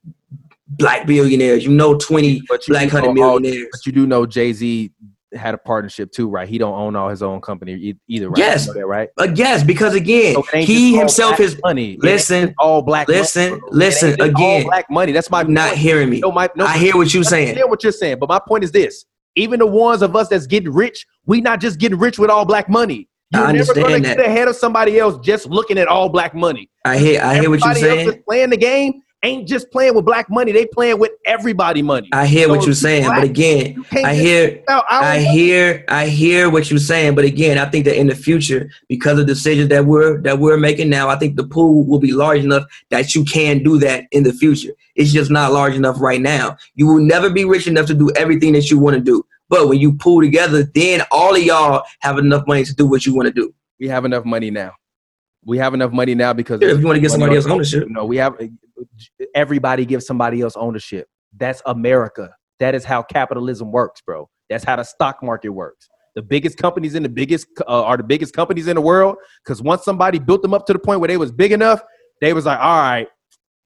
[0.69, 3.69] black billionaires you know 20 but you black hundred know all- millionaires.
[3.71, 4.91] But you do know Jay Z
[5.37, 6.49] had a partnership too, right?
[6.49, 8.39] He don't own all his own company either, right?
[8.39, 8.67] Yes.
[8.67, 9.09] You know that, right?
[9.19, 11.97] uh, yes because again So he himself is money.
[12.01, 13.09] Listen all black.
[13.09, 14.33] listen, money, listen, again.
[14.37, 15.13] all black money.
[15.13, 15.79] That's my not point.
[15.81, 18.19] hearing me No, my, no, i hear what you're I saying understand what you're saying,
[18.19, 19.05] but my point is this:
[19.35, 22.45] even the ones of us that's getting rich, we not just getting rich with all
[22.45, 23.09] black money.
[23.35, 24.27] I You're never gonna understand get that.
[24.27, 26.71] ahead of somebody else just looking at all black money.
[26.85, 30.05] i hear i hear what you're Everybody saying playing the game ain't just playing with
[30.05, 32.09] black money; they playing with everybody money.
[32.13, 36.07] i hear So what you're saying black, but again i hear out I hear I
[36.07, 39.69] hear what you're saying, but again, I think that in the future, because of decisions
[39.71, 43.15] that we're that we're making now, I think the pool will be large enough that
[43.15, 44.73] you can do that in the future.
[44.95, 46.57] It's just not large enough right now.
[46.75, 49.25] You will never be rich enough to do everything that you want to do.
[49.49, 53.07] But when you pool together, then all of y'all have enough money to do what
[53.07, 53.55] you want to do.
[53.79, 54.73] we have enough money now.
[55.45, 57.89] We have enough money now because If you want to get somebody else on- ownership,
[57.89, 58.35] No, we have
[59.35, 61.09] everybody gives somebody else ownership.
[61.37, 62.31] That's America.
[62.61, 64.29] That is how capitalism works, bro.
[64.49, 65.89] That's how the stock market works.
[66.15, 69.61] The biggest companies in the biggest uh, are the biggest companies in the world because
[69.61, 71.83] once somebody built them up to the point where they was big enough,
[72.23, 73.09] they was like, all right,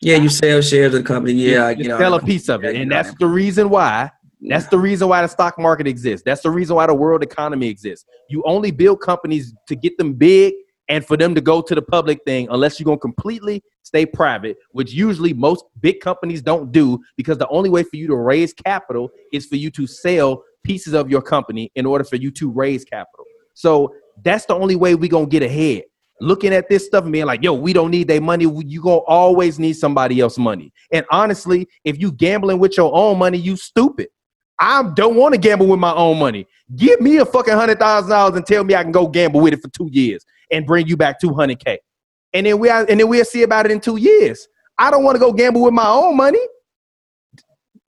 [0.00, 1.34] yeah, you sell shares of the company.
[1.34, 4.10] Yeah, I just get sell a piece of it, Yeah, and that's the reason why.
[4.48, 6.24] That's the reason why the stock market exists.
[6.24, 8.06] That's the reason why the world economy exists.
[8.30, 10.54] You only build companies to get them big
[10.90, 14.04] and for them to go to the public thing unless you're going to completely stay
[14.04, 18.16] private, which usually most big companies don't do because the only way for you to
[18.16, 22.30] raise capital is for you to sell pieces of your company in order for you
[22.32, 23.24] to raise capital.
[23.54, 23.94] So
[24.24, 25.84] that's the only way we're going to get ahead.
[26.20, 28.44] Looking at this stuff and being like, yo, we don't need their money.
[28.44, 30.72] You going to always need somebody else's money.
[30.92, 34.08] And honestly, if you gambling with your own money, you stupid.
[34.58, 36.46] I don't want to gamble with my own money.
[36.76, 39.54] Give me a fucking hundred thousand dollars and tell me I can go gamble with
[39.54, 41.78] it for two years and bring you back two hundred k,
[42.32, 44.46] and then we and then we'll see about it in two years.
[44.78, 46.40] I don't want to go gamble with my own money.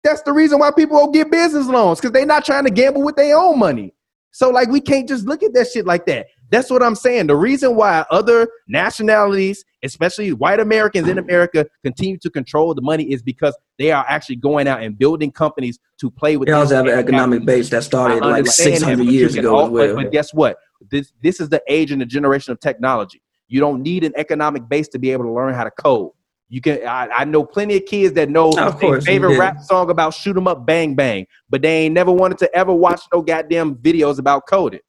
[0.04, 3.04] That's the reason why people will get business loans because they're not trying to gamble
[3.04, 3.94] with their own money.
[4.32, 6.28] So like we can't just look at that shit like that.
[6.52, 7.28] That's what I'm saying.
[7.28, 13.04] The reason why other nationalities, especially white Americans in America, continue to control the money
[13.12, 16.48] is because they are actually going out and building companies to play with.
[16.48, 19.96] They also have an economic base that started like 600 years ago al- as well.
[19.96, 20.58] But, but guess what?
[20.92, 23.22] This this is the age and the generation of technology.
[23.48, 26.12] You don't need an economic base to be able to learn how to code.
[26.50, 26.86] You can.
[26.88, 30.14] I, I know plenty of kids that know No, of their favorite rap song about
[30.14, 33.76] shoot 'em up, bang bang, but they ain't never wanted to ever watch no goddamn
[33.76, 34.80] videos about coding.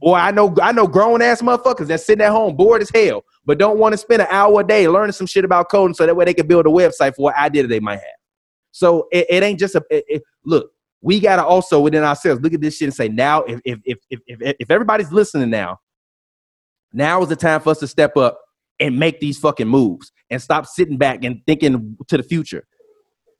[0.00, 3.24] Or I know I know grown ass motherfuckers that sitting at home bored as hell,
[3.46, 6.06] but don't want to spend an hour a day learning some shit about coding so
[6.06, 8.18] that way they can build a website for what idea they might have.
[8.72, 10.73] So it, it ain't just a it- it- look.
[11.04, 13.98] We gotta also within ourselves look at this shit and say now if if if
[14.08, 15.78] if if, if everybody's listening now,
[16.94, 18.40] now is the time for us to step up
[18.80, 22.64] and make these fucking moves and stop sitting back and thinking to the future.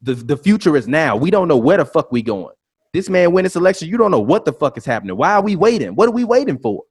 [0.03, 1.17] The the future is now.
[1.17, 2.55] We don't know where the fuck we going.
[2.93, 3.89] This man win this election.
[3.89, 5.17] You don't know what the fuck is happening.
[5.17, 5.95] Why are we waiting?
[5.95, 6.83] What are we waiting for?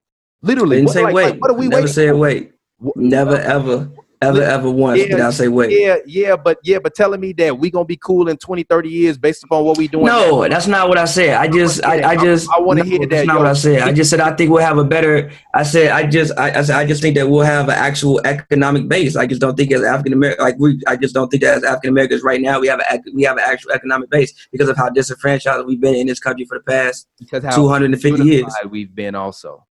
[0.42, 1.30] Literally, Didn't what, say like- wait.
[1.34, 1.94] like, what are we Never waiting?
[1.94, 2.18] said for?
[2.18, 2.52] wait.
[2.96, 3.90] Never ever
[4.24, 5.72] ever ever once Yeah, did I say wait.
[5.72, 8.90] Yeah, yeah, but yeah, but telling me that we gonna be cool in 20, 30
[8.90, 10.06] years based upon what we doing.
[10.06, 11.36] No, that's not what I said.
[11.36, 13.40] I just, I, I just, I wanna no, hear that, That's not yo.
[13.40, 13.82] what I said.
[13.82, 15.32] I just said I think we'll have a better.
[15.54, 18.22] I said I just, I, I said I just think that we'll have an actual
[18.26, 19.16] economic base.
[19.16, 21.64] I just don't think as African American, like we, I just don't think that as
[21.64, 24.78] African Americans right now we have a, we have an actual economic base because of
[24.78, 28.54] how disenfranchised we've been in this country for the past 250 years.
[28.70, 29.66] we've been also.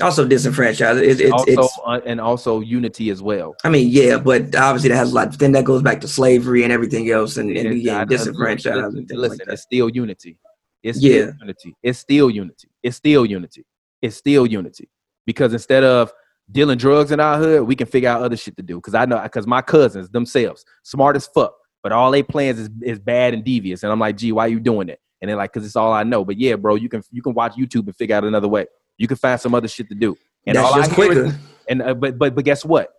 [0.00, 1.00] Also disenfranchised.
[1.00, 1.78] It, it, also it's.
[1.86, 3.56] uh, and also unity as well.
[3.64, 5.36] I mean, yeah, but obviously that has a lot.
[5.38, 8.04] Then that goes back to slavery and everything else, and, and It's- again, I- I-
[8.04, 8.76] disenfranchised.
[8.76, 10.38] Listen, and listen, like it's still unity.
[10.82, 11.10] It's Yeah.
[11.32, 11.76] still unity.
[11.82, 12.68] It's still unity.
[12.82, 13.64] It's still unity.
[14.00, 14.88] It's still unity.
[15.26, 16.12] Because instead of
[16.50, 18.76] dealing drugs in our hood, we can figure out other shit to do.
[18.76, 22.70] Because I know, because my cousins themselves, smart as fuck, but all they plans is,
[22.82, 23.82] is bad and devious.
[23.82, 25.00] And I'm like, gee, why you doing it?
[25.20, 26.24] And they're like, because it's all I know.
[26.24, 28.66] But yeah, bro, you can you can watch YouTube and figure out another way.
[28.98, 30.16] You can find some other shit to do.
[30.46, 31.38] And That's all I just is- quicker.
[31.68, 32.90] and uh, but but but guess what?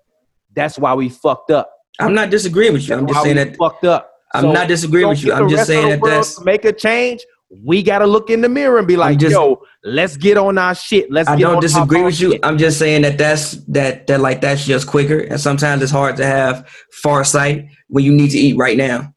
[0.55, 1.71] That's why we fucked up.
[1.99, 2.95] I'm not disagreeing with you.
[2.95, 3.55] I'm just saying that.
[3.57, 4.11] fucked up.
[4.33, 5.33] I'm So not disagreeing don't with you.
[5.33, 6.39] I'm just saying that that's.
[6.41, 7.21] make a change.
[7.65, 10.75] We gotta look in the mirror and be like, just- "Yo, let's get on our
[10.75, 11.11] shit.
[11.11, 12.33] Let's." I get don't disagree with you.
[12.33, 15.91] shit." I'm just saying that that's that that like that's just quicker, and sometimes it's
[15.91, 16.69] hard to have
[17.01, 19.13] far sight when you need to eat right now.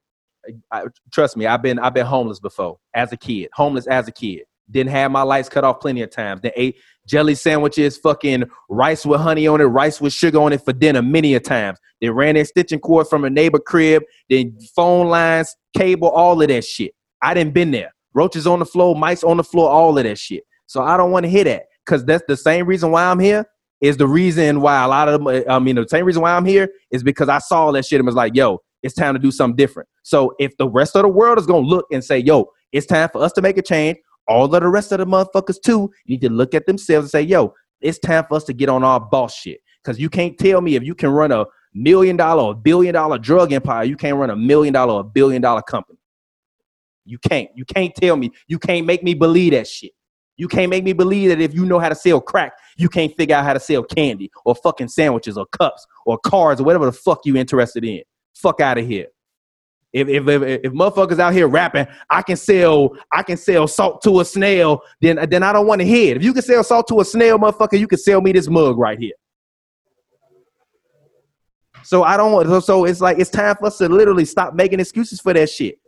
[0.73, 3.51] I, trust me, I've been I've been homeless before as a kid.
[3.53, 4.45] Homeless as a kid.
[4.73, 6.41] Didn't have my lights cut off plenty of times.
[6.41, 6.77] Then ate
[7.07, 11.03] jelly sandwiches, fucking rice with honey on it, rice with sugar on it for dinner
[11.03, 11.79] many a times.
[12.01, 16.49] They ran their stitching cord from a neighbor crib, then phone lines, cable, all of
[16.49, 16.93] that shit.
[17.23, 17.95] I didn't been there.
[18.15, 20.45] Roaches on the floor, mice on the floor, all of that shit.
[20.67, 23.47] So I don't want to hear that because that's the same reason why I'm here.
[23.81, 26.45] Is the reason why a lot of them, I mean, the same reason why I'm
[26.45, 29.33] here is because I saw that shit and was like, yo, it's time to do
[29.33, 29.89] something different.
[30.05, 33.09] So if the rest of the world is gonna look and say, yo, it's time
[33.13, 36.21] for us to make a change, all of the rest of the motherfuckers too need
[36.21, 39.01] to look at themselves and say, yo, it's time for us to get on our
[39.01, 39.61] boss shit.
[39.83, 41.45] Because you can't tell me if you can run a
[41.75, 45.43] million dollar or billion dollar drug empire, you can't run a million dollar or billion
[45.43, 45.99] dollar company.
[47.05, 47.51] You can't.
[47.55, 48.31] You can't tell me.
[48.47, 49.93] You can't make me believe that shit.
[50.37, 53.15] You can't make me believe that if you know how to sell crack, you can't
[53.17, 56.87] figure out how to sell candy or fucking sandwiches or cups or cars or whatever
[56.87, 58.03] the fuck you interested in.
[58.35, 59.07] Fuck out of here.
[59.93, 64.03] If, if if if motherfuckers out here rapping, I can sell I can sell salt
[64.03, 66.17] to a snail, then then I don't want to hear it.
[66.17, 68.79] If you can sell salt to a snail, motherfucker, you can sell me this mug
[68.79, 69.13] right here.
[71.85, 72.65] So I don't want.
[72.65, 75.79] So, it's like it's time for us to literally stop making excuses for that shit.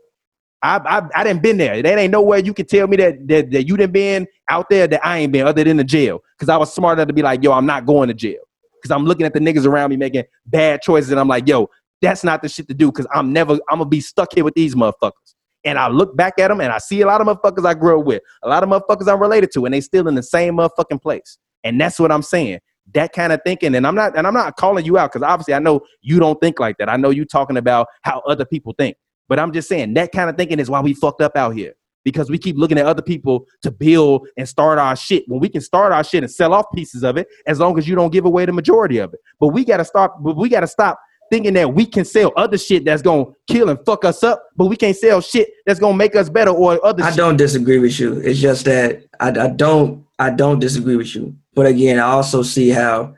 [0.62, 1.82] I I, I didn't been there.
[1.82, 4.86] There ain't nowhere you can tell me that, that that you didn't been out there
[4.86, 6.22] that I ain't been other than the jail.
[6.38, 8.40] Cause I was smart enough to be like, yo, I'm not going to jail.
[8.82, 11.70] Cause I'm looking at the niggas around me making bad choices, and I'm like, yo,
[12.04, 12.90] that's not the shit to do.
[12.92, 15.34] Cause I'm never I'm gonna be stuck here with these motherfuckers.
[15.64, 17.98] And I look back at them and I see a lot of motherfuckers I grew
[17.98, 20.56] up with, a lot of motherfuckers I'm related to, and they still in the same
[20.56, 21.38] motherfucking place.
[21.64, 22.60] And that's what I'm saying.
[22.92, 25.54] That kind of thinking, and I'm not, and I'm not calling you out because obviously
[25.54, 26.90] I know you don't think like that.
[26.90, 30.28] I know you talking about how other people think, but I'm just saying that kind
[30.28, 31.72] of thinking is why we fucked up out here
[32.04, 35.48] because we keep looking at other people to build and start our shit when we
[35.48, 38.12] can start our shit and sell off pieces of it as long as you don't
[38.12, 39.20] give away the majority of it.
[39.40, 42.84] But we gotta stop But we gotta stop thinking that we can sell other shit
[42.84, 46.14] that's gonna kill and fuck us up, but we can't sell shit that's gonna make
[46.16, 47.02] us better or other.
[47.02, 47.16] I shit.
[47.16, 48.18] don't disagree with you.
[48.20, 51.36] It's just that I, I don't I don't disagree with you.
[51.54, 53.14] But again, I also see how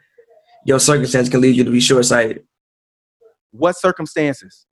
[0.64, 2.44] your circumstance can lead you to be short sighted.
[3.52, 4.66] What circumstances?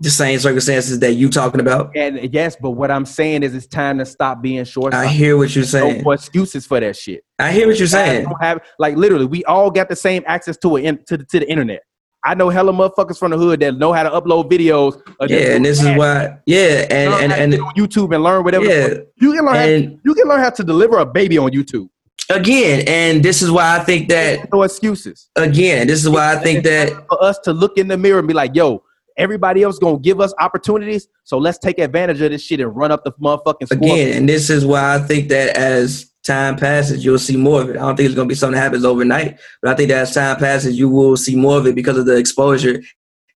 [0.00, 1.96] The same circumstances that you talking about.
[1.96, 4.94] And yes, but what I'm saying is it's time to stop being short.
[4.94, 6.04] I hear what you're No saying.
[6.04, 7.24] more excuses for that shit.
[7.40, 8.26] I hear what you're saying.
[8.40, 11.50] have like literally we all got the same access to it to the, to the
[11.50, 11.82] internet.
[12.24, 15.00] I know hella motherfuckers from the hood that know how to upload videos.
[15.28, 16.38] Yeah, and this is why.
[16.46, 18.64] Yeah, and and and YouTube and learn whatever.
[18.64, 19.54] yeah, you can learn.
[19.54, 21.88] how, and you can learn how to deliver a baby on YouTube.
[22.30, 25.30] again, and this is why I think that No excuses.
[25.36, 28.28] again, this is why I think that for us to look in the mirror and
[28.28, 28.82] be like, "Yo,
[29.16, 32.90] everybody else gonna give us opportunities, so let's take advantage of this shit and run
[32.92, 37.18] up the motherfucking again, and this is why I think that as time passes, you'll
[37.18, 37.76] see more of it.
[37.76, 40.14] I don't think it's gonna be something that happens overnight, but I think that as
[40.14, 42.80] time passes, you will see more of it because of the exposure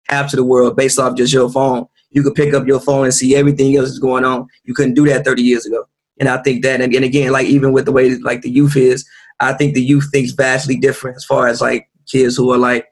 [0.08, 1.86] have to the world based off just your phone.
[2.10, 4.46] You could pick up your phone and see everything else that's going on.
[4.64, 5.84] You couldn't do that 30 years ago.
[6.20, 8.76] And I think that, and, and again, like even with the way like the youth
[8.76, 9.04] is,
[9.40, 12.86] I think the youth thinks vastly different as far as like kids who are like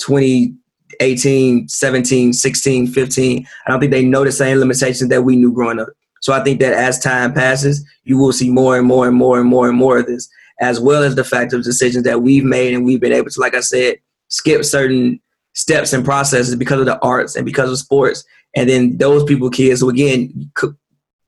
[0.00, 0.54] 20,
[1.00, 3.46] 18, 17, 16, 15.
[3.66, 5.88] I don't think they know the same limitations that we knew growing up.
[6.24, 9.38] So I think that as time passes, you will see more and more and more
[9.38, 10.26] and more and more of this,
[10.58, 13.40] as well as the fact of decisions that we've made and we've been able to,
[13.40, 13.98] like I said,
[14.28, 15.20] skip certain
[15.52, 18.24] steps and processes because of the arts and because of sports.
[18.56, 20.50] And then those people, kids who again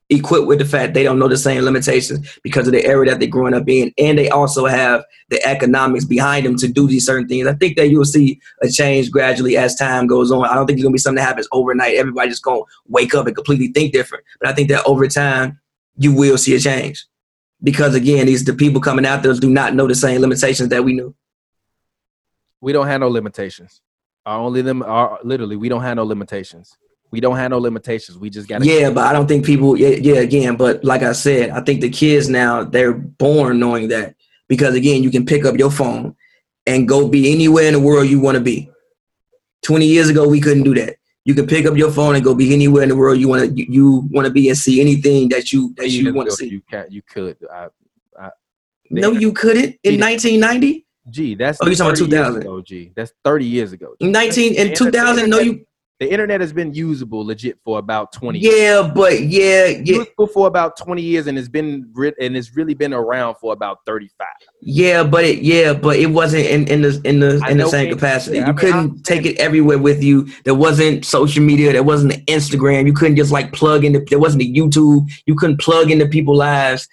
[0.08, 3.18] equipped with the fact they don't know the same limitations because of the area that
[3.18, 7.04] they're growing up in, and they also have the economics behind them to do these
[7.06, 7.46] certain things.
[7.46, 10.44] I think that you'll see a change gradually as time goes on.
[10.46, 11.96] I don't think it's gonna be something that happens overnight.
[11.96, 14.24] Everybody just gonna wake up and completely think different.
[14.38, 15.60] But I think that over time
[15.96, 17.06] you will see a change.
[17.62, 20.84] Because again, these the people coming after us do not know the same limitations that
[20.84, 21.14] we knew.
[22.60, 23.80] we don't have no limitations.
[24.24, 26.76] Our only lim are literally we don't have no limitations.
[27.10, 28.18] We don't have no limitations.
[28.18, 29.76] We just gotta Yeah, but I don't think people.
[29.76, 33.88] Yeah, yeah, again, but like I said, I think the kids now they're born knowing
[33.88, 34.14] that
[34.48, 36.16] because again, you can pick up your phone
[36.66, 38.70] and go be anywhere in the world you want to be.
[39.62, 40.96] 20 years ago, we couldn't do that.
[41.24, 43.42] You can pick up your phone and go be anywhere in the world you want
[43.42, 46.36] to you, you want to be and see anything that you that you want to
[46.36, 46.48] see.
[46.48, 46.90] You can't.
[46.90, 47.36] You could.
[47.52, 47.68] I,
[48.18, 48.30] I,
[48.90, 50.86] no, you couldn't in 1990.
[51.10, 52.46] Gee, that's oh, you talking 2000?
[52.46, 53.94] Oh, gee, that's 30 years ago.
[54.00, 54.08] G.
[54.08, 55.30] 19 in 2000.
[55.30, 55.66] No, you
[55.98, 58.92] the internet has been usable legit for about 20 yeah years.
[58.94, 59.96] but yeah yeah.
[59.98, 61.90] Usable for about 20 years and it's been
[62.20, 64.26] and it's really been around for about 35
[64.60, 67.92] yeah but it yeah but it wasn't in, in the in the in the same
[67.92, 68.36] capacity.
[68.36, 70.28] Yeah, you I mean, couldn't take it everywhere with you.
[70.44, 71.72] There wasn't social media.
[71.72, 72.86] There wasn't instagram.
[72.86, 75.08] You couldn't just like plug into there wasn't a youtube.
[75.26, 76.88] You couldn't plug into people's lives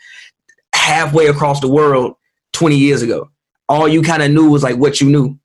[0.73, 2.15] halfway across the world
[2.53, 3.29] 20 years ago.
[3.69, 5.39] All you kind of knew was like what you knew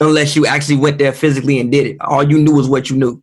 [0.00, 1.96] unless you actually went there physically and did it.
[2.00, 3.22] All you knew was what you knew.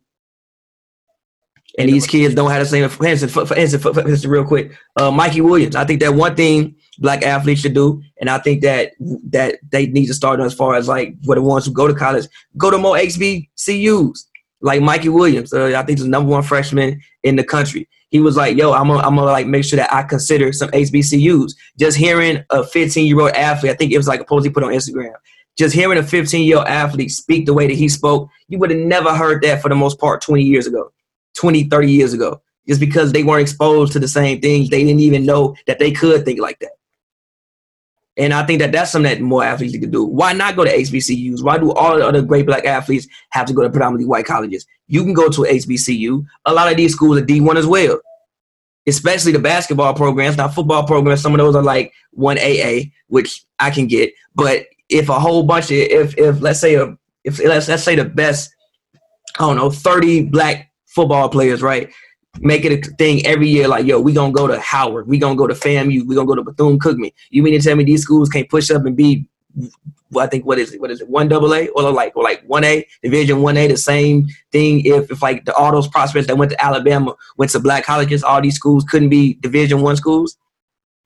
[1.78, 2.88] And these kids don't have the same.
[2.88, 5.76] For instance, for, for instance, for, for instance, real quick, uh, Mikey Williams.
[5.76, 8.92] I think that one thing black athletes should do, and I think that
[9.30, 11.94] that they need to start as far as like for the ones who go to
[11.94, 12.26] college,
[12.56, 14.24] go to more HBCUs.
[14.60, 17.88] Like Mikey Williams, uh, I think he's the number one freshman in the country.
[18.10, 20.70] He was like, "Yo, I'm gonna, I'm gonna like make sure that I consider some
[20.70, 24.44] HBCUs." Just hearing a 15 year old athlete, I think it was like a post
[24.44, 25.12] he put on Instagram
[25.58, 28.70] just hearing a 15 year old athlete speak the way that he spoke, you would
[28.70, 30.92] have never heard that for the most part 20 years ago,
[31.36, 32.40] 20, 30 years ago.
[32.66, 35.90] Just because they weren't exposed to the same things, they didn't even know that they
[35.90, 36.72] could think like that.
[38.18, 40.04] And I think that that's something that more athletes to do.
[40.04, 41.42] Why not go to HBCUs?
[41.42, 44.66] Why do all the other great black athletes have to go to predominantly white colleges?
[44.88, 46.24] You can go to HBCU.
[46.44, 48.00] A lot of these schools are D1 as well,
[48.86, 50.36] especially the basketball programs.
[50.36, 54.12] Now, football programs, some of those are like 1AA, which I can get.
[54.34, 57.94] But if a whole bunch of if if let's say a if let's let's say
[57.94, 58.54] the best
[59.38, 61.90] I don't know 30 black football players right
[62.40, 65.36] make it a thing every year like yo we gonna go to Howard we gonna
[65.36, 68.02] go to FAMU we gonna go to Bethune Cookman you mean to tell me these
[68.02, 69.26] schools can't push up and be
[70.10, 70.80] well, I think what is it?
[70.80, 71.08] What is it?
[71.08, 73.66] One double A or like or like one A division one A.
[73.66, 74.84] The same thing.
[74.84, 78.22] If if like the, all those prospects that went to Alabama went to black colleges,
[78.22, 80.38] all these schools couldn't be division one schools.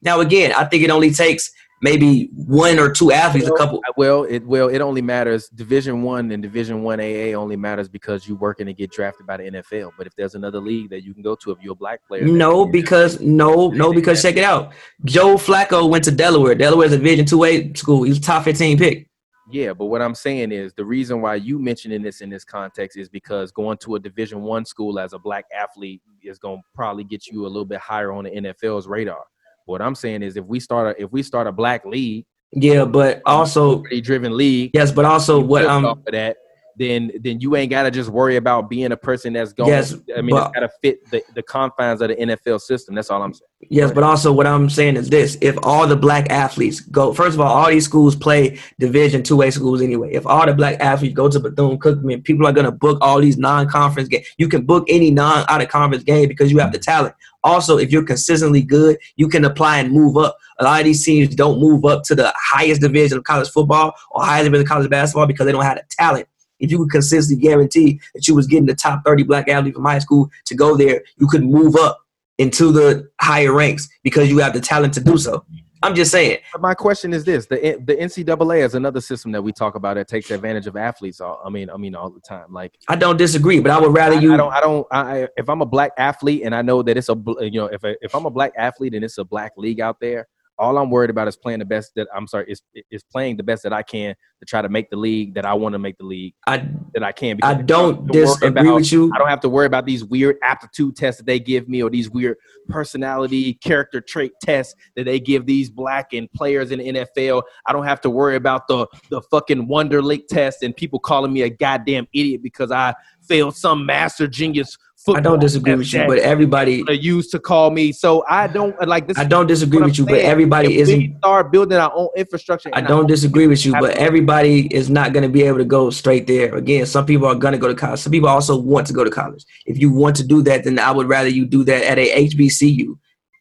[0.02, 1.50] Now again, I think it only takes
[1.82, 3.82] maybe one or two athletes, well, a couple.
[3.96, 5.48] Well, it well it only matters.
[5.48, 9.36] Division one and Division one AA only matters because you're working to get drafted by
[9.36, 9.92] the NFL.
[9.98, 12.24] But if there's another league that you can go to, if you're a black player,
[12.24, 14.72] no, because no, no, because check it out.
[15.04, 16.54] Joe Flacco went to Delaware.
[16.54, 18.04] Delaware's a Division two A school.
[18.04, 19.08] He was top fifteen pick.
[19.50, 22.96] Yeah, but what I'm saying is the reason why you mentioning this in this context
[22.96, 26.62] is because going to a Division One school as a black athlete is going to
[26.74, 29.24] probably get you a little bit higher on the NFL's radar.
[29.66, 32.84] What I'm saying is if we start a if we start a black league, yeah,
[32.84, 34.72] but also driven league.
[34.74, 36.36] Yes, but also what I'm um, that
[36.76, 39.70] then then you ain't gotta just worry about being a person that's going.
[39.70, 42.94] Yes, I mean, but, it's gotta fit the, the confines of the NFL system.
[42.94, 43.48] That's all I'm saying.
[43.68, 47.34] Yes, but also what I'm saying is this: if all the black athletes go, first
[47.34, 50.12] of all, all these schools play Division two A schools anyway.
[50.12, 53.38] If all the black athletes go to Bethune Cookman, people are gonna book all these
[53.38, 54.26] non-conference games.
[54.38, 57.14] You can book any non out of conference game because you have the talent.
[57.44, 60.36] Also, if you're consistently good, you can apply and move up.
[60.60, 63.94] A lot of these teams don't move up to the highest division of college football
[64.12, 66.28] or highest division of college basketball because they don't have the talent
[66.62, 69.84] if you could consistently guarantee that you was getting the top 30 black athlete from
[69.84, 71.98] high school to go there, you could move up
[72.38, 75.44] into the higher ranks because you have the talent to do so.
[75.84, 76.38] I'm just saying.
[76.60, 80.06] My question is this: the the NCAA is another system that we talk about that
[80.06, 81.20] takes advantage of athletes.
[81.20, 82.52] All, I mean, I mean all the time.
[82.52, 84.32] Like I don't disagree, but I would rather you.
[84.32, 84.52] I don't.
[84.52, 84.86] I don't.
[84.92, 87.80] I, if I'm a black athlete and I know that it's a you know if
[87.82, 90.28] if I'm a black athlete and it's a black league out there,
[90.62, 93.42] all I'm worried about is playing the best that I'm sorry is is playing the
[93.42, 95.98] best that I can to try to make the league that I want to make
[95.98, 96.64] the league I,
[96.94, 97.40] that I can.
[97.42, 99.10] I don't disagree about, with you.
[99.12, 101.90] I don't have to worry about these weird aptitude tests that they give me or
[101.90, 102.36] these weird
[102.68, 107.42] personality character trait tests that they give these black and players in the NFL.
[107.66, 111.42] I don't have to worry about the the fucking Wonderlic test and people calling me
[111.42, 116.18] a goddamn idiot because I failed some master genius I don't disagree with you, but
[116.18, 117.92] everybody used to call me.
[117.92, 119.18] So I don't like this.
[119.18, 121.18] I don't disagree with you, but everybody isn't.
[121.18, 122.70] start building our own infrastructure.
[122.72, 125.90] I don't disagree with you, but everybody is not going to be able to go
[125.90, 126.54] straight there.
[126.54, 128.00] Again, some people are going to go to college.
[128.00, 129.44] Some people also want to go to college.
[129.66, 132.28] If you want to do that, then I would rather you do that at a
[132.28, 132.96] HBCU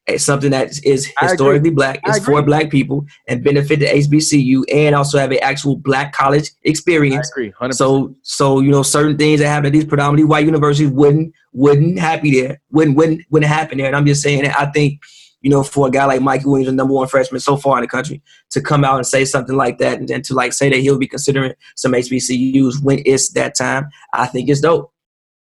[0.08, 4.96] it's something that is historically black, is for black people, and benefit the HBCU, and
[4.96, 7.30] also have an actual black college experience.
[7.30, 7.74] I agree, 100%.
[7.76, 12.00] So, so you know, certain things that happen at these predominantly white universities wouldn't wouldn't
[12.00, 13.88] happen there, wouldn't wouldn't wouldn't happen there.
[13.88, 15.02] And I'm just saying that I think,
[15.42, 17.82] you know, for a guy like Mikey Williams, the number one freshman so far in
[17.82, 18.22] the country,
[18.52, 20.98] to come out and say something like that, and then to like say that he'll
[20.98, 24.92] be considering some HBCUs when it's that time, I think it's dope.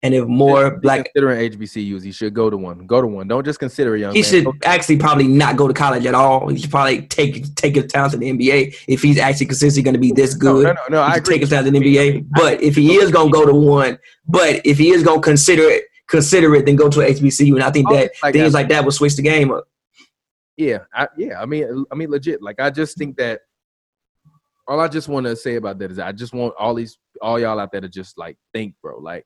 [0.01, 2.87] And if more black, considering HBCUs, he should go to one.
[2.87, 3.27] Go to one.
[3.27, 4.29] Don't just consider a young he man.
[4.29, 6.47] should actually probably not go to college at all.
[6.47, 9.95] He should probably take take his talent to the NBA if he's actually consistently going
[9.95, 10.63] to be this good.
[10.63, 11.05] no, no, no.
[11.05, 11.35] he I agree.
[11.35, 12.27] take his talent to the NBA.
[12.29, 15.23] But if he is going to go to one, but if he is going to
[15.23, 17.53] consider it, consider it, then go to a HBCU.
[17.53, 19.65] And I think Oh, that like things like that will switch the game up.
[20.57, 21.41] Yeah, I, yeah.
[21.41, 22.41] I mean, I mean, legit.
[22.41, 23.41] Like, I just think that
[24.67, 27.39] all I just want to say about that is I just want all these, all
[27.39, 28.99] y'all out there to just like think, bro.
[28.99, 29.25] Like,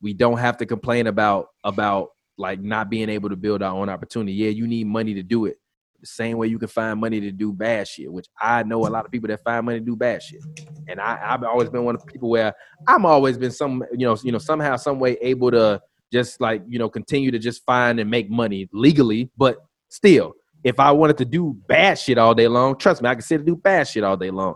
[0.00, 3.88] we don't have to complain about about like not being able to build our own
[3.88, 4.32] opportunity.
[4.32, 5.58] Yeah, you need money to do it.
[6.00, 8.88] The same way you can find money to do bad shit, which I know a
[8.88, 10.42] lot of people that find money to do bad shit.
[10.88, 12.52] And I, I've always been one of the people where
[12.86, 15.80] I'm always been some, you know, you know, somehow, some way able to
[16.14, 19.58] just like, you know, continue to just find and make money legally, but
[19.88, 20.32] still,
[20.62, 23.40] if I wanted to do bad shit all day long, trust me, I can sit
[23.40, 24.54] and do bad shit all day long.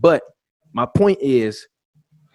[0.00, 0.22] But
[0.72, 1.66] my point is,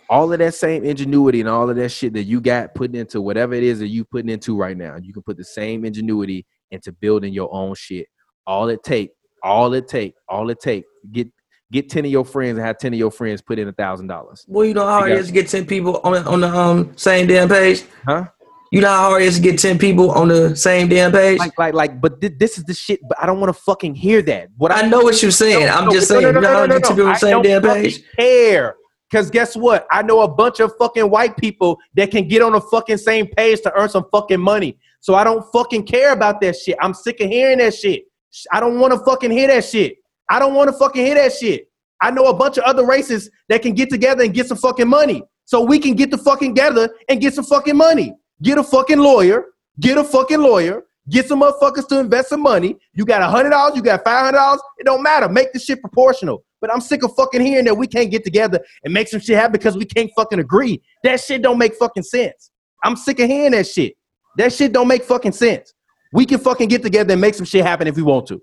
[0.09, 3.21] all of that same ingenuity and all of that shit that you got putting into
[3.21, 6.45] whatever it is that you putting into right now, you can put the same ingenuity
[6.69, 8.07] into building your own shit.
[8.45, 9.11] All it take,
[9.41, 11.27] all it take, all it take, get
[11.71, 14.07] get ten of your friends and have ten of your friends put in a thousand
[14.07, 14.45] dollars.
[14.47, 16.95] Well, you know how You it to get ten people on the, on the um
[16.97, 17.83] same damn page.
[18.05, 18.25] Huh?
[18.71, 21.39] You know how hard it is to get ten people on the same damn page.
[21.39, 22.99] Like, like, like, but thi- this is the shit.
[23.07, 24.49] But I don't want to fucking hear that.
[24.57, 25.67] What I know what you're saying.
[25.67, 26.33] No, I'm no, just no, saying.
[26.33, 28.03] no, you know no, no, no, people on the I same don't damn page.
[28.17, 28.75] Care.
[29.11, 29.85] Cause guess what?
[29.91, 33.27] I know a bunch of fucking white people that can get on the fucking same
[33.27, 34.77] page to earn some fucking money.
[34.99, 36.75] So I don't fucking care about that shit.
[36.81, 38.03] I'm sick of hearing that shit.
[38.51, 39.97] I don't want to fucking hear that shit.
[40.29, 41.69] I don't want to fucking hear that shit.
[42.01, 44.87] I know a bunch of other races that can get together and get some fucking
[44.87, 45.23] money.
[45.45, 48.15] So we can get the fucking together and get some fucking money.
[48.41, 49.45] Get a fucking lawyer.
[49.79, 50.83] Get a fucking lawyer.
[51.09, 52.77] Get some motherfuckers to invest some money.
[52.93, 53.75] You got a hundred dollars.
[53.75, 54.61] You got five hundred dollars.
[54.79, 55.29] It don't matter.
[55.29, 56.43] Make the shit proportional.
[56.61, 59.37] But I'm sick of fucking hearing that we can't get together and make some shit
[59.37, 60.81] happen because we can't fucking agree.
[61.03, 62.49] That shit don't make fucking sense.
[62.83, 63.95] I'm sick of hearing that shit.
[64.37, 65.73] That shit don't make fucking sense.
[66.11, 68.41] We can fucking get together and make some shit happen if we want to.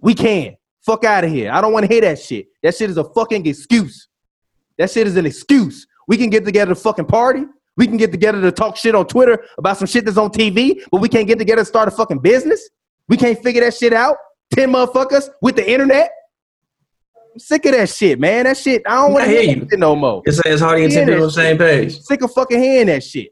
[0.00, 0.56] We can.
[0.86, 1.50] Fuck out of here.
[1.50, 2.46] I don't want to hear that shit.
[2.62, 4.08] That shit is a fucking excuse.
[4.78, 5.86] That shit is an excuse.
[6.06, 7.44] We can get together to fucking party.
[7.78, 10.82] We can get together to talk shit on Twitter about some shit that's on TV,
[10.90, 12.68] but we can't get together to start a fucking business.
[13.08, 14.16] We can't figure that shit out.
[14.52, 16.10] 10 motherfuckers with the internet.
[17.32, 18.44] I'm sick of that shit, man.
[18.44, 19.66] That shit, I don't want to hear you.
[19.76, 20.22] no more.
[20.26, 22.00] You're it's hard to get Yeah, ten people on the same page.
[22.00, 23.28] Sick of fucking hearing that shit.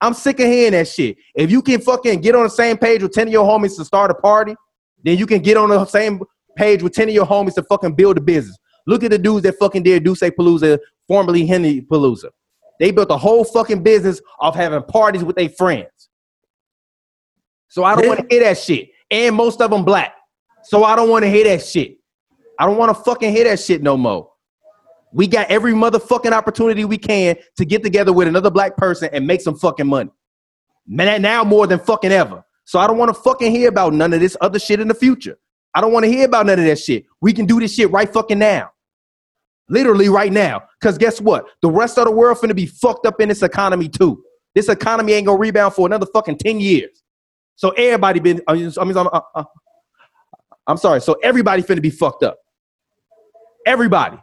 [0.00, 1.16] I'm sick of hearing that shit.
[1.34, 3.84] If you can fucking get on the same page with 10 of your homies to
[3.84, 4.54] start a party,
[5.02, 6.20] then you can get on the same
[6.56, 8.56] page with 10 of your homies to fucking build a business.
[8.86, 12.30] Look at the dudes that fucking did D'USSÉ Palooza, formerly Henny Palooza.
[12.78, 15.88] They built a whole fucking business off having parties with their friends.
[17.68, 18.90] So I don't want to hear that shit.
[19.10, 20.14] And most of them black.
[20.64, 21.98] So I don't want to hear that shit.
[22.58, 24.30] I don't want to fucking hear that shit no more.
[25.12, 29.26] We got every motherfucking opportunity we can to get together with another black person and
[29.26, 30.10] make some fucking money.
[30.86, 32.44] Man, now more than fucking ever.
[32.64, 34.94] So I don't want to fucking hear about none of this other shit in the
[34.94, 35.38] future.
[35.74, 37.06] I don't want to hear about none of that shit.
[37.20, 38.70] We can do this shit right fucking now.
[39.68, 40.62] Literally right now.
[40.80, 41.44] Because guess what?
[41.62, 44.22] The rest of the world finna be fucked up in this economy too.
[44.54, 47.02] This economy ain't gonna rebound for another fucking 10 years.
[47.56, 49.44] So everybody been, I mean, I mean, I'm, uh, uh,
[50.66, 51.00] I'm sorry.
[51.00, 52.38] So everybody finna be fucked up.
[53.66, 54.18] Everybody.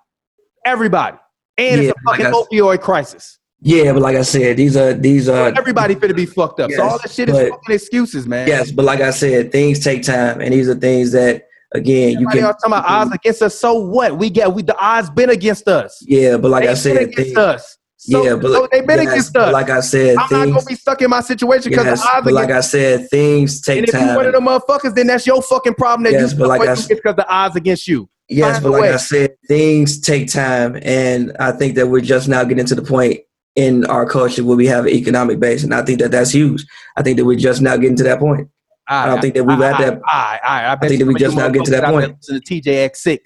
[0.66, 1.18] Everybody.
[1.58, 3.40] And Yeah, it's a fucking like opioid crisis.
[3.62, 6.72] Yeah, but like I said, these are these are Everybody finna be fucked up.
[6.72, 8.48] so all that shit is but- fucking excuses, man.
[8.48, 12.28] yes, but like I said, things take time, and these are things that again you
[12.28, 12.42] can.
[12.42, 13.60] talking about odds against us.
[13.60, 14.18] So what?
[14.18, 15.98] We get we the odds been against us.
[16.08, 17.78] Yeah, but like they I said, against things, us.
[17.98, 19.54] So, yeah, but so they been yes, against us.
[19.54, 20.54] Like I said, I'm not things.
[20.54, 23.62] gonna be stuck in my situation because Yes, the odds but like I said, things
[23.62, 24.16] take and if you time.
[24.16, 26.72] one of them motherfuckers, then that's your fucking problem that Yes, you but like I
[26.72, 28.08] s- it's because the odds against you.
[28.28, 28.90] Yes, Find but like way.
[28.94, 32.82] I said, things take time, and I think that we're just now getting to the
[32.82, 33.20] point
[33.56, 36.66] in our culture where we have an economic base, and I think that that's huge.
[36.98, 38.50] I think that we're just now getting to that point.
[38.88, 41.36] I don't think that we've had that- I, I, I, bet think that we just
[41.36, 42.18] now get to that motherfuckers out there point.
[42.20, 43.20] Listen to TeeJayx6.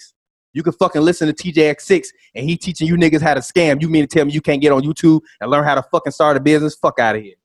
[0.54, 3.82] You can fucking listen to TeeJayx6, and he teaching you niggas how to scam.
[3.82, 6.12] You mean to tell me you can't get on YouTube and learn how to fucking
[6.12, 6.76] start a business?
[6.76, 7.36] Fuck out of here.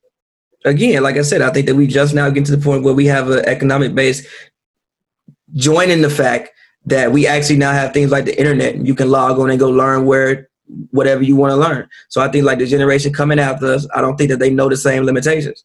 [0.65, 2.95] Again, like I said, I think that we just now get to the point where
[2.95, 4.27] we have an economic base,
[5.53, 6.51] joining the fact
[6.87, 8.77] that we actually now have things like the internet.
[8.77, 10.49] You can log on and go learn where
[10.91, 11.89] whatever you want to learn.
[12.09, 14.69] So I think like the generation coming after us, I don't think that they know
[14.71, 15.65] the same limitations.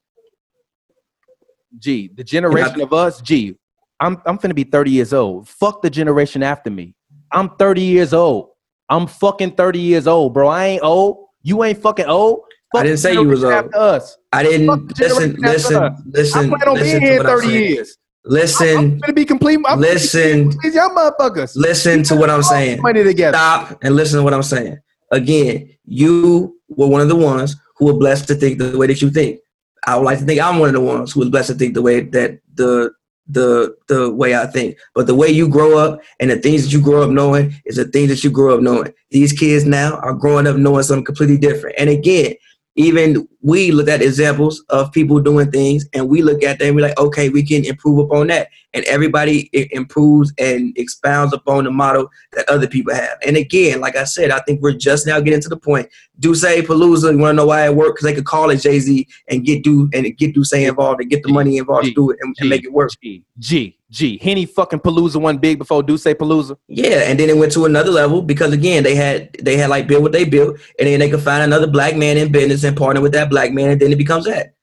[1.77, 3.55] G, the generation of us, G,
[3.99, 5.47] I'm I'm finna be 30 years old.
[5.47, 6.95] Fuck the generation after me.
[7.31, 8.49] I'm 30 years old.
[8.89, 10.47] I'm fucking 30 years old, bro.
[10.47, 11.27] I ain't old.
[11.43, 12.41] You ain't fucking old.
[12.71, 13.53] Fuck I didn't say you was old.
[13.53, 14.17] After us.
[14.31, 14.67] I didn't
[14.97, 17.97] listen, listen, listen, I plan on listen being to here what in I'm 30 years.
[18.25, 19.59] Listen, I'm gonna be complete.
[19.65, 20.51] I'm Listen.
[20.61, 21.55] these young motherfuckers.
[21.55, 22.81] listen to what I'm saying.
[22.81, 23.37] Money together.
[23.37, 24.77] Stop and listen to what I'm saying.
[25.11, 29.01] Again, you were one of the ones who were blessed to think the way that
[29.01, 29.39] you think.
[29.85, 31.73] I would like to think I'm one of the ones who was blessed to think
[31.73, 32.91] the way that the
[33.29, 34.77] the the way I think.
[34.95, 37.75] But the way you grow up and the things that you grow up knowing is
[37.77, 38.93] the things that you grow up knowing.
[39.11, 41.75] These kids now are growing up knowing something completely different.
[41.77, 42.35] And again,
[42.79, 46.75] even we look at examples of people doing things and we look at them and
[46.77, 48.47] we're like, okay, we can improve upon that.
[48.73, 53.17] And everybody improves and expounds upon the model that other people have.
[53.27, 55.89] And again, like I said, I think we're just now getting to the point.
[56.21, 57.97] D'USSÉ Palooza, you want to know why it worked?
[57.97, 61.09] Because they could call it Jay Z and get do and get D'USSÉ involved and
[61.09, 62.91] get the money involved G, to do it and, G, and make it work.
[63.03, 64.19] G, G, G.
[64.21, 66.55] Henny fucking Palooza went big before D'USSÉ Palooza.
[66.67, 69.87] Yeah, and then it went to another level because again they had they had like
[69.87, 72.77] built what they built, and then they could find another black man in business and
[72.77, 74.53] partner with that black man, and then it becomes that.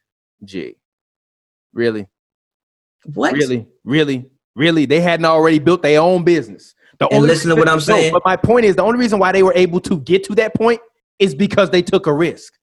[0.45, 0.77] G.
[1.73, 2.07] Really?
[3.15, 3.33] What?
[3.35, 3.67] Really?
[3.85, 4.27] Really?
[4.55, 4.87] Really?
[4.87, 6.75] They hadn't already built their own business.
[6.99, 8.13] The And listen to what I'm No, saying.
[8.13, 10.55] but my point is the only reason why they were able to get to that
[10.55, 10.81] point
[11.19, 12.55] is because they took a risk.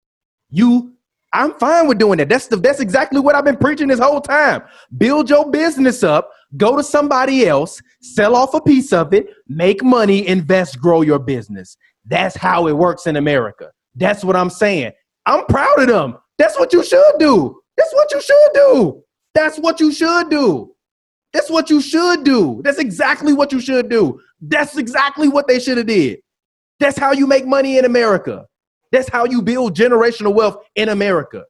[0.50, 0.94] You,
[1.34, 2.30] I'm fine with doing that.
[2.30, 4.64] That's the, that's exactly what I've been preaching this whole time.
[4.98, 9.84] Build your business up, go to somebody else, sell off a piece of it, make
[9.84, 11.78] money, invest, grow your business.
[12.06, 13.72] That's how it works in America.
[13.96, 14.92] That's what I'm saying.
[15.26, 16.18] I'm proud of them.
[16.38, 17.62] That's what you should do.
[17.78, 19.04] That's what you should do.
[19.34, 20.74] That's what you should do.
[21.32, 22.62] That's what you should do.
[22.64, 24.20] That's exactly what you should do.
[24.42, 26.20] That's exactly what they should have did.
[26.80, 28.46] That's how you make money in America.
[28.92, 31.46] That's how you build generational wealth in America.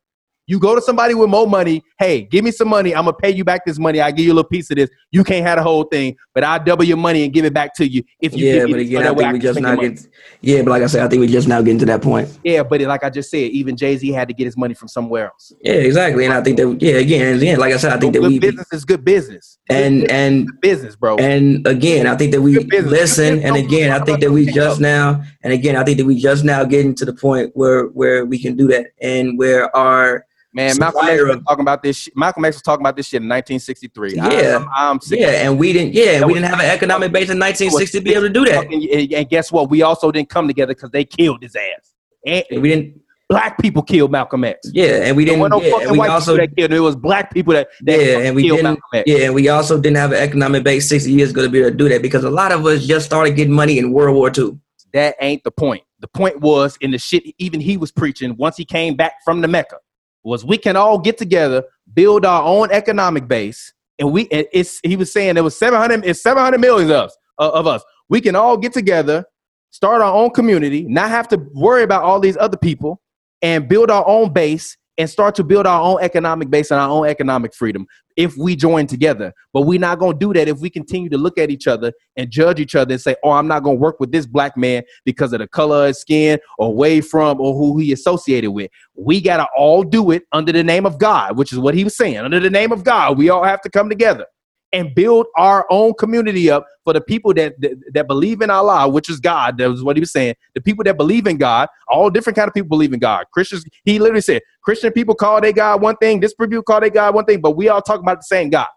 [0.45, 1.81] You go to somebody with more money.
[1.97, 2.93] Hey, give me some money.
[2.93, 4.01] I'm gonna pay you back this money.
[4.01, 4.89] I give you a little piece of this.
[5.09, 7.73] You can't have the whole thing, but I'll double your money and give it back
[7.75, 8.45] to you if you.
[8.45, 10.05] Yeah, give but again, I think we just now get.
[10.41, 12.37] Yeah, but like I said, I think we just now getting to that point.
[12.43, 14.89] Yeah, but like I just said, even Jay Z had to get his money from
[14.89, 15.53] somewhere else.
[15.61, 16.25] Yeah, exactly.
[16.25, 18.31] And I think that yeah, again, and again, like I said, I think that good
[18.31, 19.59] we business is good business.
[19.69, 21.15] and and Good business, bro.
[21.17, 23.39] and again, I think that we listen.
[23.43, 26.43] And again, I think that we just now, and again, I think that we just
[26.43, 30.77] now getting to the point where where we can do that, and where our Man,
[30.77, 31.97] Malcolm X was talking about this.
[31.97, 32.15] Shit.
[32.15, 34.15] Malcolm X was talking about this shit in 1963.
[34.15, 34.57] Yeah.
[34.57, 37.39] I'm, I'm yeah, and we didn't yeah, That we didn't have an economic base in
[37.39, 38.65] 1960 to be able to do that.
[38.71, 39.71] And, and guess what?
[39.71, 41.93] We also didn't come together because they killed his ass.
[42.25, 44.69] And And we didn't black people killed Malcolm X.
[44.73, 46.71] yeah, and we didn't no yeah, and we also that killed.
[46.71, 48.79] It was black people that, that Yeah, and we didn't.
[49.05, 51.71] Yeah, and we also didn't have an economic base 60 years ago to be able
[51.71, 54.31] to do that because a lot of us just started getting money in World War
[54.35, 54.59] II.
[54.93, 55.83] That ain't the point.
[55.99, 59.41] The point was in the shit even he was preaching once he came back from
[59.41, 59.77] the Mecca
[60.23, 61.63] was we can all get together,
[61.93, 66.05] build our own economic base, and we and it's he was saying there was 700
[66.05, 67.83] it's 700 million of us uh, of us.
[68.09, 69.25] We can all get together,
[69.69, 73.01] start our own community, not have to worry about all these other people,
[73.41, 76.89] and build our own base and start to build our own economic base and our
[76.89, 79.33] own economic freedom if we join together.
[79.53, 81.91] But we're not going to do that if we continue to look at each other
[82.15, 84.55] and judge each other and say, oh, I'm not going to work with this black
[84.55, 88.51] man because of the color of his skin or way from or who he associated
[88.51, 88.69] with.
[88.95, 91.83] We got to all do it under the name of God, which is what he
[91.83, 92.17] was saying.
[92.17, 94.27] Under the name of God, we all have to come together
[94.73, 98.89] and build our own community up for the people that, that that believe in Allah,
[98.89, 99.57] which is God.
[99.59, 100.35] That was what he was saying.
[100.55, 103.25] The people that believe in God, all different kind of people believe in God.
[103.31, 106.89] Christians, he literally said, Christian people call their God one thing, this people call their
[106.89, 108.67] God one thing, but we all talk about the same God.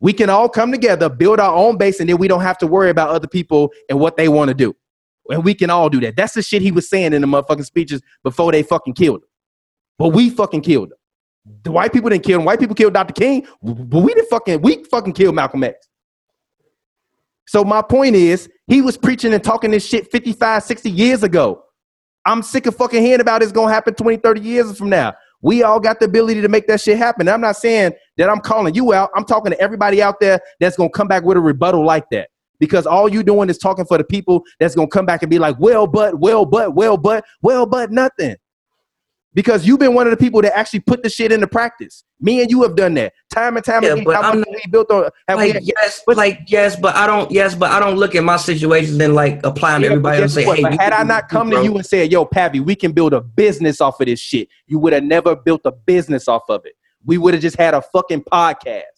[0.00, 2.68] We can all come together, build our own base, and then we don't have to
[2.68, 4.76] worry about other people and what they want to do.
[5.30, 6.16] And we can all do that.
[6.16, 9.28] That's the shit he was saying in the motherfucking speeches before they fucking killed him.
[9.98, 10.97] But we fucking killed him.
[11.62, 12.44] The white people didn't kill him.
[12.44, 13.14] White people killed Dr.
[13.14, 15.88] King, but we didn't fucking we fucking killed Malcolm X.
[17.46, 21.64] So my point is, he was preaching and talking this shit 55, 60 years ago.
[22.26, 25.14] I'm sick of fucking hearing about it's gonna happen 20, 30 years from now.
[25.40, 27.28] We all got the ability to make that shit happen.
[27.28, 29.10] I'm not saying that I'm calling you out.
[29.14, 32.28] I'm talking to everybody out there that's gonna come back with a rebuttal like that.
[32.58, 35.38] Because all you doing is talking for the people that's gonna come back and be
[35.38, 38.36] like, well, but, well, but, well, but, well, but, nothing.
[39.38, 42.02] Because you've been one of the people that actually put the shit into practice.
[42.20, 44.02] Me and you have done that time and time Yeah, again.
[44.02, 45.10] but How I'm we built on?
[45.36, 48.36] We yes, but like yes, but I don't yes, but I don't look at my
[48.36, 50.58] situations and like apply them to everybody and say, what?
[50.58, 53.20] hey, had I not come to you and said, "Yo, Pavi, we can build a
[53.20, 56.72] business off of this shit," you would have never built a business off of it.
[57.04, 58.97] We would have just had a fucking podcast.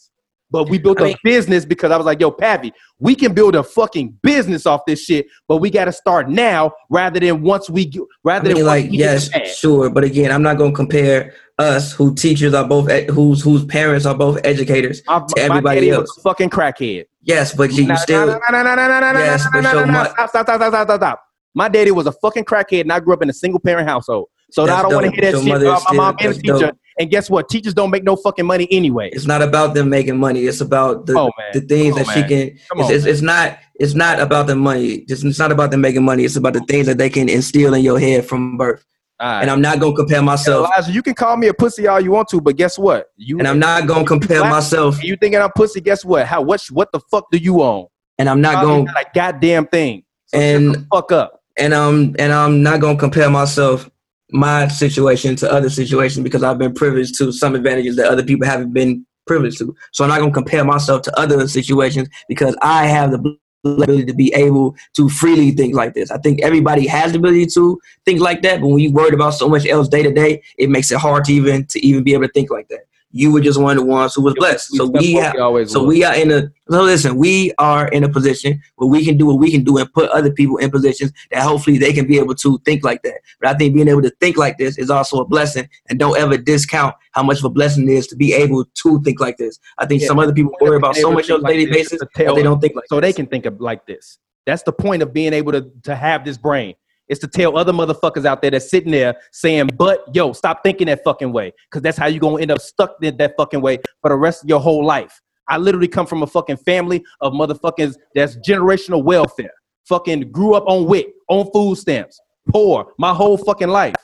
[0.51, 3.33] But we built I a mean- business because I was like, "Yo, Pappy, we can
[3.35, 7.43] build a fucking business off this shit." But we got to start now, rather than
[7.43, 10.43] once we get, I rather mean, than like once we yes, sure, but again, I'm
[10.43, 15.03] not gonna compare us, who teachers are both, whose whose parents are both educators.
[15.07, 16.09] My, to my everybody daddy else.
[16.09, 17.05] was a fucking crackhead.
[17.23, 19.61] Yes, but you, Nah, still nah, nah, nah, nah, nah, nah, nah, Yes, nah, but
[19.61, 21.23] nah, your nah, nah, stop, stop, stop, stop, stop, stop.
[21.55, 24.29] My daddy was a fucking crackhead, and I grew up in a single parent household.
[24.53, 26.59] So I don't want to hear that shit about my mom being a teacher.
[26.59, 26.77] dope.
[27.01, 27.49] And guess what?
[27.49, 29.09] Teachers don't make no fucking money anyway.
[29.15, 30.45] it's not about them making money.
[30.45, 31.49] It's about the, on, man.
[31.55, 32.49] the things Come that on, she can.
[32.49, 33.59] It's, on, it's, it's not.
[33.77, 35.07] It's not about the money.
[35.09, 36.25] It's, it's not about them making money.
[36.27, 38.85] It's about the things that they can instill in your head from birth.
[39.19, 40.67] All and I'm not gonna compare myself.
[40.67, 43.07] Elijah, you can call me a pussy all you want to, but guess what?
[43.17, 45.03] You And I'm not gonna compare myself.
[45.03, 45.81] You thinking I'm pussy?
[45.81, 46.27] Guess what?
[46.27, 46.43] How?
[46.43, 46.63] What?
[46.71, 47.87] What the fuck do you own?
[48.19, 50.05] And I'm not gonna not a goddamn thing.
[50.27, 51.41] So And- fuck up.
[51.57, 53.89] and um and I'm not gonna compare myself
[54.33, 58.47] my situation to other situations because I've been privileged to some advantages that other people
[58.47, 59.75] haven't been privileged to.
[59.93, 64.15] So I'm not gonna compare myself to other situations because I have the ability to
[64.15, 66.11] be able to freely think like this.
[66.11, 69.35] I think everybody has the ability to think like that, but when you worried about
[69.35, 72.15] so much else day to day, it makes it hard to even to even be
[72.15, 72.87] able to think like that.
[73.13, 74.75] You were just one of the ones who was blessed.
[74.77, 75.35] So we have
[75.69, 79.17] so we are in a so listen, we are in a position where we can
[79.17, 82.07] do what we can do and put other people in positions that hopefully they can
[82.07, 83.21] be able to think like that.
[83.41, 86.17] But I think being able to think like this is also a blessing and don't
[86.19, 89.37] ever discount how much of a blessing it is to be able to think like
[89.39, 89.59] this.
[89.79, 90.09] I think Yeah.
[90.09, 92.77] some other people worry about so much on a daily basis that they don't think
[92.77, 93.09] like so this.
[93.09, 94.19] they can think of like this.
[94.47, 96.75] That's the point of being able to to have this brain.
[97.11, 100.87] Is to tell other motherfuckers out there that's sitting there saying, "But yo, stop thinking
[100.87, 103.79] that fucking way," because that's how you're gonna end up stuck in that fucking way
[104.01, 105.21] for the rest of your whole life.
[105.49, 109.51] I literally come from a fucking family of motherfuckers that's generational welfare.
[109.87, 113.97] Fucking grew up on WIC, on food stamps, poor my whole fucking life.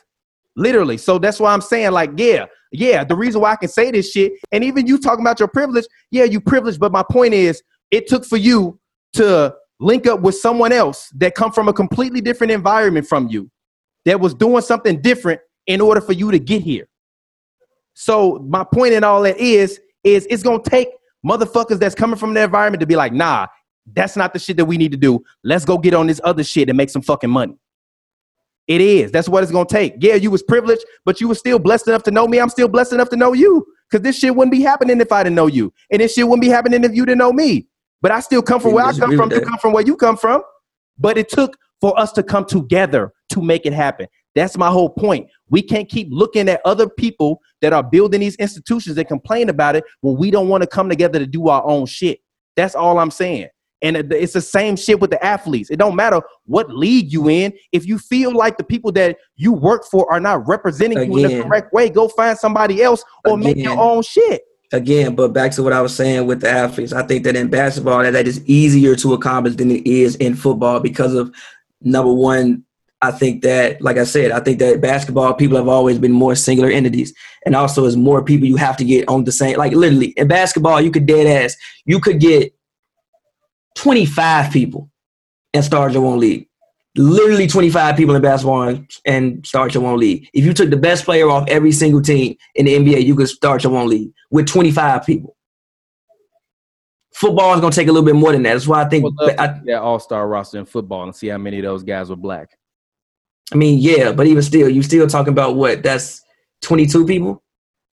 [0.57, 0.97] Literally.
[0.97, 4.11] So that's why I'm saying, like, yeah, yeah, the reason why I can say this
[4.11, 7.61] shit, and even you talking about your privilege, yeah, you privileged, but my point is,
[7.91, 8.79] it took for you
[9.13, 13.49] to link up with someone else that come from a completely different environment from you,
[14.05, 16.87] that was doing something different in order for you to get here.
[17.93, 20.89] So my point in all that is, is it's gonna take
[21.25, 23.47] motherfuckers that's coming from the environment to be like, nah,
[23.93, 25.23] that's not the shit that we need to do.
[25.43, 27.57] Let's go get on this other shit and make some fucking money.
[28.67, 29.11] It is.
[29.11, 29.95] That's what it's gonna take.
[29.99, 32.39] Yeah, you was privileged, but you was still blessed enough to know me.
[32.39, 33.65] I'm still blessed enough to know you.
[33.89, 35.73] Cause this shit wouldn't be happening if I didn't know you.
[35.89, 37.67] And this shit wouldn't be happening if you didn't know me.
[38.01, 40.17] But I still come from where I come from to come from where you come
[40.17, 40.41] from.
[40.99, 44.07] But it took for us to come together to make it happen.
[44.35, 45.27] That's my whole point.
[45.49, 49.75] We can't keep looking at other people that are building these institutions and complain about
[49.75, 52.19] it when we don't want to come together to do our own shit.
[52.55, 53.47] That's all I'm saying.
[53.83, 55.69] And it's the same shit with the athletes.
[55.69, 57.53] It don't matter what league you in.
[57.71, 61.23] If you feel like the people that you work for are not representing you in
[61.23, 64.41] the correct way, go find somebody else or make your own shit.
[64.71, 67.49] Again, but back to what I was saying with the athletes, I think that in
[67.49, 71.33] basketball that, that is easier to accomplish than it is in football because of
[71.81, 72.63] number one.
[72.99, 76.33] I think that, like I said, I think that basketball people have always been more
[76.33, 77.13] singular entities,
[77.45, 79.55] and also as more people you have to get on the same.
[79.57, 82.55] Like literally in basketball, you could dead ass, you could get
[83.75, 84.89] twenty five people
[85.53, 86.46] and start your own league.
[86.97, 90.27] Literally 25 people in basketball and, and start your own league.
[90.33, 93.29] If you took the best player off every single team in the NBA, you could
[93.29, 95.35] start your own league with 25 people.
[97.13, 98.53] Football is going to take a little bit more than that.
[98.53, 101.37] That's why I think, love I, that all star roster in football and see how
[101.37, 102.57] many of those guys were black.
[103.51, 105.81] I mean, yeah, but even still, you still talking about what?
[105.81, 106.21] That's
[106.61, 107.43] 22 people.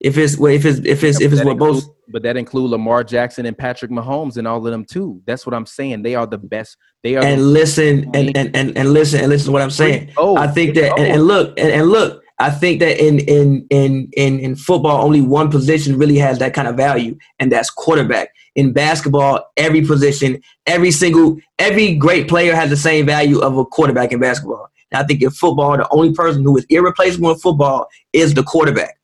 [0.01, 3.03] If it's well, if it's if it's if it's what both but that include Lamar
[3.03, 5.21] Jackson and Patrick Mahomes and all of them too.
[5.25, 6.01] That's what I'm saying.
[6.01, 6.75] They are the best.
[7.03, 7.23] They are.
[7.23, 10.11] and listen and, and and and listen and listen to what I'm saying.
[10.17, 11.13] Oh, I think that and, oh.
[11.13, 15.21] and look and, and look, I think that in in in in in football, only
[15.21, 18.29] one position really has that kind of value, and that's quarterback.
[18.55, 23.63] In basketball, every position, every single, every great player has the same value of a
[23.63, 24.69] quarterback in basketball.
[24.91, 28.43] And I think in football, the only person who is irreplaceable in football is the
[28.43, 28.97] quarterback.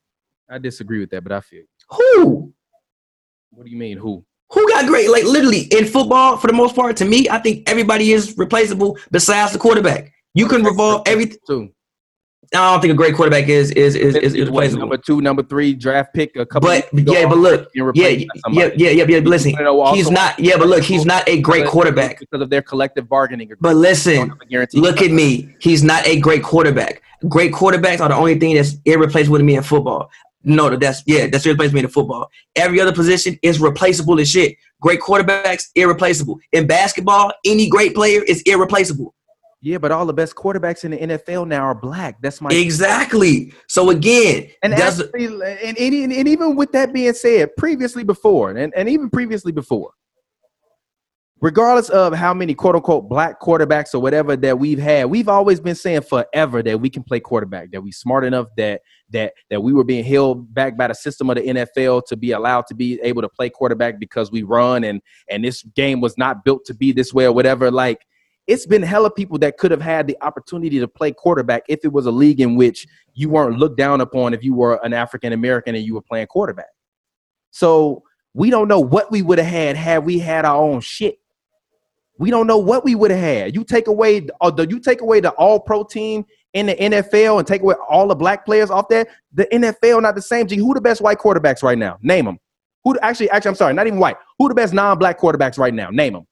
[0.50, 1.62] I disagree with that, but I feel.
[1.90, 2.52] Who?
[3.50, 3.98] What do you mean?
[3.98, 4.24] Who?
[4.50, 5.10] Who got great?
[5.10, 8.98] Like literally in football, for the most part, to me, I think everybody is replaceable
[9.10, 10.12] besides the quarterback.
[10.34, 11.38] You can revolve everything.
[11.46, 11.68] Two.
[12.54, 14.80] I don't think a great quarterback is is is, is What, replaceable.
[14.80, 16.34] number two, number three draft pick.
[16.36, 16.66] A couple.
[16.70, 19.18] But yeah, but look, yeah, yeah, yeah, yeah, yeah.
[19.18, 20.38] Listen, You know, also- he's not.
[20.38, 22.20] Yeah, but look, he's not a great quarterback.
[22.20, 23.52] because of their collective bargaining.
[23.52, 23.60] agreement.
[23.60, 24.80] But listen, have a guarantee.
[24.80, 25.54] look at me.
[25.60, 27.02] He's not a great quarterback.
[27.28, 30.08] Great quarterbacks are the only thing that's irreplaceable to me in football.
[30.44, 32.30] No, that's yeah, that's irreplaceable in football.
[32.54, 34.56] Every other position is replaceable as shit.
[34.80, 36.38] Great quarterbacks, irreplaceable.
[36.52, 39.14] In basketball, any great player is irreplaceable.
[39.60, 42.20] Yeah, but all the best quarterbacks in the NFL now are black.
[42.22, 43.52] That's my Exactly.
[43.66, 48.04] So again, And that's actually, and, and, and, and even with that being said, previously
[48.04, 49.90] before, and, and even previously before,
[51.40, 55.58] regardless of how many quote unquote black quarterbacks or whatever that we've had, we've always
[55.58, 59.62] been saying forever that we can play quarterback, that we smart enough that that that
[59.62, 62.74] we were being held back by the system of the NFL to be allowed to
[62.74, 66.64] be able to play quarterback because we run and and this game was not built
[66.66, 67.70] to be this way or whatever.
[67.70, 68.06] Like
[68.46, 71.92] it's been hella people that could have had the opportunity to play quarterback if it
[71.92, 75.32] was a league in which you weren't looked down upon if you were an African
[75.32, 76.70] American and you were playing quarterback.
[77.50, 78.02] So
[78.34, 81.18] we don't know what we would have had had we had our own shit.
[82.18, 83.54] We don't know what we would have had.
[83.54, 87.38] You take away the uh, you take away the all pro team in the NFL
[87.38, 90.46] and take away all the black players off there, the NFL not the same.
[90.46, 91.98] G, who the best white quarterbacks right now?
[92.02, 92.38] Name them.
[92.84, 93.30] Who actually?
[93.30, 94.16] Actually, I'm sorry, not even white.
[94.38, 95.90] Who the best non-black quarterbacks right now?
[95.90, 96.26] Name them.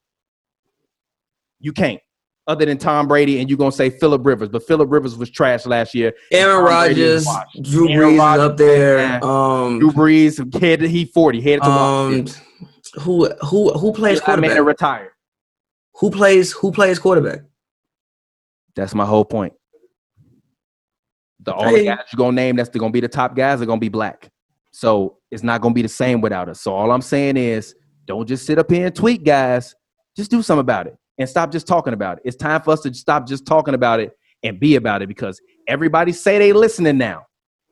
[1.59, 2.01] You can't.
[2.47, 5.65] Other than Tom Brady, and you're gonna say Philip Rivers, but Philip Rivers was trash
[5.65, 6.13] last year.
[6.31, 7.27] Aaron Rodgers,
[7.61, 9.23] Drew Aaron Brees Rodgers, up there.
[9.23, 12.25] Um, Drew Brees headed he 40, headed to um,
[13.01, 14.51] who who who plays quarterback?
[14.51, 15.11] I retired.
[15.95, 17.41] Who plays who plays quarterback?
[18.75, 19.53] That's my whole point.
[21.47, 23.89] The only guys you're gonna name that's gonna be the top guys are gonna be
[23.89, 24.29] black.
[24.71, 26.59] So it's not gonna be the same without us.
[26.59, 27.73] So all I'm saying is
[28.05, 29.73] don't just sit up here and tweet, guys.
[30.15, 32.23] Just do something about it and stop just talking about it.
[32.25, 34.11] It's time for us to stop just talking about it
[34.43, 37.25] and be about it because everybody say they listening now.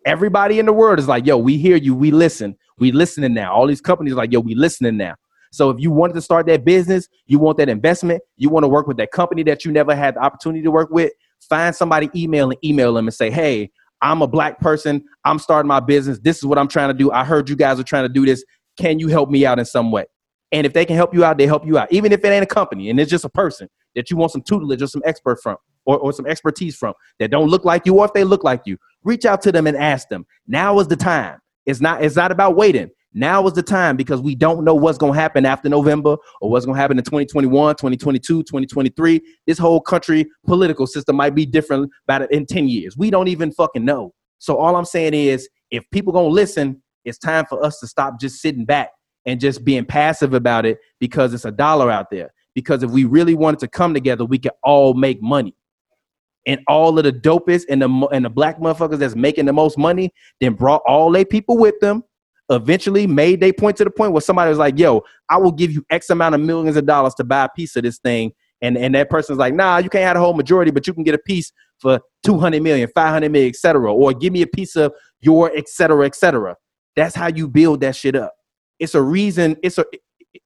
[0.06, 3.54] Everybody in the world is like, yo, we hear you, we listen, we listening now.
[3.54, 5.16] All these companies like, yo, we listening now.
[5.52, 8.68] So if you wanted to start that business, you want that investment, you want to
[8.68, 11.12] work with that company that you never had the opportunity to work with,
[11.48, 15.04] find somebody email and email them and say, hey, I'm a black person.
[15.24, 16.20] I'm starting my business.
[16.20, 17.12] This is what I'm trying to do.
[17.12, 18.44] I heard you guys are trying to do this.
[18.78, 20.06] Can you help me out in some way?
[20.52, 21.92] And if they can help you out, they help you out.
[21.92, 24.42] Even if it ain't a company and it's just a person that you want some
[24.42, 27.98] tutelage or some expert from or, or some expertise from that don't look like you
[27.98, 30.26] or if they look like you, reach out to them and ask them.
[30.48, 31.40] Now is the time.
[31.66, 32.90] It's not, it's not about waiting.
[33.18, 36.50] Now is the time because we don't know what's going to happen after November or
[36.50, 39.22] what's going to happen in 2021, 2022, 2023.
[39.48, 42.98] This whole country political system might be different about in 10 years.
[42.98, 44.14] We don't even fucking know.
[44.40, 47.88] So all I'm saying is if people going to listen, it's time for us to
[47.88, 48.90] stop just sitting back
[49.26, 52.34] and just being passive about it because it's a dollar out there.
[52.54, 55.56] Because if we really wanted to come together, we could all make money.
[56.46, 59.78] And all of the dopest and the and the black motherfuckers that's making the most
[59.78, 62.04] money, then brought all their people with them.
[62.50, 65.72] Eventually, made they point to the point where somebody was like, "Yo, I will give
[65.72, 68.78] you X amount of millions of dollars to buy a piece of this thing," and
[68.78, 71.16] and that person's like, "Nah, you can't have the whole majority, but you can get
[71.16, 73.94] a piece for 200 million, 500 million, etc.
[73.94, 76.06] Or give me a piece of your etc.
[76.06, 76.56] etc.
[76.96, 78.34] That's how you build that shit up
[78.80, 79.86] it's a reason it's a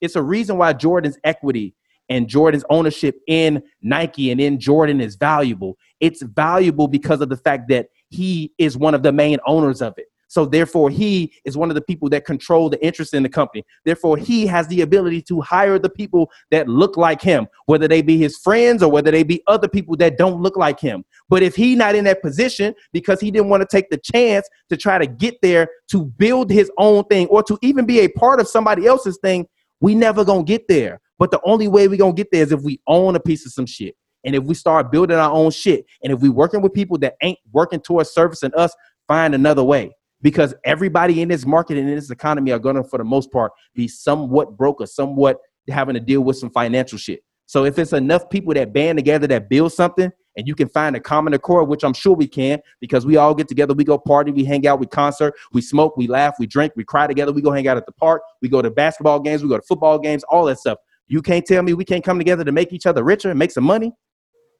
[0.01, 1.73] it's a reason why Jordan's equity
[2.09, 5.77] and Jordan's ownership in Nike and in Jordan is valuable.
[5.99, 9.93] It's valuable because of the fact that he is one of the main owners of
[9.97, 10.07] it.
[10.29, 13.65] So therefore, he is one of the people that control the interest in the company.
[13.83, 18.03] Therefore, he has the ability to hire the people that look like him, whether they
[18.03, 21.03] be his friends or whether they be other people that don't look like him.
[21.29, 24.47] But if he not in that position because he didn't want to take the chance
[24.69, 28.07] to try to get there to build his own thing or to even be a
[28.07, 29.47] part of somebody else's thing,
[29.81, 31.01] we never gonna get there.
[31.17, 33.51] But the only way we gonna get there is if we own a piece of
[33.51, 33.95] some shit.
[34.23, 37.15] And if we start building our own shit, and if we working with people that
[37.23, 38.75] ain't working towards servicing us,
[39.07, 42.83] find another way because everybody in this market and in this economy are going to,
[42.83, 45.37] for the most part, be somewhat broke or somewhat
[45.69, 47.23] having to deal with some financial shit.
[47.45, 50.95] So if it's enough people that band together that build something and you can find
[50.95, 53.97] a common accord, which I'm sure we can, because we all get together, we go
[53.97, 57.31] party, we hang out, we concert, we smoke, we laugh, we drink, we cry together,
[57.31, 59.63] we go hang out at the park, we go to basketball games, we go to
[59.63, 60.77] football games, all that stuff.
[61.07, 63.51] You can't tell me we can't come together to make each other richer and make
[63.51, 63.93] some money.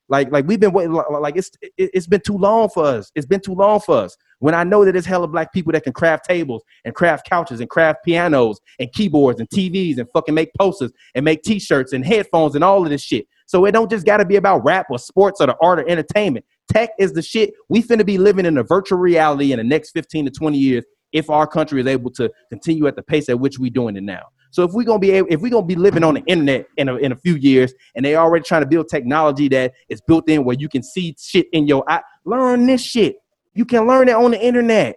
[0.08, 3.12] Like, like we've been waiting, like it's it's been too long for us.
[3.14, 4.18] It's been too long for us.
[4.40, 7.60] When I know that there's hella black people that can craft tables and craft couches
[7.60, 12.06] and craft pianos and keyboards and TVs and fucking make posters and make T-shirts and
[12.06, 13.28] headphones and all of this shit.
[13.46, 15.90] So it don't just got to be about rap or sports or the art or
[15.90, 16.46] entertainment.
[16.72, 17.52] Tech is the shit.
[17.68, 20.86] We finna be living in a virtual reality in the next 15 to 20 years
[21.12, 24.04] if our country is able to continue at the pace at which we're doing it
[24.04, 24.22] now.
[24.52, 26.90] So if we're gonna be able, if we're gonna be living on the internet in
[26.90, 30.28] a, in a few years, and they already trying to build technology that is built
[30.30, 33.18] in where you can see shit in your eye, learn this shit.
[33.60, 34.96] You can learn it on the internet.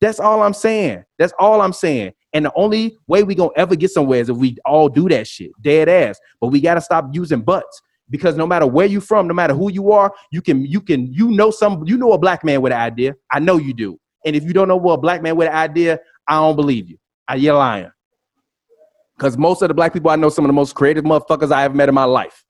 [0.00, 1.02] That's all I'm saying.
[1.18, 2.12] That's all I'm saying.
[2.32, 5.26] And the only way we gonna ever get somewhere is if we all do that
[5.26, 6.16] shit, dead ass.
[6.40, 9.72] But we gotta stop using butts because no matter where you from, no matter who
[9.72, 12.72] you are, you can you can you know some you know a black man with
[12.72, 13.16] an idea.
[13.32, 13.98] I know you do.
[14.24, 16.88] And if you don't know what a black man with an idea, I don't believe
[16.88, 16.98] you.
[17.26, 17.90] I you're lying.
[19.16, 21.64] Because most of the black people I know, some of the most creative motherfuckers I
[21.64, 22.44] ever met in my life.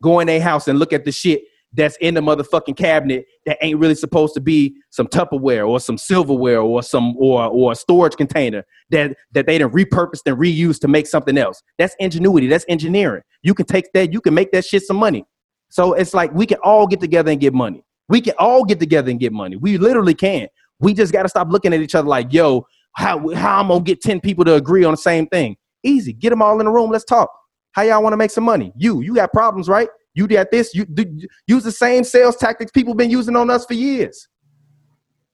[0.00, 1.42] Go in their house and look at the shit
[1.74, 5.96] that's in the motherfucking cabinet that ain't really supposed to be some Tupperware or some
[5.96, 10.80] silverware or some or or a storage container that that they done repurposed and reused
[10.80, 11.62] to make something else.
[11.78, 12.46] That's ingenuity.
[12.46, 13.22] That's engineering.
[13.42, 14.12] You can take that.
[14.12, 15.24] You can make that shit some money.
[15.70, 17.82] So it's like we can all get together and get money.
[18.08, 19.56] We can all get together and get money.
[19.56, 20.48] We literally can.
[20.80, 23.80] We just got to stop looking at each other like, yo, how how I'm gonna
[23.80, 25.56] get ten people to agree on the same thing.
[25.82, 26.12] Easy.
[26.12, 26.90] Get them all in the room.
[26.90, 27.30] Let's talk.
[27.72, 28.72] How y'all want to make some money?
[28.76, 29.88] You, you got problems, right?
[30.14, 30.74] You got this.
[30.74, 31.04] You do,
[31.46, 34.28] use the same sales tactics people been using on us for years.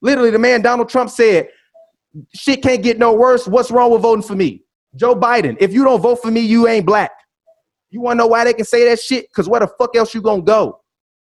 [0.01, 1.49] Literally, the man Donald Trump said,
[2.33, 3.47] "Shit can't get no worse.
[3.47, 4.63] What's wrong with voting for me?"
[4.95, 7.11] Joe Biden, if you don't vote for me, you ain't black.
[7.91, 9.29] You want to know why they can say that shit?
[9.29, 10.79] Because where the fuck else you gonna go?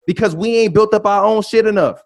[0.09, 2.02] because we ain't built up our own shit enough.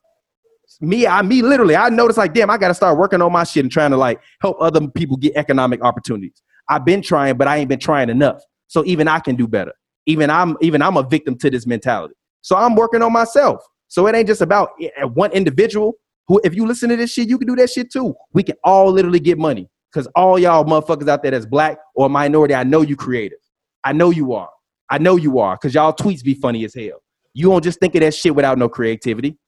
[0.80, 3.64] Me, I me literally, I noticed like, damn, I gotta start working on my shit
[3.64, 6.42] and trying to like help other people get economic opportunities.
[6.68, 8.42] I've been trying, but I ain't been trying enough.
[8.66, 9.72] So even I can do better.
[10.06, 12.14] Even I'm even I'm a victim to this mentality.
[12.40, 13.62] So I'm working on myself.
[13.88, 15.94] So it ain't just about eh, eh, one individual
[16.26, 18.14] who, if you listen to this shit, you can do that shit too.
[18.32, 22.08] We can all literally get money because all y'all motherfuckers out there that's black or
[22.08, 23.38] minority, I know you creative.
[23.84, 24.50] I know you are.
[24.90, 27.02] I know you are because y'all tweets be funny as hell.
[27.34, 29.38] You don't just think of that shit without no creativity.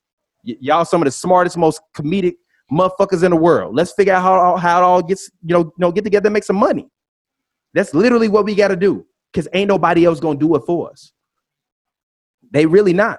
[0.47, 2.35] Y- y'all some of the smartest, most comedic
[2.70, 3.74] motherfuckers in the world.
[3.74, 6.35] Let's figure out how, how it all gets, you know, you know, get together and
[6.35, 6.89] make some money.
[7.74, 10.90] That's literally what we got to do because ain't nobody else gonna do it for
[10.90, 11.12] us.
[12.52, 13.19] They really not.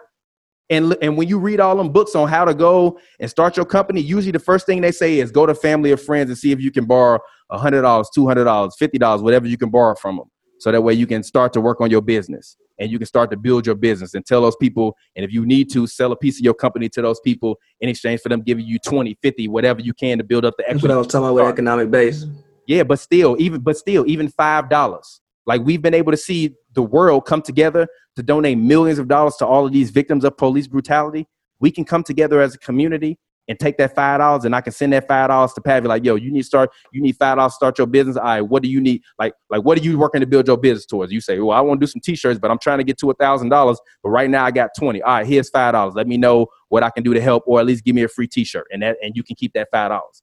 [0.69, 3.65] And, and when you read all them books on how to go and start your
[3.65, 6.51] company, usually the first thing they say is go to family or friends and see
[6.51, 7.19] if you can borrow
[7.51, 10.31] $100, $200, $50, whatever you can borrow from them.
[10.59, 13.29] So that way you can start to work on your business and you can start
[13.31, 14.95] to build your business and tell those people.
[15.15, 17.89] And if you need to sell a piece of your company to those people in
[17.89, 20.81] exchange for them giving you 20, 50, whatever you can to build up the That's
[20.81, 22.25] what I was talking about with economic base.
[22.67, 25.21] Yeah, but still, even but still, even five dollars.
[25.45, 29.35] Like we've been able to see the world come together to donate millions of dollars
[29.37, 31.27] to all of these victims of police brutality.
[31.59, 34.73] We can come together as a community and take that five dollars, and I can
[34.73, 35.85] send that five dollars to Pavi.
[35.85, 36.71] Like, yo, you need to start.
[36.91, 38.17] You need five dollars to start your business.
[38.17, 39.03] Right, what do you need?
[39.19, 41.11] Like, like what are you working to build your business towards?
[41.11, 43.11] You say, well, I want to do some t-shirts, but I'm trying to get to
[43.11, 43.79] a thousand dollars.
[44.01, 45.01] But right now, I got twenty.
[45.01, 45.93] All right, here's five dollars.
[45.93, 48.07] Let me know what I can do to help, or at least give me a
[48.07, 50.21] free t-shirt, and that and you can keep that five dollars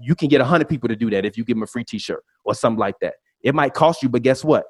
[0.00, 1.84] you can get a 100 people to do that if you give them a free
[1.84, 4.64] t-shirt or something like that it might cost you but guess what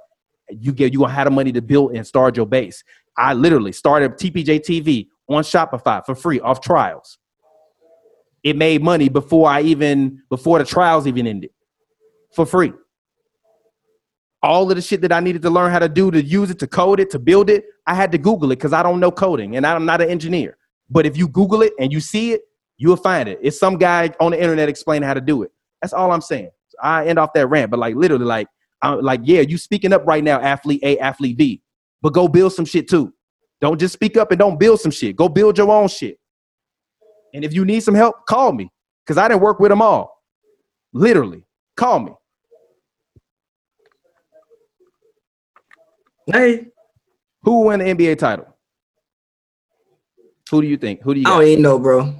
[0.50, 2.82] you get you gonna have the money to build and start your base
[3.16, 7.18] i literally started tpj tv on shopify for free off trials
[8.42, 11.50] it made money before i even before the trials even ended
[12.34, 12.72] for free
[14.42, 16.58] all of the shit that i needed to learn how to do to use it
[16.58, 19.10] to code it to build it i had to google it because i don't know
[19.10, 20.56] coding and i'm not an engineer
[20.88, 22.42] but if you google it and you see it
[22.78, 23.38] you'll find it.
[23.42, 25.50] It's some guy on the internet explaining how to do it.
[25.82, 26.50] That's all I'm saying.
[26.68, 28.48] So I end off that rant, but like literally, like,
[28.82, 31.62] I'm like, yeah, you speaking up right now, athlete A, athlete B,
[32.02, 33.12] but go build some shit too.
[33.60, 35.16] Don't just speak up and don't build some shit.
[35.16, 36.18] Go build your own shit.
[37.34, 38.70] And if you need some help, call me
[39.04, 40.22] because I didn't work with them all.
[40.92, 41.44] Literally,
[41.76, 42.12] call me.
[46.32, 46.68] Hey,
[47.42, 48.46] Who won the NBA title?
[50.50, 51.02] Who do you think?
[51.02, 51.26] Who do you?
[51.26, 52.14] I don't even know, bro.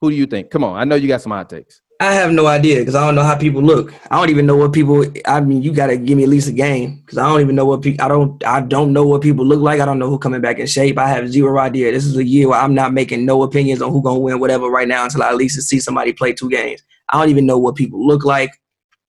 [0.00, 0.50] Who do you think?
[0.50, 1.80] Come on, I know you got some hot takes.
[2.02, 3.94] I have no idea because I don't know how people look.
[4.10, 5.04] I don't even know what people.
[5.24, 7.54] I mean, you got to give me at least a game because I don't even
[7.54, 8.04] know what people.
[8.04, 8.44] I don't.
[8.44, 9.78] I don't know what people look like.
[9.78, 10.98] I don't know who coming back in shape.
[10.98, 11.92] I have zero idea.
[11.92, 14.66] This is a year where I'm not making no opinions on who gonna win whatever
[14.66, 16.82] right now until I at least see somebody play two games.
[17.08, 18.50] I don't even know what people look like.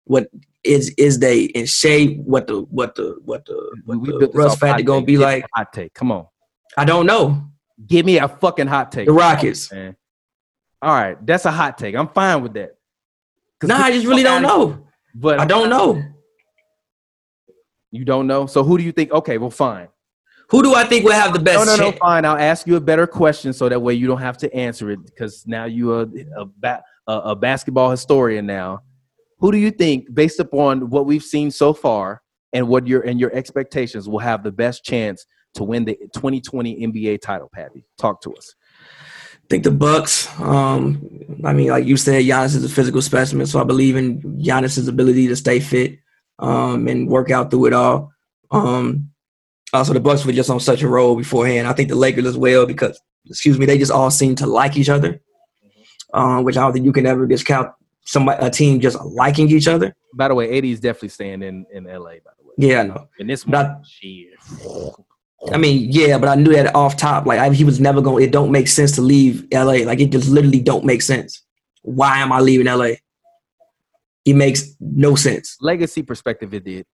[0.06, 0.26] What
[0.64, 2.18] is is they in shape?
[2.18, 5.06] What the what the what the what the rust factor gonna take.
[5.06, 5.46] be like?
[5.54, 5.94] hot take.
[5.94, 6.26] Come on,
[6.76, 7.44] I don't know.
[7.86, 9.06] give me a fucking hot take.
[9.06, 9.70] The Rockets.
[9.70, 9.96] man.
[10.82, 11.94] All right, that's a hot take.
[11.94, 12.76] I'm fine with that.
[13.62, 14.86] Nah, I just really don't know.
[15.14, 16.02] But I don't know.
[17.92, 18.46] You don't know.
[18.46, 19.12] So who do you think?
[19.12, 19.88] Okay, well, fine.
[20.48, 21.58] Who do I think will have the best?
[21.58, 21.98] No, no, no, chance?
[21.98, 22.24] fine.
[22.24, 25.04] I'll ask you a better question so that way you don't have to answer it
[25.04, 26.06] because now you are
[26.36, 28.82] a, ba- a, a basketball historian now.
[29.38, 32.22] Who do you think, based upon what we've seen so far
[32.52, 36.86] and what your and your expectations, will have the best chance to win the 2020
[36.86, 37.48] NBA title?
[37.52, 38.54] Pappy, talk to us.
[39.52, 40.28] Think the Bucks.
[40.40, 41.06] Um,
[41.44, 44.88] I mean, like you said, Giannis is a physical specimen, so I believe in Giannis's
[44.88, 45.98] ability to stay fit
[46.38, 48.12] um, and work out through it all.
[48.50, 49.10] Um,
[49.74, 51.66] also, the Bucks were just on such a roll beforehand.
[51.68, 54.76] I think the Lakers as well because, excuse me, they just all seem to like
[54.78, 55.20] each other,
[56.14, 57.72] um, which I don't think you can ever discount
[58.06, 59.94] somebody a team just liking each other.
[60.14, 62.20] By the way, AD is definitely staying in in LA.
[62.24, 63.08] By the way, Yeah, I know.
[63.18, 63.82] in this Not-.
[65.50, 67.26] I mean, yeah, but I knew that off top.
[67.26, 68.22] Like I, he was never going.
[68.22, 69.84] to It don't make sense to leave LA.
[69.84, 71.42] Like it just literally don't make sense.
[71.82, 72.94] Why am I leaving LA?
[74.24, 75.56] It makes no sense.
[75.60, 76.86] legacy perspective, it did.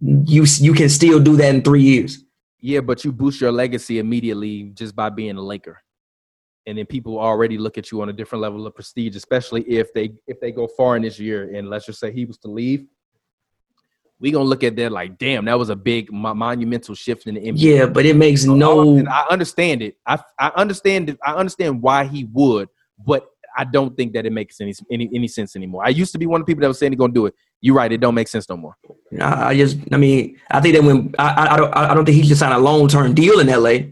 [0.00, 2.24] You you can still do that in three years.
[2.60, 5.78] Yeah, but you boost your legacy immediately just by being a Laker.
[6.66, 9.92] And then people already look at you on a different level of prestige, especially if
[9.94, 11.54] they if they go far in this year.
[11.54, 12.86] And let's just say he was to leave,
[14.20, 17.34] we gonna look at that like, damn, that was a big mo- monumental shift in
[17.34, 17.54] the NBA.
[17.56, 18.98] Yeah, but it makes So no.
[19.06, 19.96] I understand it.
[20.06, 21.18] I I understand it.
[21.24, 22.68] I understand why he would,
[23.04, 23.26] but
[23.56, 25.84] I don't think that it makes any any any sense anymore.
[25.84, 27.34] I used to be one of the people that was saying he's gonna do it.
[27.62, 27.90] You're right.
[27.90, 28.76] It don't make sense no more.
[29.20, 29.78] I I just.
[29.90, 32.52] I mean, I think that when I I, don't I don't think he should sign
[32.52, 33.90] a long term deal in LA.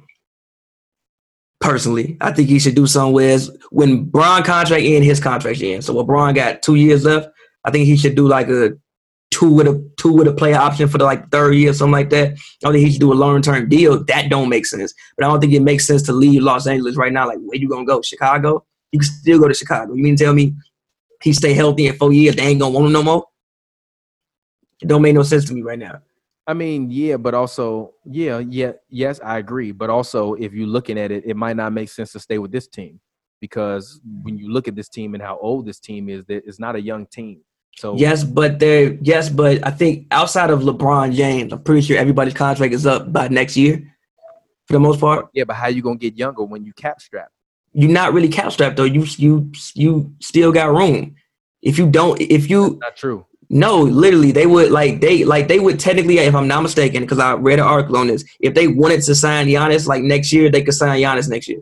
[1.61, 5.83] Personally, I think he should do something with when Bron contract in, his contract in.
[5.83, 7.29] So when Bron got two years left,
[7.65, 8.73] I think he should do like a
[9.31, 11.93] two with a two with a player option for the like third year, or something
[11.93, 12.33] like that.
[12.33, 14.05] I don't think he should do a long term deal.
[14.05, 14.93] That don't make sense.
[15.17, 17.27] But I don't think it makes sense to leave Los Angeles right now.
[17.27, 18.03] Like, where you gonna go?
[18.03, 18.65] Chicago?
[18.93, 19.95] You can still go to Chicago.
[19.95, 20.55] You mean tell me
[21.23, 22.37] he stay healthy in four years?
[22.37, 23.25] They ain't gonna want him no more.
[24.81, 26.01] It don't make no sense to me right now.
[26.47, 29.71] I mean, yeah, but also, yeah, yeah, yes, I agree.
[29.71, 32.51] But also, if you're looking at it, it might not make sense to stay with
[32.51, 33.01] this team
[33.41, 36.75] because when you look at this team and how old this team is, it's not
[36.75, 37.43] a young team.
[37.79, 41.97] So yes, but they're yes, but I think outside of LeBron James, I'm pretty sure
[41.97, 43.95] everybody's contract is up by next year,
[44.67, 45.29] for the most part.
[45.33, 47.31] Yeah, but how you gonna get younger when you cap strap?
[47.73, 48.83] You're not really cap strapped though.
[48.83, 51.15] You you you still got room.
[51.63, 53.27] If you don't, if you That's not true.
[53.49, 57.21] No, literally, they would like they like they would technically, if I'm not mistaken, because
[57.21, 58.25] I read an article on this.
[58.41, 61.61] If they wanted to sign Giannis like next year, they could sign Giannis next year.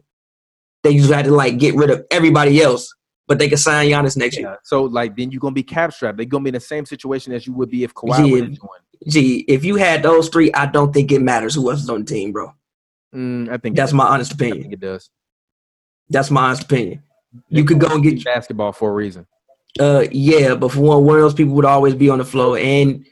[0.82, 2.90] They just had to like get rid of everybody else,
[3.26, 4.58] but they can sign Giannis next year.
[4.64, 6.16] So like then you're gonna be cap strapped.
[6.16, 8.32] They're gonna be in the same situation as you would be if Kawhi Yeah.
[8.32, 8.82] would have joined.
[9.08, 12.00] Gee, if you had those three, I don't think it matters who else is on
[12.00, 12.52] the team, bro.
[13.14, 14.72] Mm, I think That's my honest I think opinion.
[14.72, 15.10] it does.
[16.08, 17.02] That's my honest opinion.
[17.48, 19.26] You could go and get basketball for a reason.
[19.78, 22.56] uh yeah, but for one, one of those people would always be on the floor,
[22.58, 23.04] and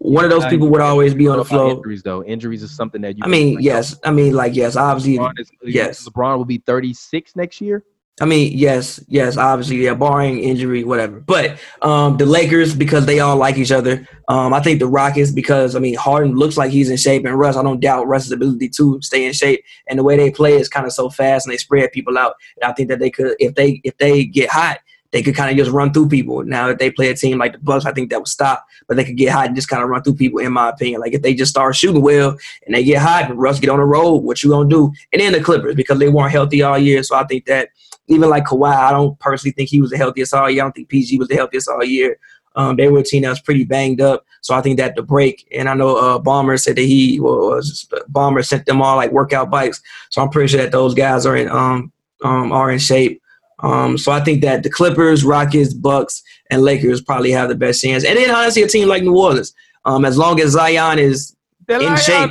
[0.00, 1.70] one of those people would always be on the floor.
[1.72, 3.22] Injuries though, injuries is something that you.
[3.24, 6.08] I mean, yes, I mean like yes, obviously LeBron is, yes.
[6.08, 7.84] LeBron will be 36 next year.
[8.20, 11.20] I mean, yes, yes, obviously, yeah, barring injury, whatever.
[11.20, 14.06] But um, the Lakers because they all like each other.
[14.28, 17.38] Um, I think the Rockets because I mean Harden looks like he's in shape, and
[17.38, 19.64] Russ, I don't doubt Russ's ability to stay in shape.
[19.88, 22.34] And the way they play is kind of so fast, and they spread people out.
[22.60, 24.78] And I think that they could, if they if they get hot,
[25.12, 26.44] they could kind of just run through people.
[26.44, 28.66] Now, if they play a team like the Bucks, I think that would stop.
[28.86, 31.00] But they could get hot and just kind of run through people, in my opinion.
[31.00, 32.36] Like if they just start shooting well
[32.66, 34.92] and they get hot and Russ get on the road, what you gonna do?
[35.12, 37.70] And then the Clippers because they weren't healthy all year, so I think that
[38.08, 40.62] even like Kawhi, I don't personally think he was the healthiest all year.
[40.62, 42.18] I don't think PG was the healthiest all year.
[42.56, 45.02] Um, they were a team that was pretty banged up, so I think that the
[45.02, 45.46] break.
[45.54, 49.50] And I know uh, Ballmer said that he was Ballmer sent them all like workout
[49.50, 49.80] bikes,
[50.10, 51.92] so I'm pretty sure that those guys are in um,
[52.24, 53.22] um are in shape.
[53.60, 57.80] Um, so I think that the Clippers, Rockets, Bucks, and Lakers probably have the best
[57.82, 58.04] chance.
[58.04, 59.54] And then honestly, a team like New Orleans,
[59.84, 61.36] um, as long as Zion is
[61.68, 62.30] in shape,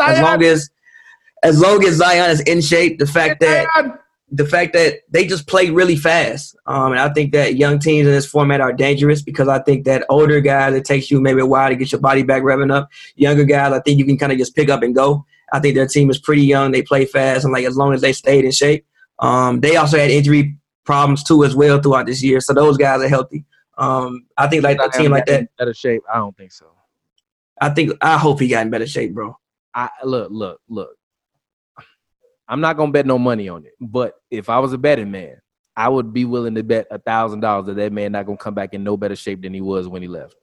[0.00, 0.70] as long as
[1.42, 3.66] as long as Zion is in shape, the fact that
[4.30, 6.56] the fact that they just play really fast.
[6.66, 9.84] Um, and I think that young teams in this format are dangerous because I think
[9.86, 12.72] that older guys, it takes you maybe a while to get your body back revving
[12.72, 12.90] up.
[13.16, 15.24] Younger guys, I think you can kind of just pick up and go.
[15.52, 16.72] I think their team is pretty young.
[16.72, 18.84] They play fast, and like as long as they stayed in shape,
[19.18, 22.40] um, they also had injury problems too as well throughout this year.
[22.40, 23.44] So those guys are healthy.
[23.78, 25.48] Um, I think like a team like that.
[25.56, 26.02] better shape.
[26.12, 26.66] I don't think so.
[27.60, 29.38] I think I hope he got in better shape, bro.
[29.74, 30.97] I look, look, look.
[32.48, 35.36] I'm not gonna bet no money on it, but if I was a betting man,
[35.76, 38.54] I would be willing to bet a thousand dollars that that man not gonna come
[38.54, 40.34] back in no better shape than he was when he left.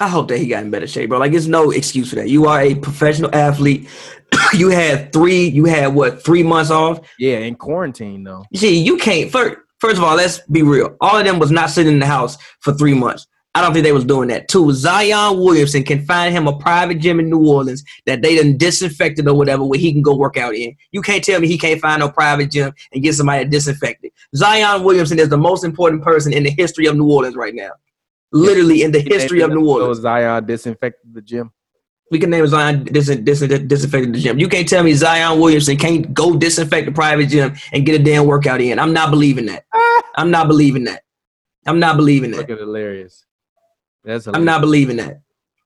[0.00, 1.18] I hope that he got in better shape, bro.
[1.18, 2.28] Like, there's no excuse for that.
[2.28, 3.88] You are a professional athlete.
[4.54, 5.48] you had three.
[5.48, 6.24] You had what?
[6.24, 7.00] Three months off.
[7.18, 8.44] Yeah, in quarantine though.
[8.50, 9.30] You see, you can't.
[9.30, 10.96] First, first of all, let's be real.
[11.00, 13.26] All of them was not sitting in the house for three months.
[13.54, 14.46] I don't think they was doing that.
[14.46, 18.56] Two, Zion Williamson can find him a private gym in New Orleans that they done
[18.56, 20.76] disinfected or whatever where he can go work out in.
[20.92, 24.04] You can't tell me he can't find no private gym and get somebody to disinfect
[24.04, 24.12] it.
[24.36, 27.70] Zion Williamson is the most important person in the history of New Orleans right now.
[28.30, 29.98] Literally in the history of New Orleans.
[29.98, 31.50] So Zion disinfected the gym.
[32.12, 34.38] We can name Zion dis- dis- disinfecting the gym.
[34.38, 38.02] You can't tell me Zion Williamson can't go disinfect the private gym and get a
[38.02, 38.78] damn workout in.
[38.78, 39.64] I'm not believing that.
[40.16, 41.02] I'm not believing that.
[41.66, 42.38] I'm not believing that.
[42.38, 43.24] Looking hilarious.
[44.04, 45.20] That's I'm not believing that.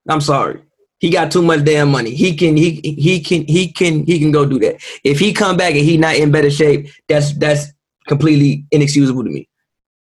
[0.08, 0.62] I'm sorry.
[0.98, 2.14] He got too much damn money.
[2.14, 4.82] He can he he can he can he can go do that.
[5.02, 7.72] If he come back and he not in better shape, that's that's
[8.06, 9.48] completely inexcusable to me.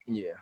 [0.08, 0.34] Yeah.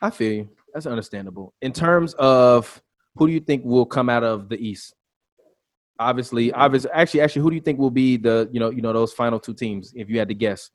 [0.00, 0.50] I feel you.
[0.74, 1.52] That's understandable.
[1.62, 2.82] In terms of
[3.16, 4.94] who do you think will come out of the East?
[5.98, 8.92] Obviously, obviously, actually, actually, who do you think will be the you know you know
[8.92, 9.92] those final two teams?
[9.94, 10.70] If you had to guess,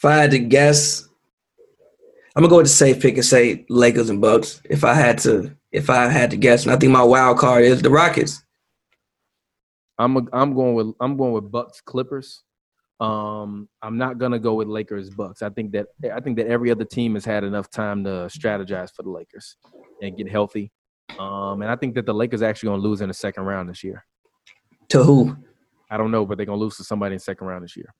[0.00, 1.06] If I had to guess,
[2.36, 4.60] I'm gonna go with the safe pick and say Lakers and Bucks.
[4.64, 7.64] If I had to, if I had to guess, and I think my wild card
[7.64, 8.42] is the Rockets.
[9.98, 12.42] I'm a, I'm going with I'm going with Bucks Clippers.
[13.00, 15.42] Um, I'm not gonna go with Lakers Bucks.
[15.42, 18.94] I think that I think that every other team has had enough time to strategize
[18.94, 19.56] for the Lakers
[20.00, 20.70] and get healthy.
[21.18, 23.68] Um, and I think that the Lakers are actually gonna lose in the second round
[23.68, 24.04] this year.
[24.90, 25.36] To who?
[25.90, 27.92] I don't know, but they're gonna lose to somebody in the second round this year.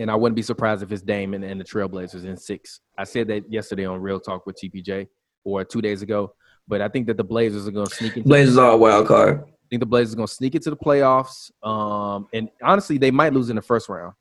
[0.00, 2.80] And I wouldn't be surprised if it's Dame and, and the Trailblazers in six.
[2.98, 5.06] I said that yesterday on Real Talk with TPJ
[5.44, 6.34] or two days ago.
[6.66, 9.42] But I think that the Blazers are gonna sneak into Blazers are a wild card.
[9.46, 11.50] I think the Blazers are gonna sneak into the playoffs.
[11.62, 14.14] Um, and honestly, they might lose in the first round.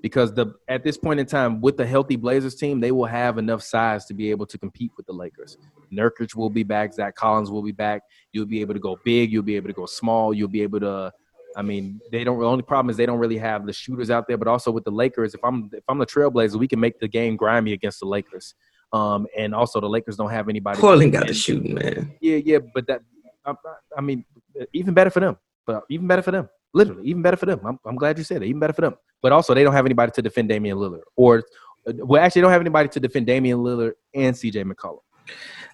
[0.00, 3.36] because the at this point in time with the healthy Blazers team, they will have
[3.36, 5.58] enough size to be able to compete with the Lakers.
[5.92, 8.02] Nurkic will be back, Zach Collins will be back.
[8.32, 10.80] You'll be able to go big, you'll be able to go small, you'll be able
[10.80, 11.12] to
[11.58, 12.38] I mean, they don't.
[12.38, 14.36] The only problem is they don't really have the shooters out there.
[14.38, 17.08] But also with the Lakers, if I'm if I'm the Trailblazers, we can make the
[17.08, 18.54] game grimy against the Lakers.
[18.92, 20.78] Um, and also the Lakers don't have anybody.
[20.78, 22.14] Portland got the shooting, man.
[22.20, 23.02] Yeah, yeah, but that
[23.44, 23.54] I,
[23.96, 24.24] I mean,
[24.72, 25.36] even better for them.
[25.66, 26.48] But even better for them.
[26.72, 27.60] Literally, even better for them.
[27.64, 28.46] I'm, I'm glad you said it.
[28.46, 28.94] Even better for them.
[29.20, 31.42] But also, they don't have anybody to defend Damian Lillard, or
[31.86, 34.62] well, actually, they don't have anybody to defend Damian Lillard and C.J.
[34.62, 35.00] McCollum.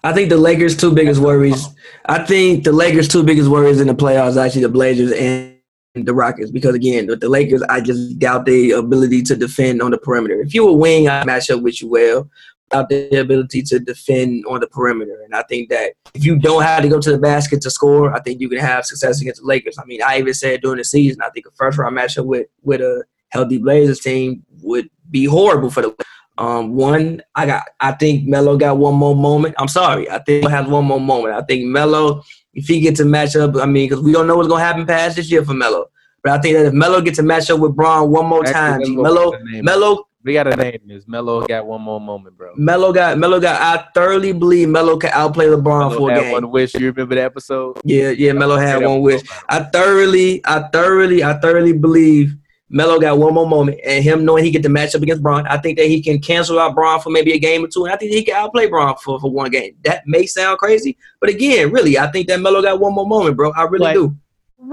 [0.03, 1.67] I think the Lakers' two biggest worries.
[2.05, 5.54] I think the Lakers' two biggest worries in the playoffs actually the Blazers and
[6.03, 9.91] the Rockets because again, with the Lakers, I just doubt their ability to defend on
[9.91, 10.41] the perimeter.
[10.41, 12.29] If you a wing, I match up with you well.
[12.71, 16.63] Without the ability to defend on the perimeter, and I think that if you don't
[16.63, 19.41] have to go to the basket to score, I think you can have success against
[19.41, 19.77] the Lakers.
[19.79, 22.47] I mean, I even said during the season, I think a first round matchup with
[22.63, 25.95] with a healthy Blazers team would be horrible for the.
[26.37, 27.63] Um, one, I got.
[27.79, 29.55] I think Melo got one more moment.
[29.57, 30.09] I'm sorry.
[30.09, 31.35] I think he has one more moment.
[31.35, 32.23] I think Melo
[32.55, 35.17] if he gets a matchup, I mean, because we don't know what's gonna happen past
[35.17, 35.85] this year for Melo.
[36.23, 39.33] But I think that if Melo gets a matchup with Bron one more time, Melo,
[39.61, 41.07] Melo, we got a name this.
[41.07, 42.53] Melo got one more moment, bro.
[42.55, 43.61] Melo got Melo got.
[43.61, 46.31] I thoroughly believe Melo can outplay LeBron Melo for a game.
[46.31, 46.73] One wish.
[46.73, 47.79] You remember the episode?
[47.83, 48.31] Yeah, yeah.
[48.33, 49.21] Melo had one wish.
[49.49, 52.35] I thoroughly, I thoroughly, I thoroughly believe
[52.75, 55.55] Melo got one more moment, and him knowing he get the matchup against Bron, I
[55.55, 57.95] think that he can cancel out Bron for maybe a game or two, and I
[57.95, 59.77] think he can outplay Bron for, for one game.
[59.85, 63.37] That may sound crazy, but again, really, I think that Melo got one more moment,
[63.37, 63.53] bro.
[63.53, 64.17] I really do.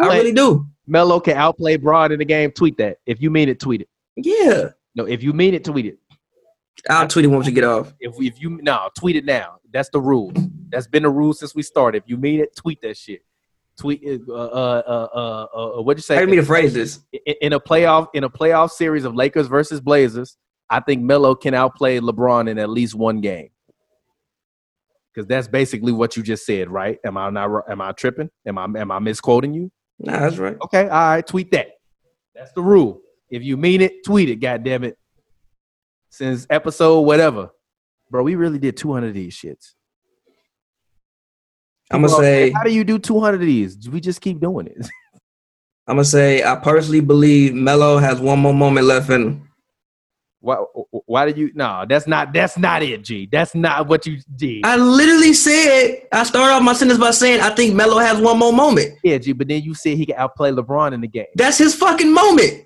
[0.00, 0.66] I really do.
[0.88, 2.50] Melo can outplay Bron in the game.
[2.50, 2.98] Tweet that.
[3.06, 3.88] If you mean it, tweet it.
[4.16, 4.70] Yeah.
[4.96, 5.98] No, if you mean it, tweet it.
[6.90, 7.94] I'll tweet it once we get off.
[8.00, 9.60] If if you no, tweet it now.
[9.72, 10.32] That's the rule.
[10.70, 12.02] That's been the rule since we started.
[12.02, 13.22] If you mean it, tweet that shit
[13.78, 16.14] tweet uh uh uh uh, uh what'd you say?
[16.14, 17.00] How do you mean to phrase this?
[17.12, 20.36] In, in, a playoff in a playoff series of Lakers versus Blazers,
[20.70, 23.50] I think Melo can outplay LeBron in at least one game.
[25.12, 26.98] Because that's basically what you just said, right?
[27.04, 27.70] Am I not?
[27.70, 28.30] Am I tripping?
[28.46, 29.70] Am I am I misquoting you?
[29.98, 30.56] Nah, that's right.
[30.62, 31.26] Okay, all right.
[31.26, 31.68] Tweet that.
[32.34, 33.00] That's the rule.
[33.30, 34.36] If you mean it, tweet it.
[34.36, 34.96] God damn it.
[36.10, 37.50] Since episode whatever,
[38.10, 39.74] bro, we really did 200 of these shits.
[41.92, 43.88] I'm gonna say, how do you do 200 of these?
[43.88, 44.86] We just keep doing it.
[45.86, 49.48] I'm gonna say, I personally believe Melo has one more moment left in him.
[50.40, 50.56] Why?
[51.06, 51.52] Why did you?
[51.54, 52.32] No, that's not.
[52.32, 53.28] That's not it, G.
[53.30, 54.66] That's not what you did.
[54.66, 56.08] I literally said.
[56.10, 58.98] I started off my sentence by saying I think Melo has one more moment.
[59.04, 59.32] Yeah, G.
[59.32, 61.26] But then you said he can outplay LeBron in the game.
[61.36, 62.64] That's his fucking moment.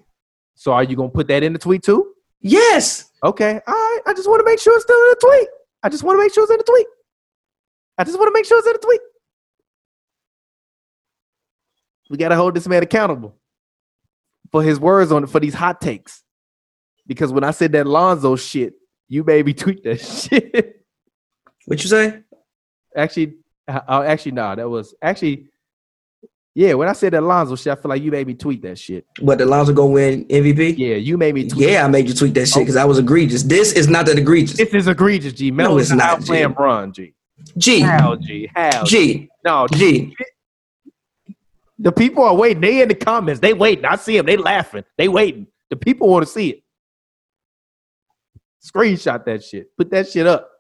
[0.55, 2.15] So are you gonna put that in the tweet too?
[2.41, 3.11] Yes.
[3.23, 3.61] Okay.
[3.67, 4.01] All right.
[4.07, 5.49] I just want to make sure it's still in the tweet.
[5.83, 6.87] I just want to make sure it's in the tweet.
[7.99, 9.01] I just want to make sure it's in the tweet.
[12.09, 13.35] We got to hold this man accountable
[14.51, 16.23] for his words on for these hot takes.
[17.07, 18.75] Because when I said that Lonzo shit,
[19.09, 20.85] you made me tweet that shit.
[21.67, 22.23] What you say?
[22.95, 23.35] Actually,
[23.69, 25.47] uh, actually, no, nah, that was actually,
[26.55, 26.75] yeah.
[26.75, 29.05] When I said that Lonzo shit, I feel like you made me tweet that shit.
[29.21, 30.79] What the Lonzo gonna win MVP?
[30.79, 31.49] Yeah, you made me.
[31.49, 32.83] tweet Yeah, I made you tweet that shit because oh.
[32.83, 33.43] I was egregious.
[33.43, 34.57] This is not that egregious.
[34.57, 35.51] This is egregious, G.
[35.51, 37.15] Melo no, it's not playing Bron, G.
[37.59, 37.81] G.
[37.81, 38.51] How, G?
[38.55, 38.85] How?
[38.85, 39.29] G.
[39.45, 40.15] No, G.
[41.79, 42.63] The people are waiting.
[42.63, 43.41] They in the comments.
[43.41, 43.85] They waiting.
[43.85, 44.27] I see them.
[44.27, 44.85] They laughing.
[44.97, 45.47] They waiting.
[45.71, 46.63] The people want to see it.
[48.65, 49.77] Screenshot that shit.
[49.77, 50.51] Put that shit up.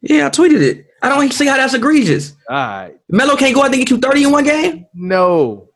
[0.00, 0.86] Yeah, I tweeted it.
[1.02, 2.34] I don't even see how that's egregious.
[2.48, 2.96] All right.
[3.08, 4.86] Melo can't go out and get you 30 in one game?
[4.94, 5.68] No.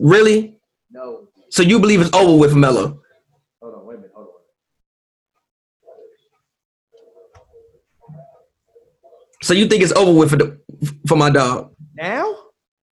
[0.00, 0.58] Really?
[0.90, 1.28] No.
[1.50, 3.02] So you believe it's over with Melo?
[3.60, 4.12] Hold on, wait a minute.
[4.14, 4.28] Hold
[8.08, 8.16] on.
[9.42, 10.60] So you think it's over with for the
[11.06, 11.74] for my dog?
[11.94, 12.36] Now?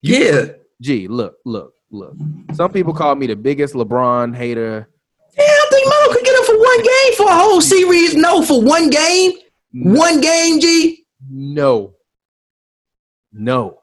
[0.01, 0.45] You, yeah.
[0.81, 2.15] Gee, look, look, look.
[2.53, 4.89] Some people call me the biggest LeBron hater.
[5.37, 8.15] Yeah, I think Melo could get him for one game for a whole series.
[8.15, 9.33] No, for one game.
[9.73, 9.99] No.
[9.99, 11.05] One game, G.
[11.29, 11.95] No.
[13.31, 13.81] No.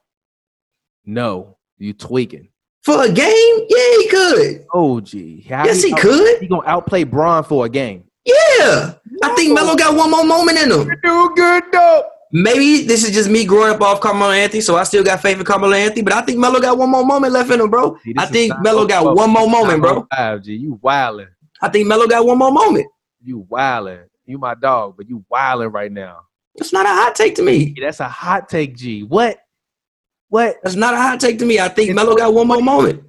[1.05, 1.59] No.
[1.79, 2.49] You tweaking.
[2.83, 3.67] For a game?
[3.69, 4.67] Yeah, he could.
[4.73, 5.45] Oh, gee.
[5.49, 6.41] How yes, he, he could.
[6.41, 8.05] He gonna outplay Bron for a game.
[8.25, 8.95] Yeah.
[9.11, 9.19] No.
[9.23, 10.89] I think Melo got one more moment in him.
[10.89, 12.05] You do good though.
[12.32, 15.39] Maybe this is just me growing up off Carmelo Anthony, so I still got faith
[15.39, 16.03] in Carmelo Anthony.
[16.03, 17.97] But I think Melo got one more moment left in him, bro.
[18.03, 20.07] See, I think Melo got one more moment, bro.
[20.15, 21.28] Five, G, you wilding.
[21.62, 22.86] I think Melo got one more moment.
[23.23, 24.01] You wilding.
[24.24, 26.23] You my dog, but you wilding right now.
[26.57, 27.74] That's not a hot take to me.
[27.81, 29.03] That's a hot take, G.
[29.05, 29.39] What?
[30.28, 30.57] What?
[30.65, 31.61] That's not a hot take to me.
[31.61, 33.05] I think Melo got one more moment.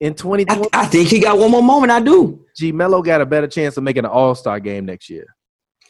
[0.00, 0.68] In 2020?
[0.72, 1.92] I, I think he got one more moment.
[1.92, 2.44] I do.
[2.56, 5.26] G, Melo got a better chance of making an all star game next year.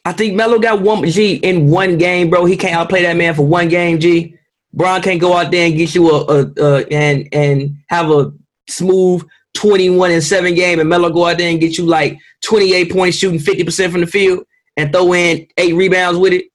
[0.05, 2.45] I think Melo got one G in one game, bro.
[2.45, 4.37] He can't outplay that man for one game, G.
[4.75, 8.33] Bron can't go out there and get you a, a, a and and have a
[8.69, 9.23] smooth
[9.55, 13.19] 21 and 7 game and Melo go out there and get you like 28 points
[13.19, 14.45] shooting 50% from the field
[14.77, 16.47] and throw in eight rebounds with it?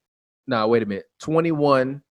[0.47, 1.05] Nah, wait a minute.
[1.21, 2.01] 21,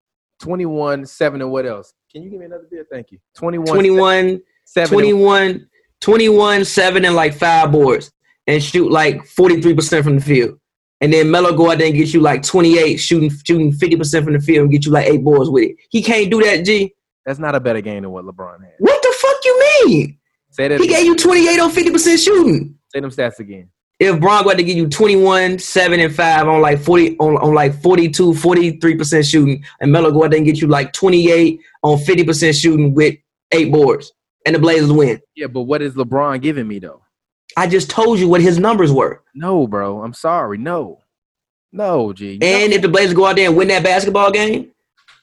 [0.40, 1.92] 21, 7, and what else?
[2.12, 2.86] Can you give me another beer?
[2.90, 3.18] Thank you.
[3.34, 5.68] 21, 21, 7, 21,
[6.00, 8.12] 21, 7 and like five boards
[8.46, 10.58] and shoot like 43% from the field.
[11.00, 14.32] And then Melo go out there and get you like 28 shooting shooting 50% from
[14.32, 15.76] the field and get you like eight boards with it.
[15.90, 16.94] He can't do that, G.
[17.26, 18.74] That's not a better game than what LeBron had.
[18.78, 20.18] What the fuck you mean?
[20.50, 20.80] Say that.
[20.80, 21.00] He again.
[21.00, 22.78] gave you 28 on 50% shooting.
[22.92, 23.68] Say them stats again.
[23.98, 27.52] if Bron got to give you 21, 7, and 5 on like 40 on, on
[27.52, 31.98] like 42, 43% shooting, and Melo go out there and get you like 28 on
[31.98, 33.16] 50% shooting with
[33.52, 34.12] eight boards,
[34.46, 35.20] and the Blazers win.
[35.34, 37.02] Yeah, but what is LeBron giving me though?
[37.56, 39.22] I just told you what his numbers were.
[39.34, 40.02] No, bro.
[40.02, 40.58] I'm sorry.
[40.58, 41.00] No.
[41.72, 42.38] No, G.
[42.40, 42.46] No.
[42.46, 44.70] And if the Blazers go out there and win that basketball game,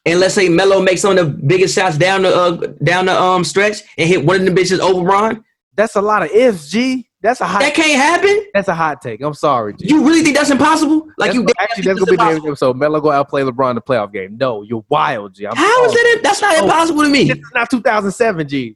[0.05, 2.51] and let's say Melo makes some of the biggest shots down the uh,
[2.83, 5.43] down the um stretch and hit one of the bitches over Bron,
[5.75, 7.07] that's a lot of ifs, G.
[7.21, 7.61] That's a hot.
[7.61, 8.47] that can't happen.
[8.53, 9.21] that's a hot take.
[9.21, 9.85] I'm sorry, G.
[9.87, 11.07] You really think that's impossible?
[11.17, 12.75] Like That's you what- actually that's gonna be the name of the episode.
[12.77, 14.35] Melo go outplay LeBron in the playoff game.
[14.37, 15.47] No, you're wild, G.
[15.47, 16.03] I'm How is sorry.
[16.15, 16.19] that?
[16.21, 16.63] That's not Oh.
[16.65, 17.23] impossible to me.
[17.29, 18.75] This is not 2007, G.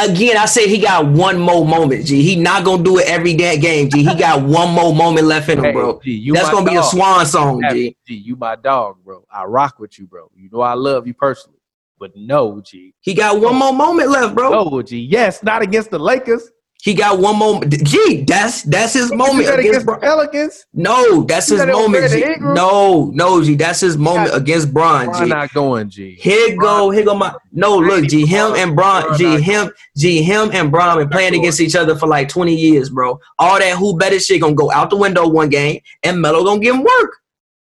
[0.00, 2.22] Again, I said he got one more moment, G.
[2.22, 4.04] He not gonna do it every day game, G.
[4.04, 6.00] He got one more moment left in him, Hey, bro.
[6.00, 7.96] G, you That's gonna be a swan song, G.
[8.06, 9.24] G, you my dog, bro.
[9.30, 10.30] I rock with you, bro.
[10.36, 11.58] You know I love you personally.
[11.98, 12.94] But no, G.
[13.00, 14.50] He got one more moment left, bro.
[14.50, 14.98] No, G.
[14.98, 16.48] Yes, not against the Lakers.
[16.80, 17.60] He got one more.
[17.64, 19.58] G, that's that's his You moment against.
[19.58, 20.00] against Bron.
[20.00, 20.64] Pelicans.
[20.72, 22.12] No, that's You his did that with moment.
[22.12, 22.20] G.
[22.20, 23.54] Brandon No, no, G.
[23.56, 25.26] That's his moment against Bron, Why G.
[25.28, 26.14] not going, G?
[26.14, 27.34] Here go, here go my.
[27.50, 28.24] No, look, G.
[28.24, 29.40] Him and Bron, Bron G.
[29.40, 30.22] Him, G.
[30.22, 31.40] Him and Bron been playing going.
[31.42, 33.18] against each other for like twenty years, bro.
[33.40, 36.60] All that who better shit gonna go out the window one game, and Melo gonna
[36.60, 37.16] give him work.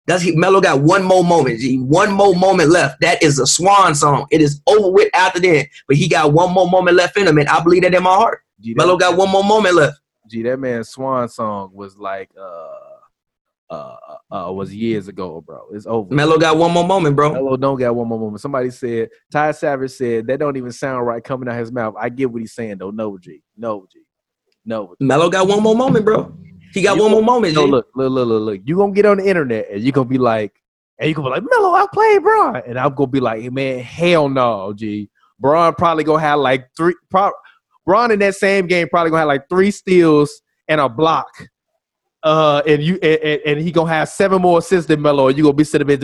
[0.07, 0.35] That's he.
[0.35, 1.77] Melo got one more moment, G.
[1.79, 2.99] One more moment left.
[2.99, 4.27] That is a swan song.
[4.29, 7.37] It is over with after that, but he got one more moment left in him,
[7.37, 8.41] and I believe that in my heart.
[8.59, 9.99] G, that- Melo got one more moment left.
[10.29, 12.67] G, that man's swan song was like uh
[13.69, 13.95] uh
[14.31, 15.67] uh was years ago, bro.
[15.71, 16.13] It's over.
[16.13, 17.33] Melo got one more moment, bro.
[17.33, 18.41] Melo don't got one more moment.
[18.41, 21.95] Somebody said Ty Savage said that don't even sound right coming out his mouth.
[21.99, 22.91] I get what he's saying though.
[22.91, 23.41] No, G.
[23.57, 23.99] No, G.
[24.65, 24.95] No.
[24.99, 25.05] G.
[25.05, 26.35] Melo got one more moment, bro.
[26.73, 28.61] He got You one more moment, No, look, look, look, look, look.
[28.65, 30.53] You gonna get on the internet and you gonna be like,
[30.99, 33.49] and you gonna be like, Melo, I played Bron, and I'm gonna be like, hey,
[33.49, 35.09] man, hell no, G.
[35.39, 36.95] Bron probably gonna have like three.
[37.09, 37.31] Pro-
[37.85, 41.27] Bron in that same game probably gonna have like three steals and a block.
[42.23, 45.27] Uh, and you and, and, he gonna have seven more assists than Melo.
[45.27, 45.99] And you gonna be sitting there,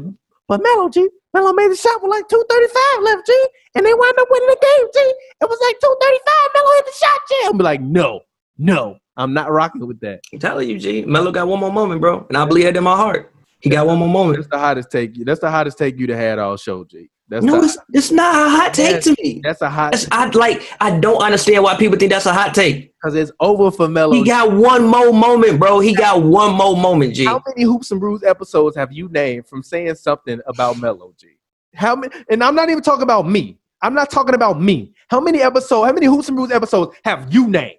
[0.48, 3.86] but Melo, G, Melo made the shot with like two thirty five left, G, and
[3.86, 5.00] they wound up winning the game, G.
[5.42, 6.52] It was like two thirty five.
[6.54, 7.36] Melo hit the shot, G.
[7.46, 8.20] I'm be like, no,
[8.60, 10.20] no, I'm not rocking with that.
[10.32, 11.04] I'm telling you, G.
[11.06, 12.26] Melo got one more moment, bro.
[12.28, 13.34] And I believe that in my heart.
[13.62, 14.38] He got one more moment.
[14.38, 15.14] That's the hottest take.
[15.24, 17.10] That's the hottest take you to had all show, G.
[17.32, 19.40] That's No, it's, it's not a hot take to me.
[19.42, 20.64] that's a hot That's, I like.
[20.82, 22.94] I don't understand why people think that's a hot take.
[22.98, 24.12] because it's over for Melo.
[24.12, 25.80] He got one more moment, bro.
[25.80, 27.24] He got one more moment, G.
[27.24, 31.38] How many hoops and brews episodes have you named from saying something about Melo, G?
[31.74, 32.14] How many?
[32.30, 33.58] And I'm not even talking about me.
[33.82, 34.92] I'm not talking about me.
[35.08, 35.88] How many episodes?
[35.88, 37.78] How many hoops and brews episodes have you named?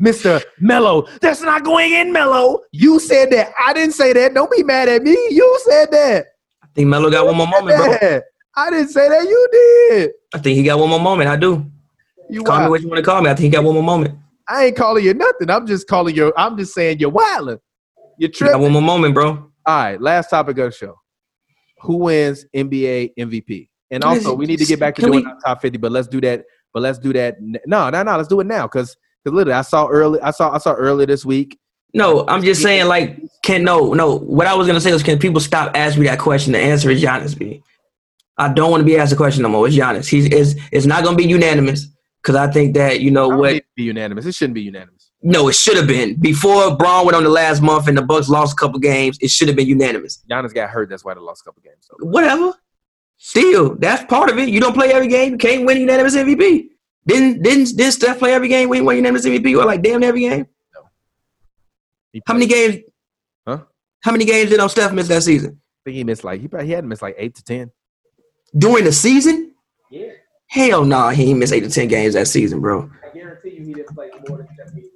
[0.00, 0.42] Mr.
[0.60, 2.60] Melo, that's not going in, Melo.
[2.72, 3.52] You said that.
[3.62, 4.32] I didn't say that.
[4.32, 5.10] Don't be mad at me.
[5.10, 6.26] You said that.
[6.62, 8.20] I think Melo got one more moment, bro.
[8.58, 9.22] I didn't say that.
[9.22, 10.10] You did.
[10.34, 11.30] I think he got one more moment.
[11.30, 11.64] I do.
[12.28, 13.30] You Call me what you want to call me.
[13.30, 14.18] I think he got one more moment.
[14.48, 15.48] I ain't calling you nothing.
[15.48, 16.32] I'm just calling you.
[16.36, 17.58] I'm just saying you're wilding.
[18.18, 19.28] You're He got one more moment, bro.
[19.30, 20.98] All right, last topic of the show.
[21.82, 23.68] Who wins NBA MVP?
[23.90, 25.92] And also, we need to get back to Can doing we- our top 50, but
[25.92, 26.44] let's do that.
[26.74, 27.36] But let's do that.
[27.40, 28.16] No, no, no.
[28.16, 30.20] Let's do it now because because literally, I saw early.
[30.20, 31.58] I saw I saw early this week.
[31.94, 34.18] No, I'm just saying, like, can no, no.
[34.18, 36.52] What I was gonna say was, can people stop asking me that question?
[36.52, 37.38] The answer is Giannis.
[37.38, 37.62] B.
[38.38, 39.66] I don't want to be asked a question no more.
[39.66, 40.08] It's Giannis.
[40.08, 41.88] He's it's it's not gonna be unanimous
[42.22, 43.62] because I think that you know what.
[43.74, 44.26] be unanimous.
[44.26, 45.10] It shouldn't be unanimous.
[45.20, 48.28] No, it should have been before Bron went on the last month and the Bucks
[48.28, 49.18] lost a couple games.
[49.20, 50.22] It should have been unanimous.
[50.30, 50.88] Giannis got hurt.
[50.88, 51.78] That's why they lost a couple games.
[51.80, 52.52] So Whatever.
[53.16, 54.48] Still, that's part of it.
[54.48, 55.32] You don't play every game.
[55.32, 56.68] You can't win unanimous MVP.
[57.04, 58.68] Didn't didn't didn't Steph play every game?
[58.68, 60.46] Win win unanimous MVP or like damn every game?
[62.12, 62.76] he How many games?
[63.46, 63.64] Huh?
[64.02, 65.60] How many games did um Steph miss that season?
[65.60, 67.72] I think he missed like he probably he had missed like eight to ten.
[68.56, 69.54] During the season?
[69.90, 70.12] Yeah,
[70.48, 72.90] Hell no, nah, he ain't missed eight to ten games that season, bro.
[73.04, 74.88] I guarantee you he didn't play more than seven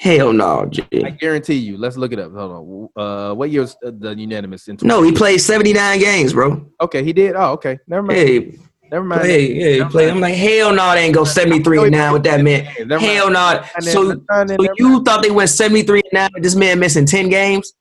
[0.00, 0.82] Hell no, G.
[1.04, 1.76] I guarantee you.
[1.76, 2.32] Let's look it up.
[2.32, 3.02] Hold on.
[3.04, 4.66] Uh, what year was uh, the unanimous?
[4.68, 6.66] In No, he played seventy nine games, bro.
[6.80, 7.36] Okay, he did.
[7.36, 7.78] Oh, okay.
[7.86, 8.18] Never mind.
[8.18, 8.58] Hey,
[8.90, 9.22] Never mind.
[9.22, 10.08] hey, yeah, he played.
[10.08, 12.64] I'm like, hell no, they ain't go seventy three and nine with that man.
[12.64, 13.62] Hell no.
[13.74, 17.04] And So, so you thought they went seventy three and nine with this man missing
[17.04, 17.74] ten games?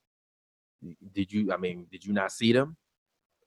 [1.14, 1.54] Did you?
[1.54, 2.76] I mean, did you not see them?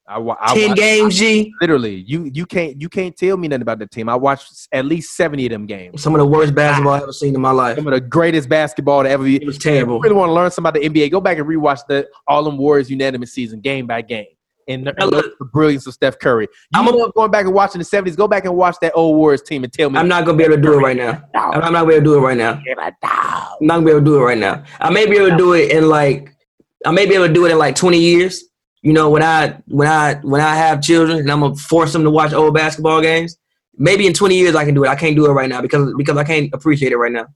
[0.09, 1.55] I, I Ten watched- games, G.
[1.61, 4.09] Literally, you you can't you can't tell me nothing about the team.
[4.09, 6.03] I watched at least seventy of them games.
[6.03, 7.77] Some of the worst basketball I've ever seen in my life.
[7.77, 9.37] Some of the greatest basketball to ever be.
[9.37, 10.01] It was If you terrible.
[10.01, 12.59] really want to learn something about the NBA, go back and rewatch the All Them
[12.59, 14.27] Warriors unanimous season game by game.
[14.69, 15.37] And the, look.
[15.41, 16.47] the brilliance of Steph Curry.
[16.75, 18.17] You I'm a- love going back and watching the 70s.
[18.17, 19.99] Go back and watch that old Warriors team and tell me.
[19.99, 21.23] I'm not gonna be able to do it right now.
[21.35, 22.61] I'm I'm not gonna be able to do it right now.
[23.03, 24.63] I'm not gonna be able to do it right now.
[24.81, 26.35] I may be able to do it in like
[26.87, 28.45] I may be able to do it in like 20 years.
[28.83, 32.03] You know, when I when I when I have children and I'm gonna force them
[32.03, 33.39] to watch old basketball games.
[33.79, 34.89] Maybe in 20 years I can do it.
[34.89, 37.27] I can't do it right now because because I can't appreciate it right now.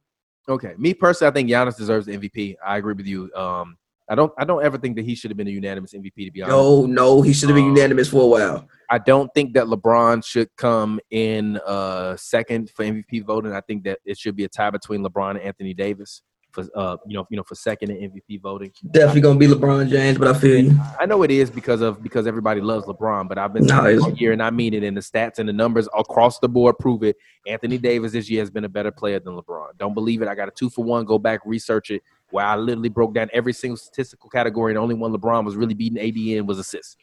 [0.49, 2.57] Okay, me personally, I think Giannis deserves the MVP.
[2.65, 3.33] I agree with you.
[3.35, 3.77] Um,
[4.09, 4.33] I don't.
[4.39, 6.27] I don't ever think that he should have been a unanimous MVP.
[6.27, 8.69] To be honest, No, no, he should have been Um, unanimous for a while.
[8.91, 13.53] I don't think that LeBron should come in uh, second for MVP voting.
[13.53, 16.23] I think that it should be a tie between LeBron and Anthony Davis
[16.57, 18.73] for uh, you know, you know, for second in MVP voting.
[18.91, 20.81] Definitely gonna be LeBron James, but I feel you.
[20.99, 24.01] I know it is because of because everybody loves LeBron, but I've been No, saying
[24.01, 24.83] all year and I mean it.
[24.83, 27.17] And the stats and the numbers across the board prove it.
[27.47, 29.79] Anthony Davis this year has been a better player than LeBron.
[29.79, 30.29] Don't believe it?
[30.29, 31.05] I got a two for one.
[31.05, 32.03] Go back research it.
[32.31, 35.57] Where I literally broke down every single statistical category, and the only one LeBron was
[35.57, 36.97] really beating AD in was assists.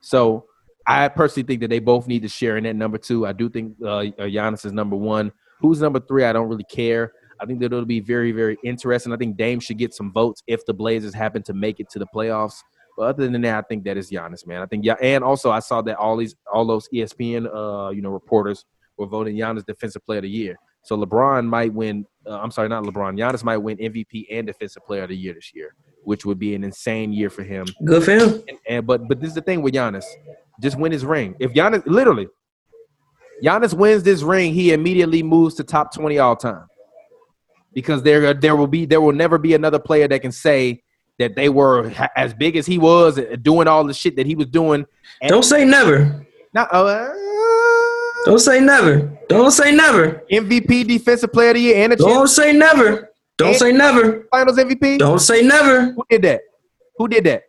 [0.00, 0.46] So
[0.86, 3.26] I personally think that they both need to share in that number two.
[3.26, 5.32] I do think uh, uh, Giannis is number one.
[5.60, 6.24] Who's number three?
[6.24, 7.12] I don't really care.
[7.44, 9.12] I think that it'll be very, very interesting.
[9.12, 11.98] I think Dame should get some votes if the Blazers happen to make it to
[11.98, 12.56] the playoffs.
[12.96, 14.62] But other than that, I think that is Giannis, man.
[14.62, 18.00] I think yeah, and also I saw that all these all those ESPN uh, you
[18.00, 18.64] know reporters
[18.96, 20.56] were voting Giannis defensive player of the year.
[20.84, 22.06] So LeBron might win.
[22.26, 23.18] Uh, I'm sorry, not LeBron.
[23.18, 26.54] Giannis might win MVP and defensive player of the year this year, which would be
[26.54, 27.66] an insane year for him.
[27.84, 28.44] Good for him.
[28.48, 30.04] And, and but but this is the thing with Giannis.
[30.62, 31.34] Just win his ring.
[31.40, 32.28] If Giannis literally
[33.42, 36.66] Giannis wins this ring, he immediately moves to top 20 all time.
[37.74, 40.82] Because there there will be there will never be another player that can say
[41.18, 44.46] that they were as big as he was doing all the shit that he was
[44.46, 44.84] doing.
[45.20, 46.26] And Don't say never.
[46.52, 47.08] not, uh,
[48.24, 49.16] Don't say never.
[49.28, 50.22] Don't say never.
[50.30, 53.10] MVP defensive player of the year and a Don't say never.
[53.36, 54.26] Don't say never.
[54.30, 54.98] finals MVP.
[54.98, 55.92] Don't say never.
[55.92, 56.40] Who did that?
[56.96, 57.42] Who did that?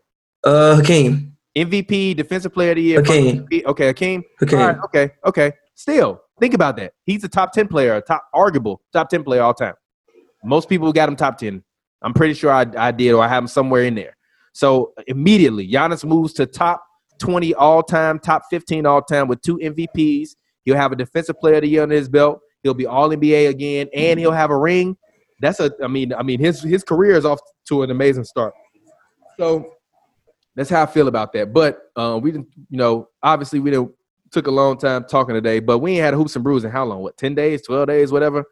[0.43, 1.35] Uh, Hakeem.
[1.55, 3.01] MVP, defensive player of the year.
[3.01, 3.47] Hakeem.
[3.65, 4.23] Okay, Hakeem.
[4.39, 4.59] Hakeem.
[4.59, 5.53] Right, okay, okay.
[5.75, 6.93] Still, think about that.
[7.05, 9.73] He's a top 10 player, a top arguable top 10 player all time.
[10.45, 11.63] Most people got him top 10.
[12.01, 14.15] I'm pretty sure I, I did, or I have him somewhere in there.
[14.53, 16.85] So immediately, Giannis moves to top
[17.19, 20.29] 20 all time, top 15 all time with two MVPs.
[20.63, 22.39] He'll have a defensive player of the year under his belt.
[22.63, 24.97] He'll be all NBA again, and he'll have a ring.
[25.41, 28.53] That's a, I mean, I mean, his his career is off to an amazing start.
[29.37, 29.73] So
[30.55, 31.53] that's how I feel about that.
[31.53, 33.91] But uh, we didn't, you know, obviously we didn't
[34.35, 36.69] took a long time talking today, but we ain't had a hoops and brews in
[36.71, 37.01] how long?
[37.01, 38.43] What, 10 days, 12 days, whatever?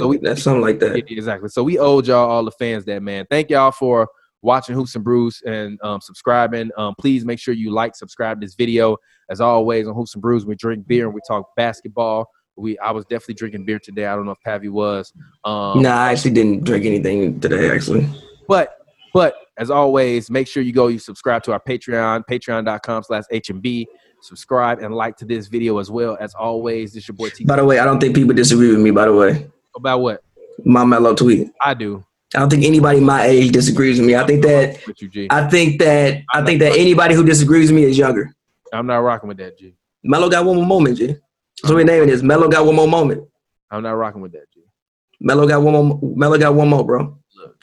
[0.00, 0.96] So we- That's something like that.
[0.96, 1.50] Exactly.
[1.50, 3.26] So we owed y'all all the fans that, man.
[3.30, 4.08] Thank y'all for
[4.40, 6.70] watching Hoops and Brews and um, subscribing.
[6.78, 8.96] Um, please make sure you like, subscribe to this video.
[9.28, 12.30] As always, on Hoops and Brews, we drink beer and we talk basketball.
[12.56, 14.06] We I was definitely drinking beer today.
[14.06, 15.12] I don't know if Pavi was.
[15.44, 17.70] Um, Nah, I actually didn't drink anything today.
[17.70, 18.08] Actually,
[18.48, 18.78] But
[19.12, 23.84] but as always, make sure you go you subscribe to our Patreon, patreon.com slash HMB.
[24.26, 26.16] Subscribe and like to this video as well.
[26.20, 27.44] As always, this your boy T.
[27.44, 28.90] by the way, I don't think people disagree with me.
[28.90, 29.46] By the way,
[29.76, 30.24] About what?
[30.64, 31.48] my Melo tweet.
[31.60, 32.04] I do.
[32.34, 34.16] I don't think anybody my age disagrees with me.
[34.16, 35.28] I think that you.
[35.30, 38.34] I think that I think that anybody who disagrees with me is younger.
[38.72, 39.74] I'm not rocking with that, G.
[40.02, 41.06] Melo got one more moment, G.
[41.06, 42.24] That's what we name it is.
[42.24, 43.22] Melo got one more moment.
[43.70, 44.60] I'm not rocking with that, G.
[45.20, 46.00] Melo got one more.
[46.02, 47.16] Melo got one more, bro.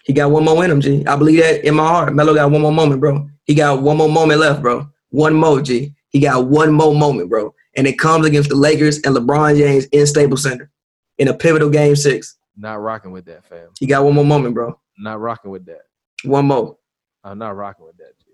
[0.06, 1.06] He got one more in him, G.
[1.06, 2.14] I believe that in my heart.
[2.15, 3.27] Melo got one more moment, bro.
[3.44, 4.88] He got one more moment left, bro.
[5.10, 5.94] One more, G.
[6.14, 7.53] He got one more moment, bro.
[7.76, 10.72] And it comes against the Lakers and LeBron James in Staples Center
[11.18, 12.38] in a pivotal game six.
[12.56, 13.69] Not rocking with that, fam.
[13.80, 14.80] He got one more moment, bro.
[14.98, 15.81] Not rocking with that.
[16.23, 16.77] One more.
[17.23, 18.27] I'm not rocking with that, G.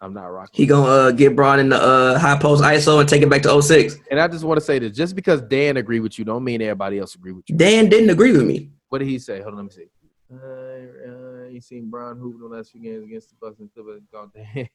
[0.00, 0.52] I'm not rocking.
[0.52, 3.42] He gonna uh, get Bron in the uh, high post ISO and take it back
[3.42, 3.96] to 06.
[4.12, 6.62] and I just want to say this: just because Dan agree with you, don't mean
[6.62, 7.56] everybody else agree with you.
[7.56, 8.70] Dan didn't agree with me.
[8.90, 9.40] What did he say?
[9.40, 9.88] Hold on, let me see.
[10.32, 14.02] Uh, uh, you seen Brown hooping the last few games against the Bucks and Clippers?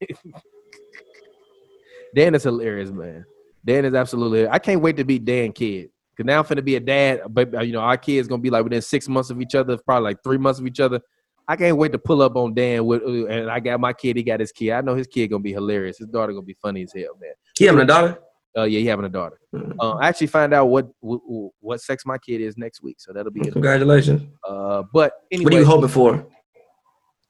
[2.16, 2.36] Dan.
[2.36, 3.26] Is hilarious, man.
[3.66, 4.48] Dan is absolutely.
[4.48, 5.90] I can't wait to be Dan kid.
[6.16, 8.52] Cause now I'm finna be a dad, but uh, you know our kids gonna be
[8.52, 11.00] like within six months of each other, probably like three months of each other.
[11.48, 14.16] I can't wait to pull up on Dan with, uh, and I got my kid.
[14.16, 14.72] He got his kid.
[14.72, 15.98] I know his kid gonna be hilarious.
[15.98, 17.32] His daughter gonna be funny as hell, man.
[17.58, 18.20] He having a daughter?
[18.56, 19.40] Uh, yeah, he having a daughter.
[19.56, 19.74] Mhm.
[19.80, 21.20] Uh, I actually find out what, what
[21.60, 23.48] what sex my kid is next week, so that'll be.
[23.48, 23.54] it.
[23.54, 24.22] Congratulations.
[24.48, 26.28] Uh, but anyway, What are you hoping for?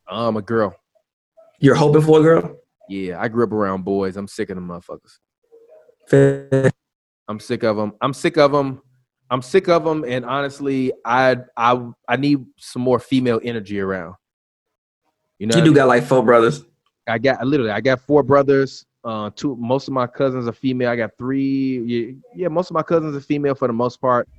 [0.10, 0.76] I'm a girl.
[1.60, 2.58] You're hoping for a girl?
[2.90, 4.18] Yeah, I grew up around boys.
[4.18, 5.18] I'm sick of them motherfuckers.
[7.28, 7.94] I'm sick of them.
[8.02, 8.82] I'm sick of them.
[9.30, 10.04] I'm sick of them.
[10.06, 14.16] And honestly, I I I need some more female energy around.
[15.40, 15.76] You know, You what I do mean?
[15.76, 16.64] got like four brothers.
[17.08, 18.86] I got literally I got four brothers.
[19.04, 20.90] Uh, two most of my cousins are female.
[20.90, 21.80] I got three.
[21.82, 24.30] Yeah, yeah, most of my cousins are female for the most part.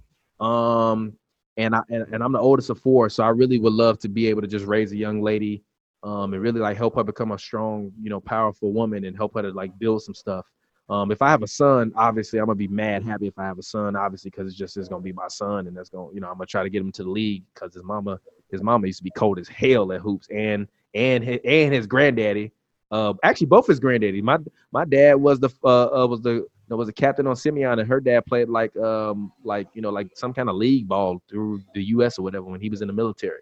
[0.40, 1.14] Um,
[1.56, 4.08] and I and, and I'm the oldest of four, so I really would love to
[4.08, 5.62] be able to just raise a young lady,
[6.04, 9.34] um, and really like help her become a strong, you know, powerful woman and help
[9.34, 10.44] her to like build some stuff.
[10.90, 13.58] Um, if I have a son, obviously I'm gonna be mad happy if I have
[13.58, 16.20] a son, obviously because it's just is gonna be my son, and that's gonna, you
[16.20, 18.20] know, I'm gonna try to get him to the league because his mama,
[18.50, 21.86] his mama used to be cold as hell at hoops, and and his, and his
[21.86, 22.52] granddaddy,
[22.90, 24.20] uh, actually both his granddaddy.
[24.20, 24.38] My
[24.72, 28.00] my dad was the uh, uh was the was a captain on Simeon, and her
[28.00, 31.82] dad played like um like you know like some kind of league ball through the
[31.84, 32.18] U.S.
[32.18, 33.40] or whatever when he was in the military.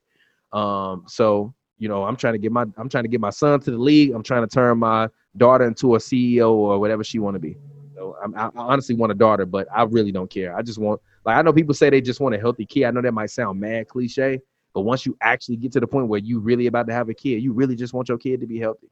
[0.52, 1.52] Um, so
[1.82, 3.76] you know I'm trying to get my I'm trying to get my son to the
[3.76, 4.12] league.
[4.12, 7.56] I'm trying to turn my daughter into a CEO or whatever she want to be.
[7.96, 10.56] So I, I honestly want a daughter, but I really don't care.
[10.56, 12.84] I just want like I know people say they just want a healthy kid.
[12.84, 14.40] I know that might sound mad cliche,
[14.72, 17.14] but once you actually get to the point where you really about to have a
[17.14, 18.88] kid, you really just want your kid to be healthy.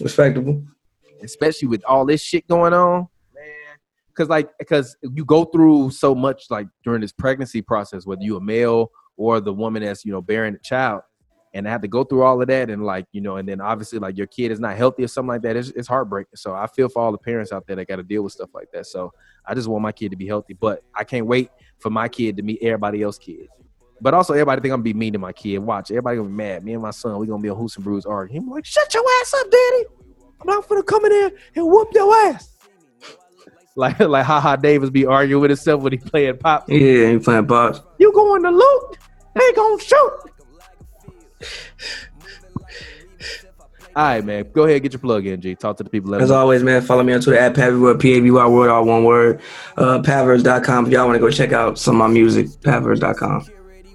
[0.00, 0.64] Respectable.
[1.22, 3.76] Especially with all this shit going on, man.
[4.16, 8.36] Cause like because you go through so much like during this pregnancy process, whether you
[8.36, 11.02] a male or the woman that's you know bearing a child,
[11.56, 13.60] and I have to go through all of that and like you know and then
[13.60, 16.54] obviously like your kid is not healthy or something like that it's, it's heartbreaking so
[16.54, 18.70] i feel for all the parents out there that got to deal with stuff like
[18.72, 19.12] that so
[19.46, 22.36] i just want my kid to be healthy but i can't wait for my kid
[22.36, 23.48] to meet everybody else kid
[24.00, 26.34] but also everybody think i'm gonna be mean to my kid watch everybody gonna be
[26.34, 28.66] mad me and my son we gonna be a Hoops and Brews arguing him like
[28.66, 29.84] shut your ass up daddy
[30.40, 32.52] i'm not gonna come in there and whoop your ass
[33.76, 36.66] like like haha Davis be arguing with himself when he playing pop.
[36.66, 37.94] Yeah, he playing pop.
[37.98, 38.98] You going to loot?
[39.34, 40.35] They gonna shoot.
[43.94, 44.50] All right, man.
[44.52, 45.54] Go ahead, get your plug in, G.
[45.54, 46.14] Talk to the people.
[46.14, 48.68] As always, man, follow me on Twitter at Pavy Word, P A V Y Word,
[48.68, 49.40] all one word.
[49.78, 50.86] Uh, Pavers.com.
[50.86, 53.46] If y'all want to go check out some of my music, Pavers.com.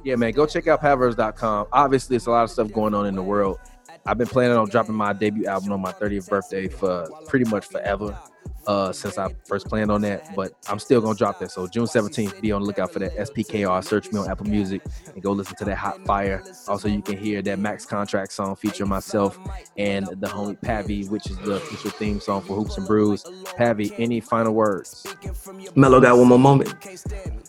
[0.03, 0.31] Yeah, man.
[0.31, 1.68] Go check out Pavers.com.
[1.72, 3.59] Obviously, it's a lot of stuff going on in the world.
[4.03, 7.68] I've been planning on dropping my debut album on my 30th birthday for pretty much
[7.68, 8.18] forever
[8.67, 11.51] uh, since I first planned on that, but I'm still gonna drop that.
[11.51, 13.83] So June 17th, be on the lookout for that SPKR.
[13.83, 14.81] Search me on Apple Music
[15.13, 16.43] and go listen to that Hot Fire.
[16.67, 19.38] Also, you can hear that Max Contract song featuring myself
[19.77, 23.25] and the homie Pavy, which is the official theme song for Hoops and Brews.
[23.57, 25.05] Pavy, any final words?
[25.75, 26.73] Melo got one more moment.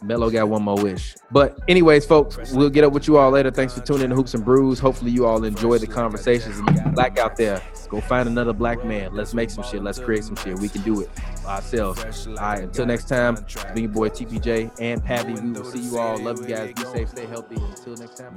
[0.03, 1.15] Melo got one more wish.
[1.31, 3.51] But anyways, folks, we'll get up with you all later.
[3.51, 4.79] Thanks for tuning in to Hoops and Brews.
[4.79, 7.61] Hopefully, you all enjoy the conversations and black out there.
[7.89, 9.15] Go find another black man.
[9.15, 9.83] Let's make some shit.
[9.83, 10.59] Let's create some shit.
[10.59, 11.02] We can do it
[11.47, 12.27] ourselves.
[12.27, 13.37] All right, until next time,
[13.75, 15.35] be your boy TPJ and Pavy.
[15.35, 16.19] We will see you all.
[16.19, 16.75] Love you guys.
[16.75, 17.57] Be safe, stay healthy.
[17.57, 18.35] Until next time.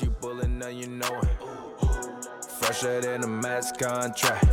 [0.00, 1.20] you pulling, now you know
[2.60, 4.46] Fresher than a mass contract.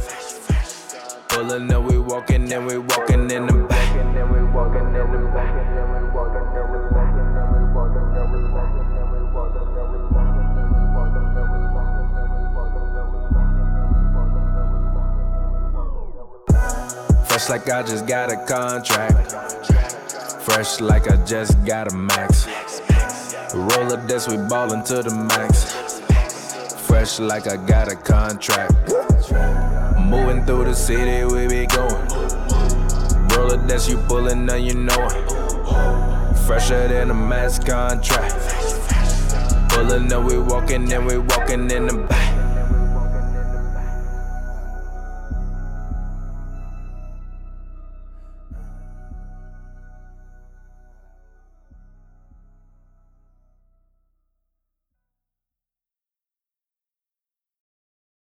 [1.29, 3.85] Pulling we walking, we walking in the back.
[17.35, 19.33] Fresh like I just got a contract.
[20.43, 22.47] Fresh like I just got a max.
[23.53, 25.99] Roll a desk, we ballin' to the max.
[26.87, 28.71] Fresh like I got a contract.
[29.99, 32.07] Moving through the city, we be going.
[33.27, 36.37] Roll a desk, you pullin', now you know it.
[36.47, 38.33] Fresher than a mass contract.
[39.71, 42.34] Pullin' up, we walkin', and we walkin' in the back.